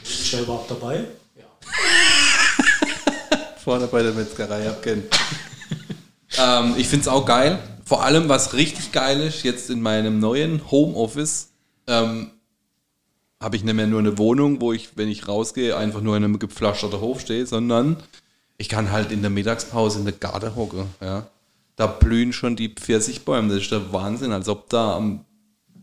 Ist 0.03 0.33
er 0.33 0.41
überhaupt 0.41 0.69
dabei? 0.71 1.05
vorne 3.63 3.87
bei 3.87 4.01
der 4.03 4.13
Metzgerei 4.13 4.69
abkennen. 4.69 5.03
ähm, 6.37 6.75
ich 6.77 6.87
finde 6.87 7.01
es 7.01 7.07
auch 7.07 7.25
geil. 7.25 7.59
Vor 7.83 8.03
allem, 8.03 8.29
was 8.29 8.53
richtig 8.53 8.91
geil 8.91 9.19
ist, 9.21 9.43
jetzt 9.43 9.69
in 9.69 9.81
meinem 9.81 10.19
neuen 10.19 10.69
Homeoffice, 10.71 11.49
ähm, 11.87 12.31
habe 13.39 13.55
ich 13.55 13.63
nicht 13.63 13.75
mehr 13.75 13.87
nur 13.87 13.99
eine 13.99 14.17
Wohnung, 14.17 14.61
wo 14.61 14.73
ich, 14.73 14.97
wenn 14.97 15.09
ich 15.09 15.27
rausgehe, 15.27 15.77
einfach 15.77 16.01
nur 16.01 16.17
in 16.17 16.23
einem 16.23 16.39
gepflasterten 16.39 16.99
Hof 16.99 17.21
stehe, 17.21 17.45
sondern 17.45 17.97
ich 18.57 18.69
kann 18.69 18.91
halt 18.91 19.11
in 19.11 19.21
der 19.21 19.29
Mittagspause 19.29 19.99
in 19.99 20.05
der 20.05 20.13
Garten 20.13 20.55
hocken. 20.55 20.85
Ja. 21.01 21.27
Da 21.75 21.85
blühen 21.85 22.33
schon 22.33 22.55
die 22.55 22.69
Pfirsichbäume. 22.69 23.53
Das 23.53 23.63
ist 23.63 23.71
der 23.71 23.93
Wahnsinn, 23.93 24.31
als 24.31 24.49
ob 24.49 24.69
da 24.69 24.95
am 24.95 25.25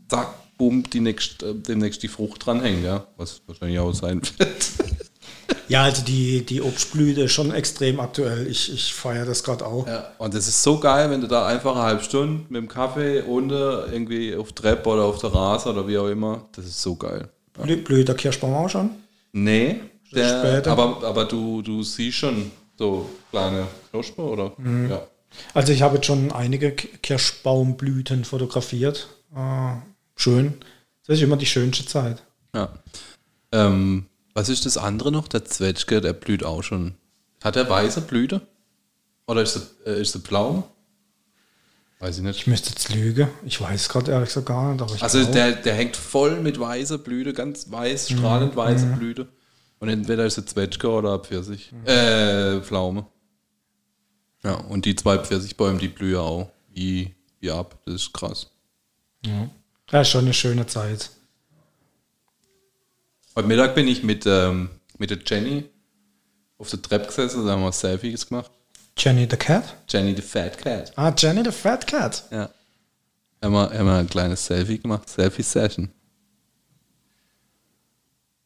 Zack, 0.09 0.27
bumm, 0.57 0.83
die 0.89 0.99
nächst, 0.99 1.41
äh, 1.43 1.55
demnächst 1.55 2.03
die 2.03 2.09
Frucht 2.09 2.45
dranhängt. 2.45 2.83
Ja. 2.83 3.07
Was 3.15 3.41
wahrscheinlich 3.47 3.79
auch 3.79 3.93
sein 3.93 4.21
wird. 4.37 4.71
Ja, 5.67 5.83
also 5.83 6.03
die, 6.03 6.45
die 6.45 6.61
Obstblüte 6.61 7.21
ist 7.21 7.31
schon 7.31 7.51
extrem 7.51 7.99
aktuell. 7.99 8.47
Ich, 8.47 8.71
ich 8.71 8.93
feiere 8.93 9.25
das 9.25 9.43
gerade 9.43 9.65
auch. 9.65 9.87
Ja, 9.87 10.11
und 10.19 10.33
das 10.33 10.47
ist 10.47 10.61
so 10.61 10.79
geil, 10.79 11.09
wenn 11.09 11.21
du 11.21 11.27
da 11.27 11.47
einfach 11.47 11.75
eine 11.75 11.83
halbe 11.83 12.03
Stunde 12.03 12.45
mit 12.49 12.61
dem 12.61 12.67
Kaffee 12.67 13.21
unten 13.21 13.51
irgendwie 13.51 14.35
auf 14.35 14.53
Treppe 14.53 14.89
oder 14.89 15.03
auf 15.03 15.19
der 15.19 15.33
Rasen 15.33 15.71
oder 15.71 15.87
wie 15.87 15.97
auch 15.97 16.07
immer, 16.07 16.45
das 16.55 16.65
ist 16.65 16.81
so 16.81 16.95
geil. 16.95 17.29
Blü 17.61 17.77
blüht 17.77 18.07
der 18.07 18.15
Kirschbaum 18.15 18.53
auch 18.53 18.69
schon? 18.69 18.91
Nee, 19.33 19.81
der, 20.11 20.39
später. 20.39 20.71
aber, 20.71 21.03
aber 21.03 21.25
du, 21.25 21.61
du 21.61 21.83
siehst 21.83 22.17
schon 22.17 22.51
so 22.77 23.09
kleine 23.31 23.67
Knospen, 23.91 24.23
oder? 24.23 24.53
Ja. 24.89 25.07
Also 25.53 25.73
ich 25.73 25.81
habe 25.81 25.95
jetzt 25.95 26.05
schon 26.05 26.31
einige 26.31 26.71
Kirschbaumblüten 26.71 28.23
fotografiert. 28.25 29.07
Äh, 29.35 29.75
schön. 30.15 30.55
Das 31.05 31.17
ist 31.17 31.23
immer 31.23 31.37
die 31.37 31.45
schönste 31.45 31.85
Zeit. 31.85 32.23
ja. 32.53 32.69
Ähm, 33.51 34.07
was 34.33 34.49
ist 34.49 34.65
das 34.65 34.77
andere 34.77 35.13
noch? 35.13 35.29
Der 35.29 35.45
Zwetschge, 35.45 36.01
der 36.01 36.11
blüht 36.11 36.43
auch 36.43 36.61
schon. 36.61 36.95
Hat 37.41 37.55
er 37.55 37.69
weiße 37.69 38.01
Blüte? 38.01 38.41
Oder 39.27 39.41
ist 39.43 39.55
es 39.55 39.75
äh, 39.85 40.01
ist 40.01 40.13
es 40.13 40.21
blau? 40.23 40.69
Weiß 41.99 42.17
ich 42.17 42.23
nicht. 42.23 42.39
Ich 42.41 42.47
müsste 42.47 42.69
jetzt 42.71 42.93
lügen. 42.93 43.29
Ich 43.45 43.59
weiß 43.61 43.81
es 43.81 43.89
gerade 43.89 44.11
ehrlich 44.11 44.29
gesagt 44.29 44.47
gar 44.47 44.71
nicht. 44.71 44.81
Aber 44.81 44.93
ich 44.93 45.01
Also 45.01 45.19
glaub- 45.19 45.31
der, 45.33 45.53
der 45.53 45.73
hängt 45.75 45.95
voll 45.95 46.39
mit 46.41 46.59
weißer 46.59 46.97
Blüte, 46.97 47.33
ganz 47.33 47.71
weiß, 47.71 48.09
strahlend 48.09 48.55
weiße 48.55 48.87
Blüte. 48.97 49.27
Und 49.79 49.89
entweder 49.89 50.25
ist 50.25 50.37
es 50.37 50.45
Zwetschge 50.47 50.89
oder 50.89 51.19
Pfirsich. 51.19 51.71
Äh, 51.85 52.61
Pflaume. 52.61 53.05
Ja, 54.43 54.55
und 54.55 54.85
die 54.85 54.95
zwei 54.95 55.17
Pfirsichbäume, 55.17 55.79
die 55.79 55.87
blühen 55.87 56.17
auch 56.19 56.51
wie, 56.69 57.15
wie 57.39 57.51
ab. 57.51 57.79
Das 57.85 57.95
ist 57.95 58.13
krass. 58.13 58.47
ja, 59.91 60.01
ist 60.01 60.09
schon 60.09 60.25
eine 60.25 60.33
schöne 60.33 60.67
Zeit. 60.67 61.09
Heute 63.35 63.47
Mittag 63.47 63.75
bin 63.75 63.87
ich 63.87 64.03
mit, 64.03 64.25
ähm, 64.25 64.69
mit 64.97 65.09
der 65.09 65.19
Jenny 65.25 65.69
auf 66.57 66.69
der 66.69 66.81
Treppe 66.81 67.07
gesessen, 67.07 67.45
da 67.45 67.53
haben 67.53 67.63
wir 67.63 67.71
Selfies 67.71 68.27
gemacht. 68.27 68.51
Jenny 68.97 69.27
the 69.29 69.37
Cat? 69.37 69.75
Jenny 69.87 70.15
the 70.15 70.21
Fat 70.21 70.57
Cat. 70.57 70.91
Ah, 70.95 71.13
Jenny 71.15 71.43
the 71.43 71.51
Fat 71.51 71.85
Cat. 71.85 72.23
Ja. 72.31 72.49
Haben 73.43 73.53
wir, 73.53 73.69
haben 73.77 73.85
wir 73.85 73.93
ein 73.97 74.09
kleines 74.09 74.45
Selfie 74.45 74.79
gemacht, 74.79 75.09
Selfie-Session. 75.09 75.89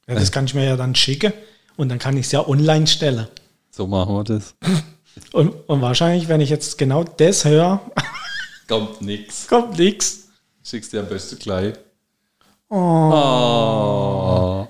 Ja, 0.07 0.15
das 0.15 0.31
kann 0.31 0.45
ich 0.45 0.53
mir 0.55 0.65
ja 0.65 0.75
dann 0.75 0.95
schicken 0.95 1.31
und 1.77 1.89
dann 1.89 1.99
kann 1.99 2.17
ich 2.17 2.25
es 2.25 2.31
ja 2.31 2.45
online 2.47 2.87
stellen. 2.87 3.27
So 3.71 3.85
machen 3.87 4.15
wir 4.15 4.23
das. 4.23 4.55
Und, 5.33 5.49
und 5.67 5.81
wahrscheinlich, 5.81 6.29
wenn 6.29 6.39
ich 6.39 6.49
jetzt 6.49 6.77
genau 6.77 7.03
das 7.03 7.43
höre, 7.43 7.81
Kommt 8.69 9.01
nix. 9.01 9.47
kommt 9.47 9.77
nichts. 9.77 10.29
Schickst 10.63 10.93
dir 10.93 11.01
am 11.01 11.09
besten 11.09 11.37
gleich. 11.39 11.73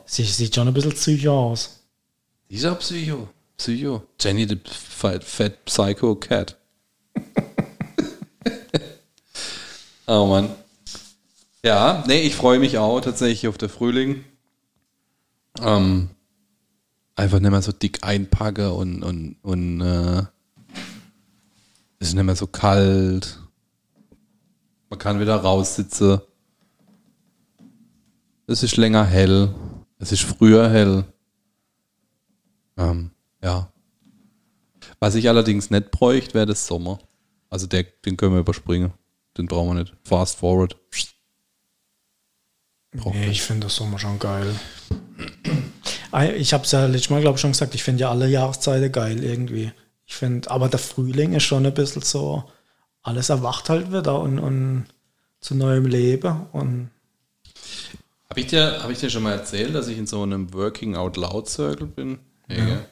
Sie 0.06 0.24
sieht 0.24 0.56
schon 0.56 0.68
ein 0.68 0.74
bisschen 0.74 0.94
psycho 0.94 1.52
aus. 1.52 1.82
Dieser 2.50 2.74
Psycho. 2.76 3.28
Psycho. 3.60 4.04
Jenny 4.20 4.48
the 4.48 4.58
Fat, 4.66 5.24
fat 5.24 5.66
Psycho 5.66 6.16
Cat. 6.16 6.58
oh 10.08 10.26
Mann. 10.26 10.50
Ja, 11.64 12.04
nee, 12.08 12.22
ich 12.22 12.36
freue 12.36 12.58
mich 12.58 12.78
auch 12.78 13.02
tatsächlich 13.02 13.50
auf 13.50 13.58
den 13.58 13.68
Frühling. 13.68 14.24
Ähm, 15.62 16.10
einfach 17.16 17.40
nicht 17.42 17.52
mehr 17.52 17.62
so 17.62 17.74
dick 17.74 18.00
einpacke 18.02 18.72
und, 18.72 19.04
und, 19.04 19.36
und 19.42 19.82
äh, 19.82 20.24
es 22.00 22.08
ist 22.08 22.14
nicht 22.14 22.24
mehr 22.24 22.38
so 22.38 22.48
kalt. 22.48 23.40
Man 24.90 25.00
kann 25.00 25.20
wieder 25.20 25.36
raussitzen. 25.36 26.22
Es 28.48 28.64
ist 28.64 28.78
länger 28.78 29.04
hell. 29.04 29.54
Es 30.00 30.14
ist 30.14 30.24
früher 30.24 30.70
hell. 30.70 31.04
Ähm, 32.78 33.12
ja. 33.42 33.72
Was 35.00 35.16
ich 35.16 35.30
allerdings 35.30 35.70
nicht 35.70 35.92
bräuchte, 35.92 36.34
wäre 36.34 36.46
das 36.46 36.68
Sommer. 36.68 37.00
Also 37.50 37.68
der, 37.68 37.84
den 37.84 38.18
können 38.18 38.34
wir 38.34 38.42
überspringen. 38.42 38.94
Den 39.38 39.48
brauchen 39.48 39.70
wir 39.70 39.76
nicht. 39.76 39.94
Fast 40.04 40.38
forward. 40.38 40.76
Braucht 42.92 43.16
Nee, 43.16 43.30
ich 43.30 43.42
finde 43.42 43.68
das 43.68 43.76
Sommer 43.76 44.00
schon 44.00 44.20
geil. 44.20 44.54
Ah, 46.12 46.26
Ich 46.26 46.54
habe 46.54 46.64
es 46.64 46.72
ja 46.72 46.86
letztes 46.86 47.10
Mal, 47.12 47.22
glaube 47.22 47.36
ich, 47.36 47.42
schon 47.42 47.52
gesagt, 47.52 47.76
ich 47.76 47.84
finde 47.84 48.02
ja 48.02 48.10
alle 48.10 48.28
Jahreszeiten 48.28 48.92
geil 48.92 49.24
irgendwie. 49.24 49.72
Ich 50.06 50.16
finde, 50.16 50.50
aber 50.50 50.70
der 50.70 50.80
Frühling 50.80 51.34
ist 51.34 51.44
schon 51.44 51.66
ein 51.66 51.74
bisschen 51.74 52.02
so, 52.02 52.44
alles 53.04 53.30
erwacht 53.30 53.70
halt 53.70 53.94
wieder 53.94 54.20
und, 54.20 54.40
und 54.40 54.86
zu 55.40 55.56
neuem 55.56 55.86
Leben. 55.86 56.48
Und 56.52 56.90
Habe 58.30 58.40
ich, 58.40 58.48
dir, 58.48 58.82
hab 58.82 58.90
ich 58.90 59.00
dir 59.00 59.10
schon 59.10 59.24
mal 59.24 59.34
erzählt, 59.34 59.76
dass 59.76 59.88
ich 59.88 59.98
in 59.98 60.08
so 60.08 60.24
einem 60.24 60.52
Working 60.54 60.96
Out 60.96 61.16
Loud 61.16 61.48
Circle 61.48 61.88
bin? 61.88 62.20
Nee, 62.48 62.58
ja. 62.58 62.86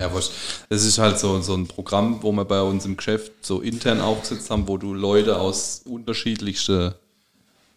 Ja, 0.00 0.12
wurscht. 0.12 0.32
Das 0.68 0.84
ist 0.84 0.98
halt 0.98 1.18
so, 1.18 1.40
so 1.42 1.54
ein 1.54 1.68
Programm, 1.68 2.22
wo 2.22 2.32
wir 2.32 2.44
bei 2.44 2.60
uns 2.60 2.84
im 2.84 2.96
Geschäft 2.96 3.32
so 3.42 3.60
intern 3.60 4.00
aufgesetzt 4.00 4.50
haben, 4.50 4.66
wo 4.66 4.76
du 4.76 4.94
Leute 4.94 5.38
aus 5.38 5.82
unterschiedlichsten 5.84 6.94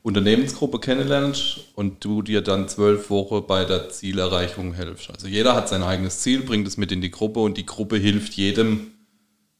Unternehmensgruppen 0.01 0.81
kennenlernst 0.81 1.61
und 1.73 2.03
du 2.05 2.21
dir 2.21 2.41
dann 2.41 2.69
zwölf 2.69 3.09
Wochen 3.09 3.45
bei 3.47 3.65
der 3.65 3.89
Zielerreichung 3.89 4.75
hilfst. 4.75 5.09
Also 5.09 5.27
jeder 5.27 5.55
hat 5.55 5.67
sein 5.67 5.81
eigenes 5.81 6.19
Ziel, 6.19 6.41
bringt 6.41 6.67
es 6.67 6.77
mit 6.77 6.91
in 6.91 7.01
die 7.01 7.09
Gruppe 7.09 7.39
und 7.39 7.57
die 7.57 7.65
Gruppe 7.65 7.97
hilft 7.97 8.33
jedem 8.33 8.91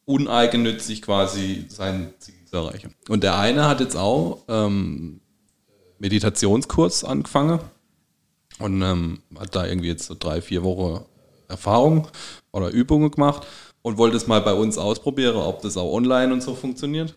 uneigennützig 0.06 1.02
quasi 1.02 1.66
sein 1.70 2.14
Ziel 2.20 2.36
zu 2.46 2.58
erreichen. 2.58 2.94
Und 3.10 3.24
der 3.24 3.40
eine 3.40 3.68
hat 3.68 3.80
jetzt 3.80 3.96
auch 3.96 4.44
ähm, 4.48 5.20
Meditationskurs 5.98 7.04
angefangen 7.04 7.60
und 8.60 8.82
ähm, 8.84 9.24
hat 9.40 9.56
da 9.56 9.66
irgendwie 9.66 9.90
jetzt 9.90 10.06
so 10.06 10.16
drei, 10.18 10.42
vier 10.42 10.64
Wochen 10.64 11.06
Erfahrung 11.48 12.08
oder 12.56 12.70
Übungen 12.70 13.12
gemacht 13.12 13.46
und 13.82 13.98
wollte 13.98 14.18
es 14.18 14.28
mal 14.28 14.42
bei 14.42 14.54
uns 14.54 14.78
ausprobieren, 14.78 15.36
ob 15.36 15.62
das 15.62 15.78
auch 15.78 15.92
online 15.92 16.34
und 16.34 16.42
so 16.42 16.56
funktioniert. 16.56 17.16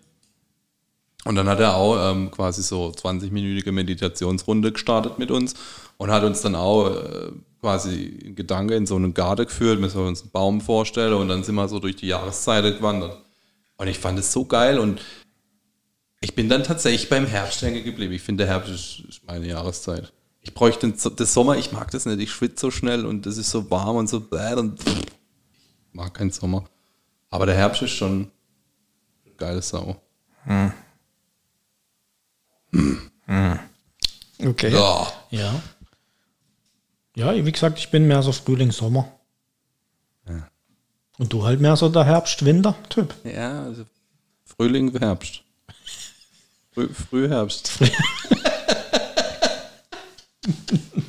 Und 1.24 1.36
dann 1.36 1.48
hat 1.48 1.60
er 1.60 1.76
auch 1.76 2.10
ähm, 2.10 2.30
quasi 2.30 2.62
so 2.62 2.88
20-minütige 2.88 3.72
Meditationsrunde 3.72 4.72
gestartet 4.72 5.18
mit 5.18 5.30
uns 5.30 5.54
und 5.96 6.10
hat 6.10 6.24
uns 6.24 6.42
dann 6.42 6.54
auch 6.54 6.90
äh, 6.90 7.32
quasi 7.60 8.04
in 8.04 8.34
Gedanke 8.34 8.74
in 8.74 8.86
so 8.86 8.96
einen 8.96 9.14
Garten 9.14 9.46
geführt. 9.46 9.80
Wir 9.80 9.90
sollen 9.90 10.08
uns 10.08 10.22
einen 10.22 10.30
Baum 10.30 10.60
vorstellen 10.60 11.14
und 11.14 11.28
dann 11.28 11.42
sind 11.42 11.54
wir 11.54 11.68
so 11.68 11.80
durch 11.80 11.96
die 11.96 12.06
Jahreszeit 12.06 12.64
gewandert. 12.76 13.18
Und 13.76 13.88
ich 13.88 13.98
fand 13.98 14.18
es 14.18 14.32
so 14.32 14.44
geil 14.44 14.78
und 14.78 15.00
ich 16.20 16.34
bin 16.34 16.48
dann 16.48 16.64
tatsächlich 16.64 17.08
beim 17.08 17.26
Herbst 17.26 17.62
hängen 17.62 17.84
geblieben. 17.84 18.12
Ich 18.12 18.22
finde, 18.22 18.44
der 18.44 18.54
Herbst 18.54 18.70
ist, 18.70 19.20
meine 19.26 19.46
Jahreszeit. 19.46 20.12
Ich 20.40 20.54
bräuchte 20.54 20.88
den, 20.88 20.98
das 21.16 21.34
Sommer, 21.34 21.56
ich 21.56 21.72
mag 21.72 21.90
das 21.90 22.06
nicht. 22.06 22.20
Ich 22.20 22.30
schwitze 22.30 22.60
so 22.66 22.70
schnell 22.70 23.06
und 23.06 23.26
das 23.26 23.38
ist 23.38 23.50
so 23.50 23.70
warm 23.70 23.96
und 23.96 24.08
so 24.08 24.20
bäh 24.20 24.54
und 24.54 24.80
ich 24.86 25.06
mag 25.98 26.14
keinen 26.14 26.30
Sommer. 26.30 26.64
Aber 27.28 27.44
der 27.44 27.56
Herbst 27.56 27.82
ist 27.82 27.90
schon 27.90 28.30
geile 29.36 29.60
Sau. 29.60 30.00
Okay. 34.38 34.72
Ja. 34.72 35.12
Ja. 35.30 35.62
Ja, 37.16 37.34
wie 37.44 37.52
gesagt, 37.52 37.78
ich 37.78 37.90
bin 37.90 38.06
mehr 38.06 38.22
so 38.22 38.32
Frühling, 38.32 38.70
Sommer. 38.70 39.12
Und 41.18 41.32
du 41.32 41.44
halt 41.44 41.60
mehr 41.60 41.74
so 41.74 41.88
der 41.88 42.04
Herbst-Winter-Typ. 42.04 43.12
Ja, 43.24 43.64
also 43.64 43.84
Frühling, 44.44 44.96
Herbst. 44.96 45.42
Früh, 46.72 46.88
Frühherbst. 46.88 47.72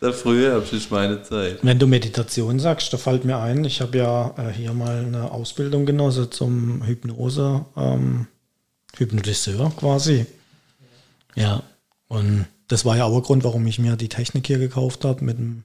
Der 0.00 0.12
Frühherbst 0.12 0.72
ist 0.72 0.90
meine 0.92 1.22
Zeit. 1.22 1.58
Wenn 1.62 1.78
du 1.78 1.86
Meditation 1.86 2.60
sagst, 2.60 2.92
da 2.92 2.96
fällt 2.98 3.24
mir 3.24 3.38
ein, 3.38 3.64
ich 3.64 3.80
habe 3.80 3.98
ja 3.98 4.34
äh, 4.38 4.52
hier 4.52 4.72
mal 4.72 5.04
eine 5.04 5.32
Ausbildung 5.32 5.86
genossen 5.86 6.30
zum 6.30 6.84
Hypnose, 6.84 7.64
ähm, 7.76 8.28
Hypnotiseur 8.96 9.72
quasi. 9.76 10.26
Ja, 11.34 11.62
und 12.06 12.46
das 12.68 12.84
war 12.84 12.96
ja 12.96 13.04
auch 13.04 13.16
ein 13.16 13.22
Grund, 13.22 13.44
warum 13.44 13.66
ich 13.66 13.78
mir 13.80 13.96
die 13.96 14.08
Technik 14.08 14.46
hier 14.46 14.58
gekauft 14.58 15.04
habe 15.04 15.24
mit 15.24 15.38
dem 15.38 15.64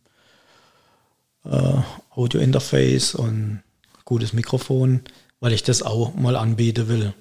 äh, 1.46 1.78
Audio-Interface 2.10 3.16
und 3.16 3.62
gutes 4.04 4.34
Mikrofon, 4.34 5.02
weil 5.40 5.54
ich 5.54 5.64
das 5.64 5.84
auch 5.84 6.16
mal 6.16 6.36
anbieten 6.36 6.88
will. 6.88 7.14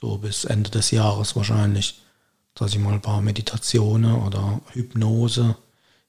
So 0.00 0.18
bis 0.18 0.44
Ende 0.44 0.70
des 0.70 0.90
Jahres 0.90 1.36
wahrscheinlich. 1.36 2.00
Dass 2.54 2.72
ich 2.72 2.78
mal 2.78 2.94
ein 2.94 3.02
paar 3.02 3.20
Meditationen 3.20 4.14
oder 4.14 4.60
Hypnose 4.72 5.56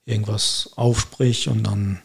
irgendwas 0.06 0.72
aufsprich 0.76 1.50
und 1.50 1.64
dann 1.64 2.02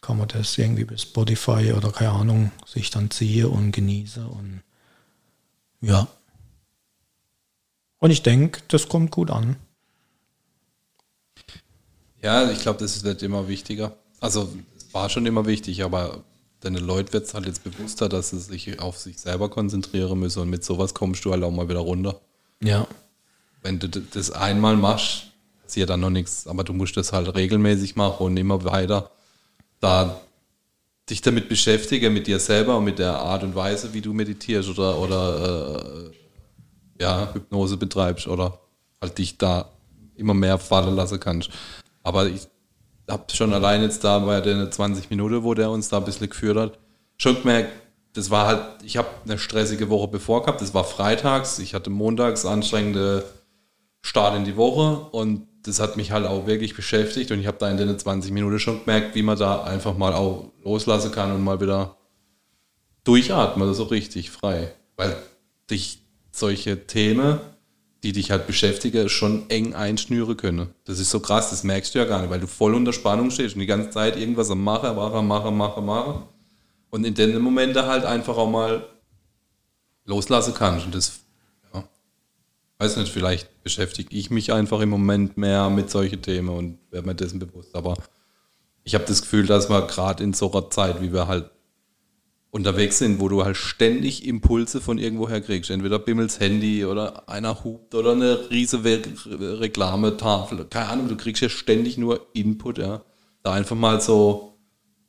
kann 0.00 0.18
man 0.18 0.28
das 0.28 0.56
irgendwie 0.58 0.84
bis 0.84 1.02
Spotify 1.02 1.72
oder 1.76 1.92
keine 1.92 2.10
Ahnung 2.10 2.52
sich 2.66 2.90
dann 2.90 3.10
ziehe 3.10 3.48
und 3.48 3.72
genieße 3.72 4.26
und 4.26 4.62
ja. 5.80 6.08
Und 7.98 8.10
ich 8.10 8.22
denke, 8.22 8.60
das 8.68 8.88
kommt 8.88 9.10
gut 9.10 9.30
an. 9.30 9.56
Ja, 12.22 12.50
ich 12.50 12.60
glaube, 12.60 12.78
das 12.78 13.02
wird 13.02 13.22
immer 13.22 13.48
wichtiger. 13.48 13.96
Also, 14.20 14.52
es 14.76 14.92
war 14.92 15.08
schon 15.08 15.26
immer 15.26 15.46
wichtig, 15.46 15.84
aber 15.84 16.22
den 16.62 16.74
Leuten 16.74 17.12
wird 17.12 17.26
es 17.26 17.34
halt 17.34 17.46
jetzt 17.46 17.64
bewusster, 17.64 18.08
dass 18.08 18.30
sie 18.30 18.40
sich 18.40 18.80
auf 18.80 18.98
sich 18.98 19.18
selber 19.18 19.48
konzentrieren 19.48 20.18
müssen 20.18 20.40
und 20.40 20.50
mit 20.50 20.64
sowas 20.64 20.92
kommst 20.92 21.24
du 21.24 21.32
halt 21.32 21.42
auch 21.42 21.50
mal 21.50 21.68
wieder 21.68 21.80
runter. 21.80 22.20
Ja. 22.62 22.86
Wenn 23.62 23.78
du 23.78 23.88
das 23.88 24.30
einmal 24.30 24.76
machst, 24.76 25.29
passiert 25.70 25.90
dann 25.90 26.00
noch 26.00 26.10
nichts, 26.10 26.48
aber 26.48 26.64
du 26.64 26.72
musst 26.72 26.96
das 26.96 27.12
halt 27.12 27.32
regelmäßig 27.32 27.94
machen 27.94 28.26
und 28.26 28.36
immer 28.36 28.64
weiter 28.64 29.08
da 29.78 30.20
dich 31.08 31.22
damit 31.22 31.48
beschäftigen, 31.48 32.12
mit 32.12 32.26
dir 32.26 32.40
selber 32.40 32.76
und 32.76 32.84
mit 32.84 32.98
der 32.98 33.20
Art 33.20 33.44
und 33.44 33.54
Weise, 33.54 33.94
wie 33.94 34.00
du 34.00 34.12
meditierst 34.12 34.68
oder, 34.68 34.98
oder 34.98 35.84
äh, 35.84 37.02
ja, 37.02 37.32
Hypnose 37.32 37.76
betreibst 37.76 38.26
oder 38.26 38.58
halt 39.00 39.16
dich 39.16 39.38
da 39.38 39.70
immer 40.16 40.34
mehr 40.34 40.58
fallen 40.58 40.96
lassen 40.96 41.20
kannst. 41.20 41.50
Aber 42.02 42.26
ich 42.26 42.48
habe 43.08 43.24
schon 43.32 43.54
allein 43.54 43.82
jetzt 43.82 44.02
da 44.02 44.18
bei 44.18 44.40
den 44.40 44.72
20 44.72 45.08
Minuten, 45.08 45.44
wo 45.44 45.54
der 45.54 45.70
uns 45.70 45.88
da 45.88 45.98
ein 45.98 46.04
bisschen 46.04 46.30
geführt 46.30 46.58
hat, 46.58 46.78
schon 47.16 47.36
gemerkt, 47.36 47.70
das 48.14 48.28
war 48.28 48.48
halt, 48.48 48.62
ich 48.82 48.96
habe 48.96 49.08
eine 49.24 49.38
stressige 49.38 49.88
Woche 49.88 50.08
bevor 50.08 50.42
gehabt, 50.42 50.62
das 50.62 50.74
war 50.74 50.82
freitags, 50.82 51.60
ich 51.60 51.74
hatte 51.74 51.90
montags 51.90 52.44
anstrengende 52.44 53.24
Start 54.02 54.36
in 54.36 54.44
die 54.44 54.56
Woche 54.56 55.08
und 55.10 55.46
das 55.62 55.80
hat 55.80 55.96
mich 55.96 56.10
halt 56.10 56.26
auch 56.26 56.46
wirklich 56.46 56.74
beschäftigt 56.74 57.30
und 57.30 57.40
ich 57.40 57.46
habe 57.46 57.58
da 57.58 57.70
in 57.70 57.76
den 57.76 57.98
20 57.98 58.32
Minuten 58.32 58.58
schon 58.58 58.80
gemerkt, 58.80 59.14
wie 59.14 59.22
man 59.22 59.38
da 59.38 59.62
einfach 59.62 59.96
mal 59.96 60.14
auch 60.14 60.50
loslassen 60.64 61.12
kann 61.12 61.32
und 61.32 61.42
mal 61.42 61.60
wieder 61.60 61.96
durchatmen, 63.04 63.68
das 63.68 63.78
ist 63.78 63.84
auch 63.84 63.90
richtig 63.90 64.30
frei. 64.30 64.72
Weil 64.96 65.16
dich 65.70 66.02
solche 66.32 66.86
Themen, 66.86 67.40
die 68.02 68.12
dich 68.12 68.30
halt 68.30 68.46
beschäftigen, 68.46 69.08
schon 69.08 69.48
eng 69.50 69.74
einschnüren 69.74 70.36
können. 70.36 70.68
Das 70.84 70.98
ist 70.98 71.10
so 71.10 71.20
krass, 71.20 71.50
das 71.50 71.64
merkst 71.64 71.94
du 71.94 71.98
ja 71.98 72.04
gar 72.04 72.20
nicht, 72.20 72.30
weil 72.30 72.40
du 72.40 72.46
voll 72.46 72.74
unter 72.74 72.92
Spannung 72.92 73.30
stehst 73.30 73.54
und 73.54 73.60
die 73.60 73.66
ganze 73.66 73.90
Zeit 73.90 74.16
irgendwas 74.16 74.50
am 74.50 74.62
Machen, 74.62 74.96
Machen, 74.96 75.26
Machen, 75.26 75.56
Machen, 75.56 75.84
Machen. 75.84 76.22
Und 76.90 77.04
in 77.04 77.14
den 77.14 77.38
Momenten 77.40 77.84
halt 77.84 78.04
einfach 78.04 78.36
auch 78.36 78.50
mal 78.50 78.84
loslassen 80.04 80.54
kannst. 80.54 80.86
Und 80.86 80.94
das, 80.94 81.20
weiß 82.80 82.96
nicht, 82.96 83.12
vielleicht 83.12 83.62
beschäftige 83.62 84.16
ich 84.16 84.30
mich 84.30 84.52
einfach 84.52 84.80
im 84.80 84.88
Moment 84.88 85.36
mehr 85.36 85.68
mit 85.68 85.90
solchen 85.90 86.22
Themen 86.22 86.48
und 86.48 86.78
werde 86.90 87.06
mir 87.06 87.14
dessen 87.14 87.38
bewusst. 87.38 87.74
Aber 87.74 87.94
ich 88.84 88.94
habe 88.94 89.04
das 89.04 89.20
Gefühl, 89.20 89.46
dass 89.46 89.68
wir 89.68 89.86
gerade 89.86 90.24
in 90.24 90.32
so 90.32 90.50
einer 90.50 90.70
Zeit, 90.70 91.02
wie 91.02 91.12
wir 91.12 91.28
halt 91.28 91.50
unterwegs 92.50 92.98
sind, 92.98 93.20
wo 93.20 93.28
du 93.28 93.44
halt 93.44 93.56
ständig 93.56 94.26
Impulse 94.26 94.80
von 94.80 94.98
irgendwoher 94.98 95.42
kriegst. 95.42 95.70
Entweder 95.70 95.98
bimmels 95.98 96.40
Handy 96.40 96.84
oder 96.86 97.28
einer 97.28 97.64
hupt 97.64 97.94
oder 97.94 98.12
eine 98.12 98.50
riesige 98.50 99.02
Reklametafel. 99.60 100.64
Keine 100.64 100.88
Ahnung, 100.88 101.08
du 101.08 101.16
kriegst 101.16 101.42
ja 101.42 101.50
ständig 101.50 101.98
nur 101.98 102.26
Input, 102.32 102.78
ja. 102.78 103.02
Da 103.42 103.52
einfach 103.52 103.76
mal 103.76 104.00
so, 104.00 104.58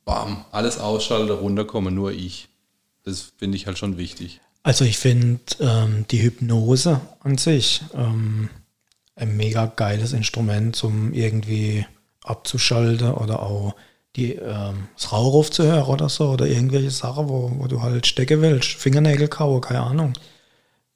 bam, 0.04 0.44
alles 0.52 0.78
ausschalten, 0.78 1.30
runterkommen, 1.32 1.94
nur 1.94 2.12
ich. 2.12 2.48
Das 3.02 3.32
finde 3.38 3.56
ich 3.56 3.66
halt 3.66 3.78
schon 3.78 3.96
wichtig. 3.96 4.40
Also 4.62 4.84
ich 4.84 4.98
finde 4.98 5.40
ähm, 5.60 6.06
die 6.10 6.22
Hypnose 6.22 7.00
an 7.20 7.36
sich 7.36 7.82
ähm, 7.94 8.48
ein 9.16 9.36
mega 9.36 9.66
geiles 9.66 10.12
Instrument, 10.12 10.82
um 10.84 11.12
irgendwie 11.12 11.84
abzuschalten 12.22 13.12
oder 13.12 13.42
auch 13.42 13.74
die, 14.16 14.34
ähm, 14.34 14.88
das 14.94 15.12
Rauch 15.12 15.48
zu 15.48 15.64
hören 15.64 15.84
oder 15.84 16.08
so 16.08 16.30
oder 16.30 16.46
irgendwelche 16.46 16.90
Sachen, 16.90 17.28
wo, 17.28 17.50
wo 17.58 17.66
du 17.66 17.82
halt 17.82 18.06
stecken 18.06 18.40
willst. 18.40 18.72
Fingernägel 18.74 19.28
kauen, 19.28 19.60
keine 19.60 19.80
Ahnung. 19.80 20.12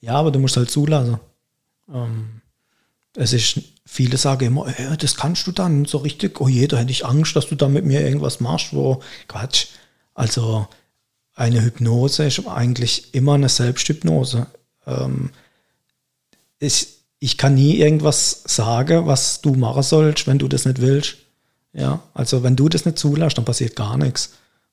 Ja, 0.01 0.15
aber 0.15 0.31
du 0.31 0.39
musst 0.39 0.57
halt 0.57 0.71
zulassen. 0.71 1.19
Ähm, 1.93 2.43
es 3.17 3.33
ist, 3.33 3.61
viele 3.85 4.17
sagen 4.19 4.47
immer, 4.47 4.69
äh, 4.79 4.97
das 4.97 5.17
kannst 5.17 5.47
du 5.47 5.53
dann 5.53 5.87
so 5.87 5.99
richtig, 5.99 6.41
oh 6.41 6.49
je, 6.49 6.67
da 6.69 6.77
hätte 6.77 6.93
ich 6.93 7.07
Angst, 7.07 7.35
dass 7.35 7.49
du 7.49 7.55
da 7.57 7.69
mit 7.69 7.85
mir 7.85 8.03
irgendwas 8.03 8.41
machst, 8.41 8.73
wo, 8.73 9.01
Quatsch. 9.27 9.69
Also 10.15 10.69
eine 11.37 11.63
Hypnose 11.63 12.25
ist 12.25 12.47
eigentlich 12.49 13.15
immer 13.15 13.35
eine 13.35 13.51
Selbsthypnose. 13.51 14.47
Ähm, 14.87 15.31
ich, 16.59 16.89
ich 17.21 17.37
kann 17.37 17.55
nie 17.55 17.77
irgendwas 17.77 18.43
sagen, 18.47 19.07
was 19.07 19.43
du 19.43 19.55
machen 19.55 19.83
sollst, 19.83 20.27
wenn 20.27 20.39
du 20.39 20.49
das 20.49 20.65
nicht 20.65 20.81
willst. 20.81 21.19
Ja, 21.75 22.01
also 22.15 22.43
wenn 22.43 22.57
du 22.57 22.71
das 22.71 22.87
nicht 22.87 22.99
zulässt, 22.99 23.37
dann 23.37 23.45
passiert 23.45 23.77
gar 23.77 23.99
nichts. 23.99 24.33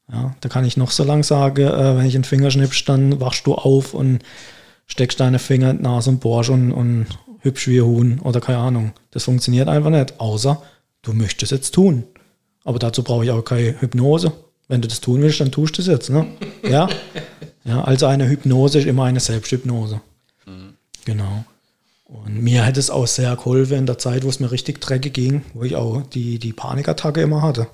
Ja, 0.10 0.36
da 0.40 0.50
kann 0.50 0.64
ich 0.64 0.78
noch 0.78 0.92
so 0.92 1.04
lang 1.04 1.24
sagen, 1.24 1.68
äh, 1.68 1.98
wenn 1.98 2.06
ich 2.06 2.16
einen 2.16 2.24
Finger 2.24 2.50
schnippst, 2.50 2.88
dann 2.88 3.20
wachst 3.20 3.46
du 3.46 3.56
auf 3.56 3.94
und 3.94 4.20
steckst 4.88 5.20
deine 5.20 5.40
Finger 5.40 5.70
in 5.70 5.78
die 5.78 5.84
Nase 5.84 6.10
und 6.10 6.22
bohrst 6.22 6.50
und, 6.50 6.72
und 6.72 7.08
hübsch 7.40 7.68
wie 7.68 7.80
ein 7.80 7.86
Huhn 7.86 8.20
oder 8.20 8.40
keine 8.40 8.60
Ahnung. 8.60 8.94
Das 9.12 9.26
funktioniert 9.26 9.68
einfach 9.68 9.90
nicht, 9.90 10.20
außer 10.22 10.62
du 11.02 11.14
möchtest 11.14 11.52
es 11.52 11.58
jetzt 11.58 11.74
tun. 11.74 12.06
Aber 12.64 12.80
dazu 12.80 13.04
brauche 13.04 13.26
ich 13.26 13.32
auch 13.32 13.42
keine 13.42 13.82
Hypnose. 13.82 14.32
Wenn 14.68 14.82
du 14.82 14.88
das 14.88 15.02
tun 15.02 15.22
willst, 15.22 15.40
dann 15.40 15.52
tust 15.52 15.78
du 15.78 15.82
es 15.82 15.88
jetzt. 15.88 16.10
Ne? 16.10 16.28
Ja? 16.64 16.90
ja, 17.66 17.84
also 17.84 18.06
eine 18.06 18.28
Hypnose 18.28 18.80
ist 18.80 18.86
immer 18.86 19.06
eine 19.06 19.20
Selbsthypnose. 19.20 20.02
Genau. 21.06 21.46
Und 22.06 22.42
mir 22.42 22.66
hat 22.66 22.78
es 22.78 22.90
auch 22.90 23.08
sehr 23.08 23.36
geholfen 23.36 23.80
in 23.80 23.86
der 23.86 23.98
Zeit, 23.98 24.24
wo 24.24 24.30
es 24.30 24.40
mir 24.40 24.52
richtig 24.52 24.80
dreckig 24.80 25.14
ging, 25.14 25.44
wo 25.54 25.64
ich 25.64 25.76
auch 25.76 26.04
die, 26.04 26.40
die 26.40 26.54
Panikattacke 26.54 27.22
immer 27.22 27.42
hatte. 27.42 27.68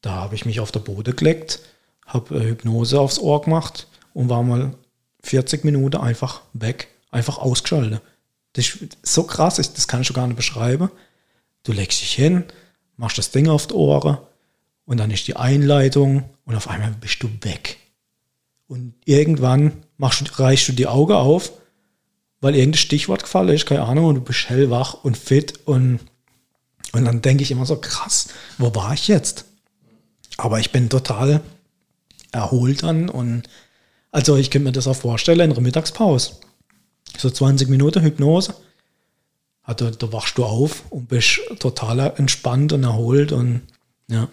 Da 0.00 0.12
habe 0.12 0.34
ich 0.34 0.44
mich 0.44 0.60
auf 0.60 0.72
der 0.72 0.80
Boden 0.80 1.14
gelegt, 1.14 1.60
habe 2.06 2.40
Hypnose 2.40 2.98
aufs 2.98 3.18
Ohr 3.18 3.42
gemacht 3.42 3.88
und 4.14 4.28
war 4.28 4.42
mal 4.42 4.74
40 5.22 5.64
Minuten 5.64 5.96
einfach 5.96 6.42
weg, 6.52 6.88
einfach 7.10 7.38
ausgeschaltet. 7.38 8.00
Das 8.54 8.66
ist 8.66 8.96
so 9.02 9.24
krass, 9.24 9.56
das 9.56 9.88
kann 9.88 10.00
ich 10.00 10.06
schon 10.06 10.16
gar 10.16 10.26
nicht 10.26 10.36
beschreiben. 10.36 10.90
Du 11.62 11.72
legst 11.72 12.00
dich 12.00 12.12
hin, 12.12 12.44
machst 12.96 13.18
das 13.18 13.32
Ding 13.32 13.48
auf 13.48 13.66
die 13.66 13.74
Ohren 13.74 14.18
und 14.86 14.98
dann 14.98 15.10
ist 15.10 15.26
die 15.28 15.36
Einleitung 15.36 16.24
und 16.44 16.54
auf 16.54 16.68
einmal 16.68 16.94
bist 17.00 17.22
du 17.22 17.28
weg. 17.42 17.78
Und 18.68 18.94
irgendwann 19.04 19.84
machst 19.98 20.38
reichst 20.40 20.68
du 20.68 20.72
die 20.72 20.86
Augen 20.86 21.12
auf, 21.12 21.52
weil 22.40 22.54
irgendein 22.54 22.78
Stichwort 22.78 23.22
gefallen 23.22 23.48
ist, 23.50 23.66
keine 23.66 23.84
Ahnung, 23.84 24.06
und 24.06 24.14
du 24.16 24.20
bist 24.20 24.48
hellwach 24.48 25.04
und 25.04 25.16
fit 25.16 25.60
und, 25.66 26.00
und 26.92 27.04
dann 27.04 27.22
denke 27.22 27.42
ich 27.42 27.50
immer 27.50 27.66
so, 27.66 27.76
krass, 27.76 28.28
wo 28.58 28.74
war 28.74 28.94
ich 28.94 29.08
jetzt? 29.08 29.44
Aber 30.36 30.60
ich 30.60 30.70
bin 30.72 30.88
total 30.88 31.40
erholt 32.32 32.82
dann 32.82 33.08
und 33.08 33.48
also 34.12 34.36
ich 34.36 34.50
könnte 34.50 34.66
mir 34.66 34.72
das 34.72 34.86
auch 34.86 34.96
vorstellen 34.96 35.40
in 35.40 35.54
der 35.54 35.62
Mittagspause. 35.62 36.32
So 37.18 37.30
20 37.30 37.68
Minuten 37.68 38.02
Hypnose. 38.02 38.54
Also 39.62 39.90
da 39.90 40.12
wachst 40.12 40.38
du 40.38 40.44
auf 40.44 40.84
und 40.90 41.08
bist 41.08 41.40
total 41.58 42.14
entspannt 42.16 42.72
und 42.72 42.84
erholt 42.84 43.32
und 43.32 43.62
ja. 44.08 44.28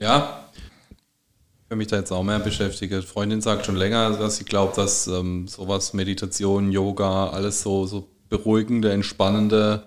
Ja, 0.00 0.48
ich 0.54 1.70
will 1.70 1.76
mich 1.76 1.88
da 1.88 1.96
jetzt 1.96 2.10
auch 2.10 2.22
mehr 2.24 2.40
beschäftigen. 2.40 3.02
Freundin 3.02 3.40
sagt 3.42 3.66
schon 3.66 3.76
länger, 3.76 4.16
dass 4.16 4.36
sie 4.36 4.44
glaubt, 4.44 4.78
dass 4.78 5.06
ähm, 5.06 5.46
sowas, 5.46 5.92
Meditation, 5.92 6.72
Yoga, 6.72 7.28
alles 7.28 7.62
so, 7.62 7.86
so 7.86 8.08
beruhigende, 8.28 8.92
entspannende 8.92 9.86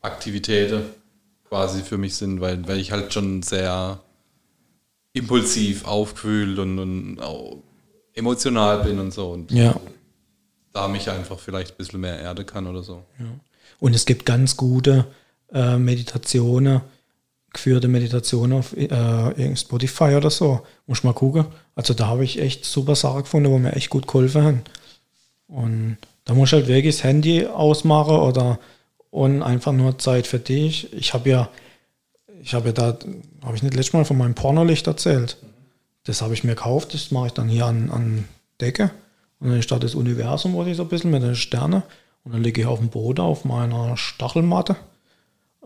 Aktivitäten 0.00 0.82
quasi 1.48 1.82
für 1.82 1.98
mich 1.98 2.16
sind, 2.16 2.40
weil, 2.40 2.66
weil 2.66 2.78
ich 2.80 2.90
halt 2.92 3.12
schon 3.12 3.42
sehr 3.42 4.00
impulsiv, 5.12 5.86
aufgewühlt 5.86 6.58
und, 6.58 6.78
und 6.78 7.18
emotional 8.14 8.82
bin 8.82 8.98
und 8.98 9.12
so. 9.12 9.30
Und 9.30 9.52
Ja. 9.52 9.78
da 10.72 10.88
mich 10.88 11.10
einfach 11.10 11.38
vielleicht 11.38 11.72
ein 11.72 11.76
bisschen 11.76 12.00
mehr 12.00 12.18
Erde 12.18 12.44
kann 12.44 12.66
oder 12.66 12.82
so. 12.82 13.04
Und 13.78 13.94
es 13.94 14.04
gibt 14.06 14.26
ganz 14.26 14.56
gute 14.56 15.06
äh, 15.52 15.76
Meditationen, 15.76 16.80
geführte 17.52 17.88
Meditationen 17.88 18.58
auf 18.58 18.76
äh, 18.76 19.56
Spotify 19.56 20.14
oder 20.16 20.30
so. 20.30 20.62
Muss 20.86 21.04
mal 21.04 21.12
gucken. 21.12 21.46
Also 21.74 21.94
da 21.94 22.06
habe 22.06 22.24
ich 22.24 22.40
echt 22.40 22.64
super 22.64 22.94
Sachen 22.94 23.22
gefunden, 23.22 23.50
wo 23.50 23.58
mir 23.58 23.72
echt 23.72 23.90
gut 23.90 24.06
geholfen 24.06 24.42
haben. 24.42 24.62
Und 25.48 25.98
da 26.24 26.34
muss 26.34 26.52
halt 26.52 26.68
wirklich 26.68 26.96
das 26.96 27.04
Handy 27.04 27.46
ausmachen 27.46 28.16
oder 28.16 28.58
und 29.10 29.42
einfach 29.42 29.72
nur 29.72 29.98
Zeit 29.98 30.26
für 30.26 30.38
dich. 30.38 30.92
Ich 30.94 31.12
habe 31.12 31.28
ja, 31.28 31.48
ich 32.40 32.54
habe 32.54 32.68
ja 32.68 32.72
da, 32.72 32.98
habe 33.44 33.56
ich 33.56 33.62
nicht 33.62 33.74
letztes 33.74 33.92
Mal 33.92 34.06
von 34.06 34.16
meinem 34.16 34.34
Pornolicht 34.34 34.86
erzählt. 34.86 35.36
Das 36.04 36.22
habe 36.22 36.34
ich 36.34 36.44
mir 36.44 36.54
gekauft, 36.54 36.94
das 36.94 37.10
mache 37.10 37.26
ich 37.26 37.32
dann 37.32 37.48
hier 37.48 37.66
an, 37.66 37.90
an 37.90 38.24
Decke. 38.60 38.90
Und 39.38 39.50
dann 39.50 39.60
da 39.60 39.78
das 39.78 39.94
Universum, 39.94 40.54
wo 40.54 40.64
ich 40.64 40.76
so 40.76 40.84
ein 40.84 40.88
bisschen 40.88 41.10
mit 41.10 41.22
den 41.22 41.36
Sternen. 41.36 41.82
Und 42.24 42.32
dann 42.32 42.42
liege 42.42 42.62
ich 42.62 42.66
auf 42.66 42.78
dem 42.78 42.88
Boden 42.88 43.20
auf 43.20 43.44
meiner 43.44 43.96
Stachelmatte. 43.96 44.76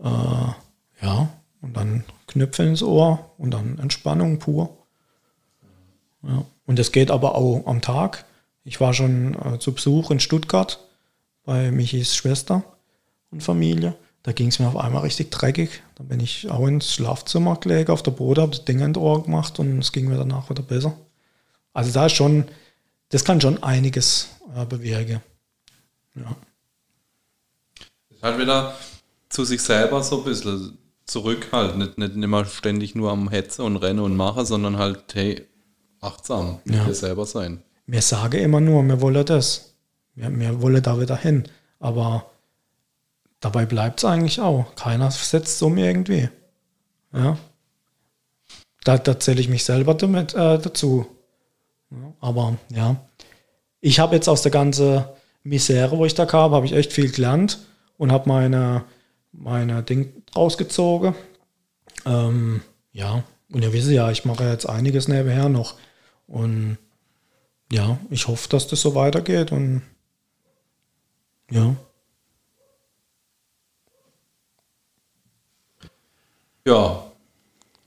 Äh, 0.03 1.05
ja, 1.05 1.29
und 1.61 1.75
dann 1.75 2.03
Knöpfe 2.27 2.63
ins 2.63 2.83
Ohr 2.83 3.31
und 3.37 3.51
dann 3.51 3.79
Entspannung 3.79 4.39
pur. 4.39 4.85
Ja. 6.23 6.45
Und 6.65 6.79
das 6.79 6.91
geht 6.91 7.11
aber 7.11 7.35
auch 7.35 7.65
am 7.65 7.81
Tag. 7.81 8.25
Ich 8.63 8.81
war 8.81 8.93
schon 8.93 9.35
äh, 9.35 9.59
zu 9.59 9.73
Besuch 9.73 10.11
in 10.11 10.19
Stuttgart 10.19 10.79
bei 11.43 11.71
Michis 11.71 12.15
Schwester 12.15 12.63
und 13.31 13.41
Familie. 13.41 13.95
Da 14.23 14.33
ging 14.33 14.49
es 14.49 14.59
mir 14.59 14.67
auf 14.67 14.75
einmal 14.75 15.03
richtig 15.03 15.31
dreckig. 15.31 15.81
Da 15.95 16.03
bin 16.03 16.19
ich 16.19 16.49
auch 16.49 16.67
ins 16.67 16.93
Schlafzimmer 16.93 17.55
gelegt, 17.55 17.89
auf 17.89 18.03
der 18.03 18.11
Boden, 18.11 18.41
habe 18.41 18.51
das 18.51 18.65
Ding 18.65 18.79
in 18.79 18.95
Ohr 18.97 19.23
gemacht 19.23 19.57
und 19.59 19.79
es 19.79 19.93
ging 19.93 20.09
mir 20.09 20.17
danach 20.17 20.49
wieder 20.49 20.63
besser. 20.63 20.97
Also 21.73 21.93
da 21.93 22.07
ist 22.07 22.13
schon, 22.13 22.45
das 23.09 23.23
kann 23.23 23.39
schon 23.39 23.63
einiges 23.63 24.27
äh, 24.53 24.65
bewirken. 24.65 25.21
Ja. 26.15 26.35
Ist 28.09 28.23
halt 28.23 28.39
wieder 28.39 28.75
zu 29.29 29.45
sich 29.45 29.61
selber 29.61 30.03
so 30.03 30.17
ein 30.17 30.23
bisschen 30.25 30.77
zurückhalten. 31.07 31.79
Nicht, 31.79 31.97
nicht 31.97 32.15
immer 32.15 32.45
ständig 32.45 32.95
nur 32.95 33.11
am 33.11 33.29
Hetze 33.29 33.63
und 33.63 33.77
Rennen 33.77 33.99
und 33.99 34.15
Machen, 34.15 34.45
sondern 34.45 34.77
halt, 34.77 35.03
hey, 35.13 35.47
achtsam 36.01 36.59
Ja. 36.65 36.85
dir 36.85 36.93
selber 36.93 37.25
sein. 37.25 37.63
Wir 37.87 38.01
sagen 38.01 38.41
immer 38.41 38.59
nur, 38.59 38.83
wir 38.83 39.01
wollen 39.01 39.25
das. 39.25 39.73
Wir, 40.15 40.29
wir 40.37 40.61
wollen 40.61 40.83
da 40.83 40.99
wieder 40.99 41.15
hin. 41.15 41.47
Aber 41.79 42.25
dabei 43.39 43.65
bleibt 43.65 43.99
es 43.99 44.05
eigentlich 44.05 44.41
auch. 44.41 44.75
Keiner 44.75 45.09
setzt 45.11 45.61
um 45.63 45.77
irgendwie. 45.77 46.29
Ja. 47.13 47.37
Da, 48.83 48.97
da 48.97 49.19
zähle 49.19 49.41
ich 49.41 49.49
mich 49.49 49.63
selber 49.63 49.93
damit 49.93 50.33
äh, 50.33 50.59
dazu. 50.59 51.05
Ja, 51.89 52.13
aber 52.19 52.57
ja. 52.69 52.97
Ich 53.79 53.99
habe 53.99 54.15
jetzt 54.15 54.27
aus 54.27 54.41
der 54.41 54.51
ganzen 54.51 55.05
Misere, 55.43 55.97
wo 55.97 56.05
ich 56.05 56.15
da 56.15 56.25
kam, 56.25 56.51
habe 56.51 56.65
ich 56.65 56.73
echt 56.73 56.91
viel 56.91 57.11
gelernt 57.11 57.59
und 57.97 58.11
habe 58.11 58.27
meine, 58.27 58.83
meine 59.31 59.83
Ding 59.83 60.16
rausgezogen. 60.37 61.15
Ähm, 62.05 62.61
ja, 62.93 63.23
und 63.51 63.63
ihr 63.63 63.73
wisst 63.73 63.89
ja, 63.89 64.09
ich 64.11 64.25
mache 64.25 64.45
jetzt 64.45 64.67
einiges 64.67 65.07
nebenher 65.07 65.49
noch. 65.49 65.75
Und 66.27 66.77
ja, 67.71 67.99
ich 68.09 68.27
hoffe, 68.27 68.49
dass 68.49 68.67
das 68.67 68.81
so 68.81 68.95
weitergeht 68.95 69.51
und 69.51 69.81
ja. 71.51 71.75
Ja, 76.65 77.11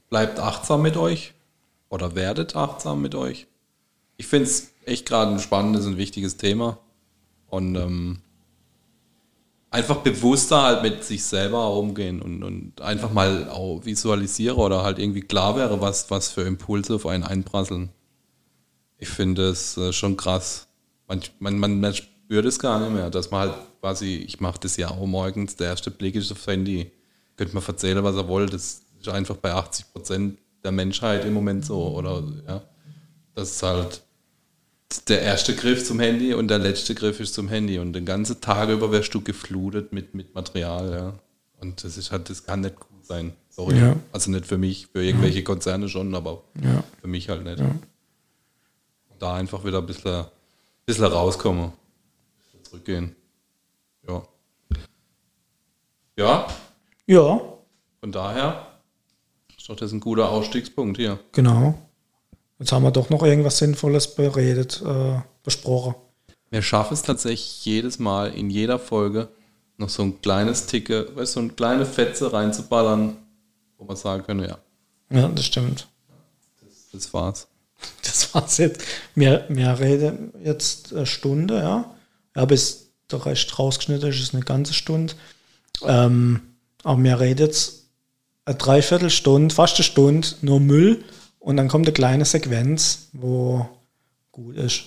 bleibt 0.09 0.39
achtsam 0.39 0.83
mit 0.83 0.97
euch 0.97 1.35
oder 1.91 2.15
werdet 2.15 2.57
achtsam 2.57 3.03
mit 3.03 3.15
euch. 3.15 3.47
Ich 4.17 4.27
finde 4.27 4.47
es 4.47 4.73
echt 4.87 5.07
gerade 5.07 5.33
ein 5.33 5.41
spannendes 5.41 5.87
und 5.87 5.97
wichtiges 5.99 6.37
Thema. 6.37 6.79
Und 7.49 7.77
ähm, 7.77 8.23
einfach 9.71 9.99
bewusster 9.99 10.63
halt 10.63 10.83
mit 10.83 11.05
sich 11.05 11.25
selber 11.25 11.73
umgehen 11.75 12.21
und, 12.21 12.43
und 12.43 12.81
einfach 12.81 13.13
mal 13.13 13.49
auch 13.49 13.85
visualisiere 13.85 14.57
oder 14.57 14.83
halt 14.83 14.99
irgendwie 14.99 15.23
klar 15.23 15.57
wäre, 15.57 15.81
was, 15.81 16.11
was 16.11 16.29
für 16.29 16.43
Impulse 16.43 16.97
auf 16.97 17.07
einen 17.07 17.25
einprasseln. 17.25 17.91
Ich 18.99 19.09
finde 19.09 19.49
es 19.49 19.77
äh, 19.77 19.93
schon 19.93 20.17
krass. 20.17 20.69
Man, 21.07 21.21
man, 21.39 21.59
man, 21.59 21.81
man 21.81 21.95
spürt 21.95 22.45
es 22.45 22.59
gar 22.59 22.81
nicht 22.81 22.93
mehr, 22.93 23.11
dass 23.11 23.31
man 23.31 23.49
halt 23.49 23.55
quasi, 23.81 24.17
ich 24.17 24.41
mache 24.41 24.61
das 24.61 24.77
ja 24.77 24.91
auch 24.91 25.07
morgens, 25.07 25.57
der 25.57 25.69
erste 25.69 25.91
Blick 25.91 26.17
ist 26.17 26.31
aufs 26.33 26.47
Handy. 26.47 26.91
Könnte 27.37 27.55
man 27.55 27.65
erzählen, 27.65 28.05
was 28.05 28.17
er 28.17 28.29
wollte. 28.29 28.53
Das 28.53 28.83
ist 29.01 29.09
einfach 29.09 29.37
bei 29.37 29.53
80 29.53 29.93
Prozent 29.93 30.39
der 30.63 30.73
Menschheit 30.73 31.25
im 31.25 31.33
Moment 31.33 31.65
so. 31.65 31.97
Oder 31.97 32.23
ja, 32.47 32.63
das 33.35 33.53
ist 33.53 33.63
halt 33.63 34.03
der 35.09 35.23
erste 35.23 35.55
Griff 35.55 35.85
zum 35.85 36.01
Handy 36.01 36.35
und 36.35 36.49
der 36.49 36.59
letzte 36.59 36.95
Griff 36.95 37.21
ist 37.21 37.35
zum 37.35 37.49
Handy. 37.49 37.79
Und 37.79 37.93
den 37.93 38.05
ganzen 38.05 38.41
Tag 38.41 38.69
über 38.71 38.91
wirst 38.93 39.15
du 39.15 39.21
geflutet 39.21 39.93
mit, 39.93 40.15
mit 40.15 40.35
Material, 40.35 40.93
ja. 40.93 41.13
Und 41.61 41.85
das 41.85 41.97
ist 41.97 42.11
halt, 42.11 42.29
das 42.31 42.45
kann 42.45 42.61
nicht 42.61 42.77
gut 42.81 43.05
sein. 43.07 43.33
Sorry. 43.51 43.79
Ja. 43.79 43.97
Also 44.13 44.31
nicht 44.31 44.47
für 44.47 44.59
mich, 44.59 44.87
für 44.89 45.03
irgendwelche 45.03 45.45
Konzerne 45.45 45.89
schon, 45.89 46.15
aber 46.15 46.43
Ja. 46.63 46.83
für 47.01 47.07
mich 47.09 47.29
halt 47.29 47.45
nicht. 47.45 47.63
Da 49.19 49.35
einfach 49.35 49.65
wieder 49.65 49.79
ein 49.79 49.87
bisschen, 49.87 50.25
bisschen 50.87 51.05
rauskommen. 51.05 51.65
Ein 51.67 51.73
bisschen 52.39 52.65
zurückgehen. 52.65 53.17
Ja. 54.09 54.23
Ja, 56.17 56.47
Ja, 57.07 57.41
von 58.01 58.13
daher 58.13 58.67
ist 59.57 59.69
doch 59.69 59.77
das 59.77 59.93
ein 59.93 60.01
guter 60.01 60.31
Ausstiegspunkt 60.31 60.97
hier. 60.99 61.19
genau. 61.33 61.75
Jetzt 62.61 62.73
haben 62.73 62.83
wir 62.85 62.91
doch 62.91 63.09
noch 63.11 63.23
irgendwas 63.23 63.59
Sinnvolles 63.59 64.15
beredet, 64.15 64.83
äh, 64.87 65.19
besprochen. 65.43 65.95
Wir 66.51 66.63
schaffen 66.63 66.95
es 66.95 67.03
tatsächlich 67.03 67.65
jedes 67.65 67.99
Mal 67.99 68.35
in 68.35 68.51
jeder 68.51 68.79
Folge 68.79 69.29
noch 69.79 69.89
so 69.89 70.03
ein 70.03 70.21
kleines 70.21 70.67
Ticke, 70.67 71.09
weißt 71.17 71.37
du, 71.37 71.41
so 71.41 71.41
eine 71.41 71.53
kleine 71.55 71.87
Fetze 71.87 72.33
reinzuballern, 72.33 73.17
wo 73.79 73.85
man 73.85 73.97
sagen 73.97 74.25
könnte, 74.25 74.47
ja, 74.47 74.59
Ja, 75.11 75.29
das 75.29 75.47
stimmt. 75.47 75.89
das 76.93 77.13
war's. 77.15 77.49
Das 78.03 78.35
war's 78.35 78.59
jetzt. 78.59 78.83
Wir, 79.15 79.47
wir 79.49 79.79
reden 79.79 80.33
jetzt 80.45 80.93
eine 80.93 81.07
Stunde, 81.07 81.59
ja. 81.59 81.95
Ja, 82.37 82.45
bis 82.45 82.91
der 83.11 83.25
Rest 83.25 83.59
rausgeschnitten 83.59 84.11
ist, 84.11 84.21
ist 84.21 84.35
eine 84.35 84.45
ganze 84.45 84.75
Stunde. 84.75 85.15
Ähm, 85.83 86.41
aber 86.83 87.03
wir 87.03 87.21
reden 87.21 87.41
jetzt 87.47 87.87
eine 88.45 88.57
Dreiviertelstunde, 88.57 89.55
fast 89.55 89.77
eine 89.77 89.85
Stunde, 89.85 90.29
nur 90.43 90.61
Müll. 90.61 91.05
Und 91.41 91.57
dann 91.57 91.69
kommt 91.69 91.87
eine 91.87 91.95
kleine 91.95 92.25
Sequenz, 92.25 93.09
wo 93.13 93.69
gut 94.31 94.57
ist. 94.57 94.85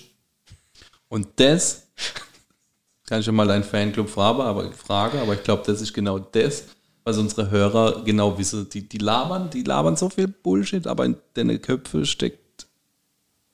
Und 1.10 1.28
das 1.36 1.88
kann 3.06 3.20
ich 3.20 3.26
schon 3.26 3.36
mal 3.36 3.48
deinen 3.48 3.64
Fanclub 3.64 4.10
fragen, 4.10 4.42
aber, 4.42 4.72
fragen, 4.72 5.20
aber 5.20 5.34
ich 5.34 5.44
glaube, 5.44 5.64
das 5.66 5.82
ist 5.82 5.94
genau 5.94 6.20
das, 6.20 6.66
was 7.04 7.18
unsere 7.18 7.50
Hörer 7.52 8.04
genau 8.04 8.38
wissen. 8.38 8.70
Die, 8.70 8.88
die 8.88 8.98
labern, 9.00 9.50
die 9.50 9.64
labern 9.64 9.96
so 9.96 10.10
viel 10.10 10.28
Bullshit, 10.28 10.88
aber 10.88 11.06
in 11.06 11.18
deine 11.34 11.60
Köpfe 11.60 12.06
steckt 12.06 12.68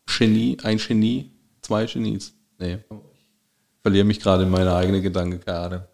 Genie, 0.05 0.57
ein 0.63 0.77
Genie, 0.77 1.31
zwei 1.61 1.85
Genies. 1.85 2.33
Nee, 2.59 2.75
ich 2.75 3.81
verliere 3.81 4.05
mich 4.05 4.19
gerade 4.19 4.43
in 4.43 4.49
meine 4.49 4.75
eigene 4.75 5.01
Gedanke 5.01 5.39
gerade. 5.39 5.87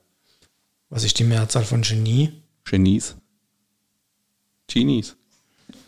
Was 0.89 1.03
ist 1.03 1.20
die 1.20 1.24
Mehrzahl 1.24 1.64
von 1.64 1.82
Genie? 1.82 2.32
Genies. 2.64 3.16
Genies. 4.68 5.16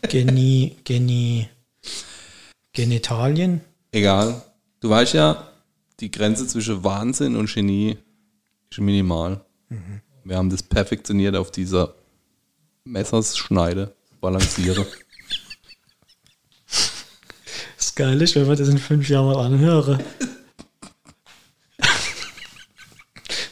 Genie, 0.02 0.76
Genie, 0.84 1.48
Genitalien? 2.72 3.60
Egal. 3.92 4.42
Du 4.80 4.90
weißt 4.90 5.14
ja, 5.14 5.48
die 6.00 6.10
Grenze 6.10 6.46
zwischen 6.46 6.84
Wahnsinn 6.84 7.36
und 7.36 7.52
Genie 7.52 7.98
ist 8.70 8.80
minimal. 8.80 9.40
Wir 10.24 10.36
haben 10.36 10.50
das 10.50 10.62
perfektioniert 10.62 11.34
auf 11.36 11.50
dieser 11.50 11.94
Messersschneide 12.84 13.94
zu 14.08 14.14
balancieren. 14.20 14.86
Das 17.76 17.94
Geile 17.94 18.24
ist, 18.24 18.34
wenn 18.34 18.46
wir 18.46 18.56
das 18.56 18.68
in 18.68 18.78
fünf 18.78 19.08
Jahren 19.08 19.26
mal 19.26 19.44
anhören. 19.44 20.02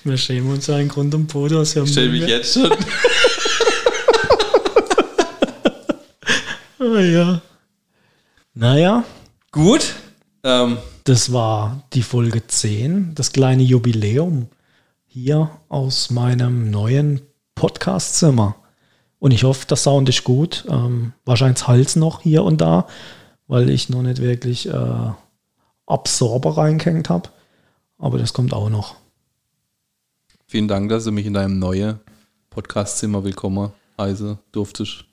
Wir 0.05 0.17
schämen 0.17 0.53
uns 0.53 0.69
ja 0.69 0.77
einen 0.77 0.89
Grund 0.89 1.13
um 1.17 1.27
Boden 1.27 1.57
aus. 1.57 1.75
Ich 1.75 1.91
stelle 1.91 2.11
mich 2.11 2.29
jetzt 2.29 2.55
schon. 2.55 2.71
Oh, 6.89 6.99
ja. 6.99 7.43
Naja, 8.55 9.05
Gut. 9.51 9.95
Ähm, 10.45 10.77
das 11.05 11.33
war 11.33 11.83
die 11.95 12.03
Folge 12.03 12.47
10, 12.47 13.15
das 13.15 13.33
kleine 13.33 13.63
Jubiläum 13.63 14.49
hier 15.07 15.51
aus 15.69 16.11
meinem 16.11 16.71
neuen 16.71 17.23
Podcastzimmer. 17.55 18.55
Und 19.19 19.31
ich 19.33 19.45
hoffe, 19.45 19.67
der 19.67 19.79
Sound 19.79 20.11
ist 20.11 20.25
gut. 20.25 20.65
Ähm, 20.69 21.15
wahrscheinlich 21.25 21.67
Hals 21.67 21.97
noch 21.97 22.21
hier 22.21 22.45
und 22.45 22.61
da, 22.61 22.87
weil 23.49 23.71
ich 23.71 23.89
noch 23.89 24.03
nicht 24.03 24.21
wirklich 24.21 24.69
äh, 24.69 25.11
Absorber 25.87 26.59
reingehängt 26.59 27.09
habe. 27.09 27.31
Aber 27.99 28.19
das 28.19 28.33
kommt 28.33 28.53
auch 28.53 28.69
noch. 28.69 28.95
vielen 30.47 30.69
Dank, 30.69 30.91
dass 30.91 31.05
du 31.05 31.13
mich 31.13 31.27
in 31.27 31.33
deinem 31.35 31.59
neuen 31.59 31.99
Podcastzimmer 32.51 33.25
willkommen 33.25 33.73
heiße 33.99 34.39
durftest. 34.53 35.06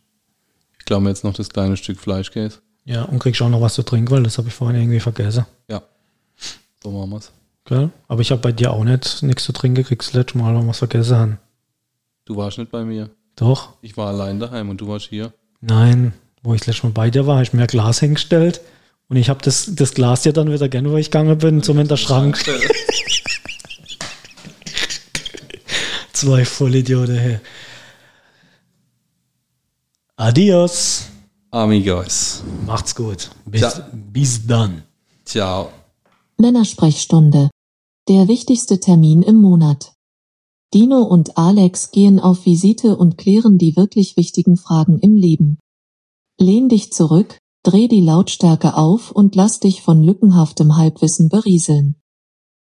Ich 0.84 0.86
glaube 0.86 1.04
mir 1.04 1.10
jetzt 1.12 1.24
noch 1.24 1.34
das 1.34 1.48
kleine 1.48 1.78
Stück 1.78 1.98
Fleischkäse. 1.98 2.60
Ja, 2.84 3.04
und 3.04 3.20
kriegst 3.20 3.42
auch 3.42 3.48
noch 3.48 3.62
was 3.62 3.76
zu 3.76 3.84
trinken, 3.84 4.12
weil 4.12 4.24
das 4.24 4.38
habe 4.38 4.50
ich 4.50 4.54
vorhin 4.54 4.82
irgendwie 4.82 5.00
vergessen. 5.00 5.46
Ja. 5.70 5.82
So 6.84 6.92
machen 6.92 7.12
wir's. 7.12 7.32
Gell? 7.64 7.90
Aber 8.10 8.20
ich 8.20 8.32
habe 8.32 8.42
bei 8.42 8.52
dir 8.52 8.74
auch 8.74 8.84
nicht 8.84 9.24
nichts 9.24 9.46
zu 9.46 9.54
trinken 9.54 9.76
gekriegt, 9.76 10.02
das 10.06 10.12
letzte 10.12 10.38
Mal, 10.38 10.54
weil 10.54 10.64
wir 10.64 10.72
es 10.72 10.80
vergessen 10.80 11.16
haben. 11.16 11.40
Du 12.26 12.36
warst 12.36 12.58
nicht 12.58 12.70
bei 12.70 12.84
mir. 12.84 13.10
Doch? 13.38 13.76
Ich 13.82 13.96
war 13.96 14.10
allein 14.10 14.42
daheim 14.42 14.70
und 14.70 14.82
du 14.82 14.90
warst 14.90 15.08
hier. 15.08 15.32
Nein, 15.62 16.12
wo 16.42 16.54
ich 16.54 16.60
das 16.60 16.68
letzte 16.68 16.88
Mal 16.88 16.92
bei 16.92 17.10
dir 17.10 17.26
war, 17.28 17.36
habe 17.36 17.44
ich 17.44 17.54
mir 17.54 17.62
ein 17.62 17.68
Glas 17.68 18.02
hingestellt 18.02 18.60
und 19.08 19.16
ich 19.16 19.30
habe 19.30 19.40
das, 19.42 19.74
das 19.74 19.94
Glas 19.94 20.24
dir 20.24 20.34
dann 20.34 20.52
wieder 20.52 20.68
gerne, 20.68 20.92
wo 20.92 20.98
ich 20.98 21.12
gegangen 21.12 21.38
bin, 21.38 21.64
zum 21.64 21.80
in 21.80 21.88
der 21.88 21.96
Schrank. 21.96 22.44
Zwei 26.12 26.44
Vollidioten, 26.44 27.16
hey. 27.16 27.40
Adios. 30.24 31.08
Amigos. 31.52 32.44
Macht's 32.66 32.96
gut. 32.96 33.30
Bis, 33.46 33.60
Ciao. 33.60 33.84
bis 33.92 34.48
dann. 34.48 34.84
Ciao. 35.26 35.68
Männersprechstunde. 36.38 37.50
Der 38.08 38.30
wichtigste 38.30 38.80
Termin 38.80 39.22
im 39.22 39.42
Monat. 39.42 39.92
Dino 40.74 41.02
und 41.02 41.38
Alex 41.38 41.92
gehen 41.92 42.22
auf 42.22 42.46
Visite 42.46 42.96
und 42.96 43.18
klären 43.18 43.58
die 43.58 43.76
wirklich 43.76 44.16
wichtigen 44.16 44.56
Fragen 44.56 44.98
im 45.00 45.18
Leben. 45.18 45.60
Lehn 46.40 46.70
dich 46.70 46.94
zurück, 46.94 47.38
dreh 47.64 47.90
die 47.90 48.00
Lautstärke 48.00 48.78
auf 48.78 49.12
und 49.12 49.36
lass 49.36 49.60
dich 49.60 49.82
von 49.82 50.02
lückenhaftem 50.02 50.78
Halbwissen 50.78 51.28
berieseln. 51.28 51.98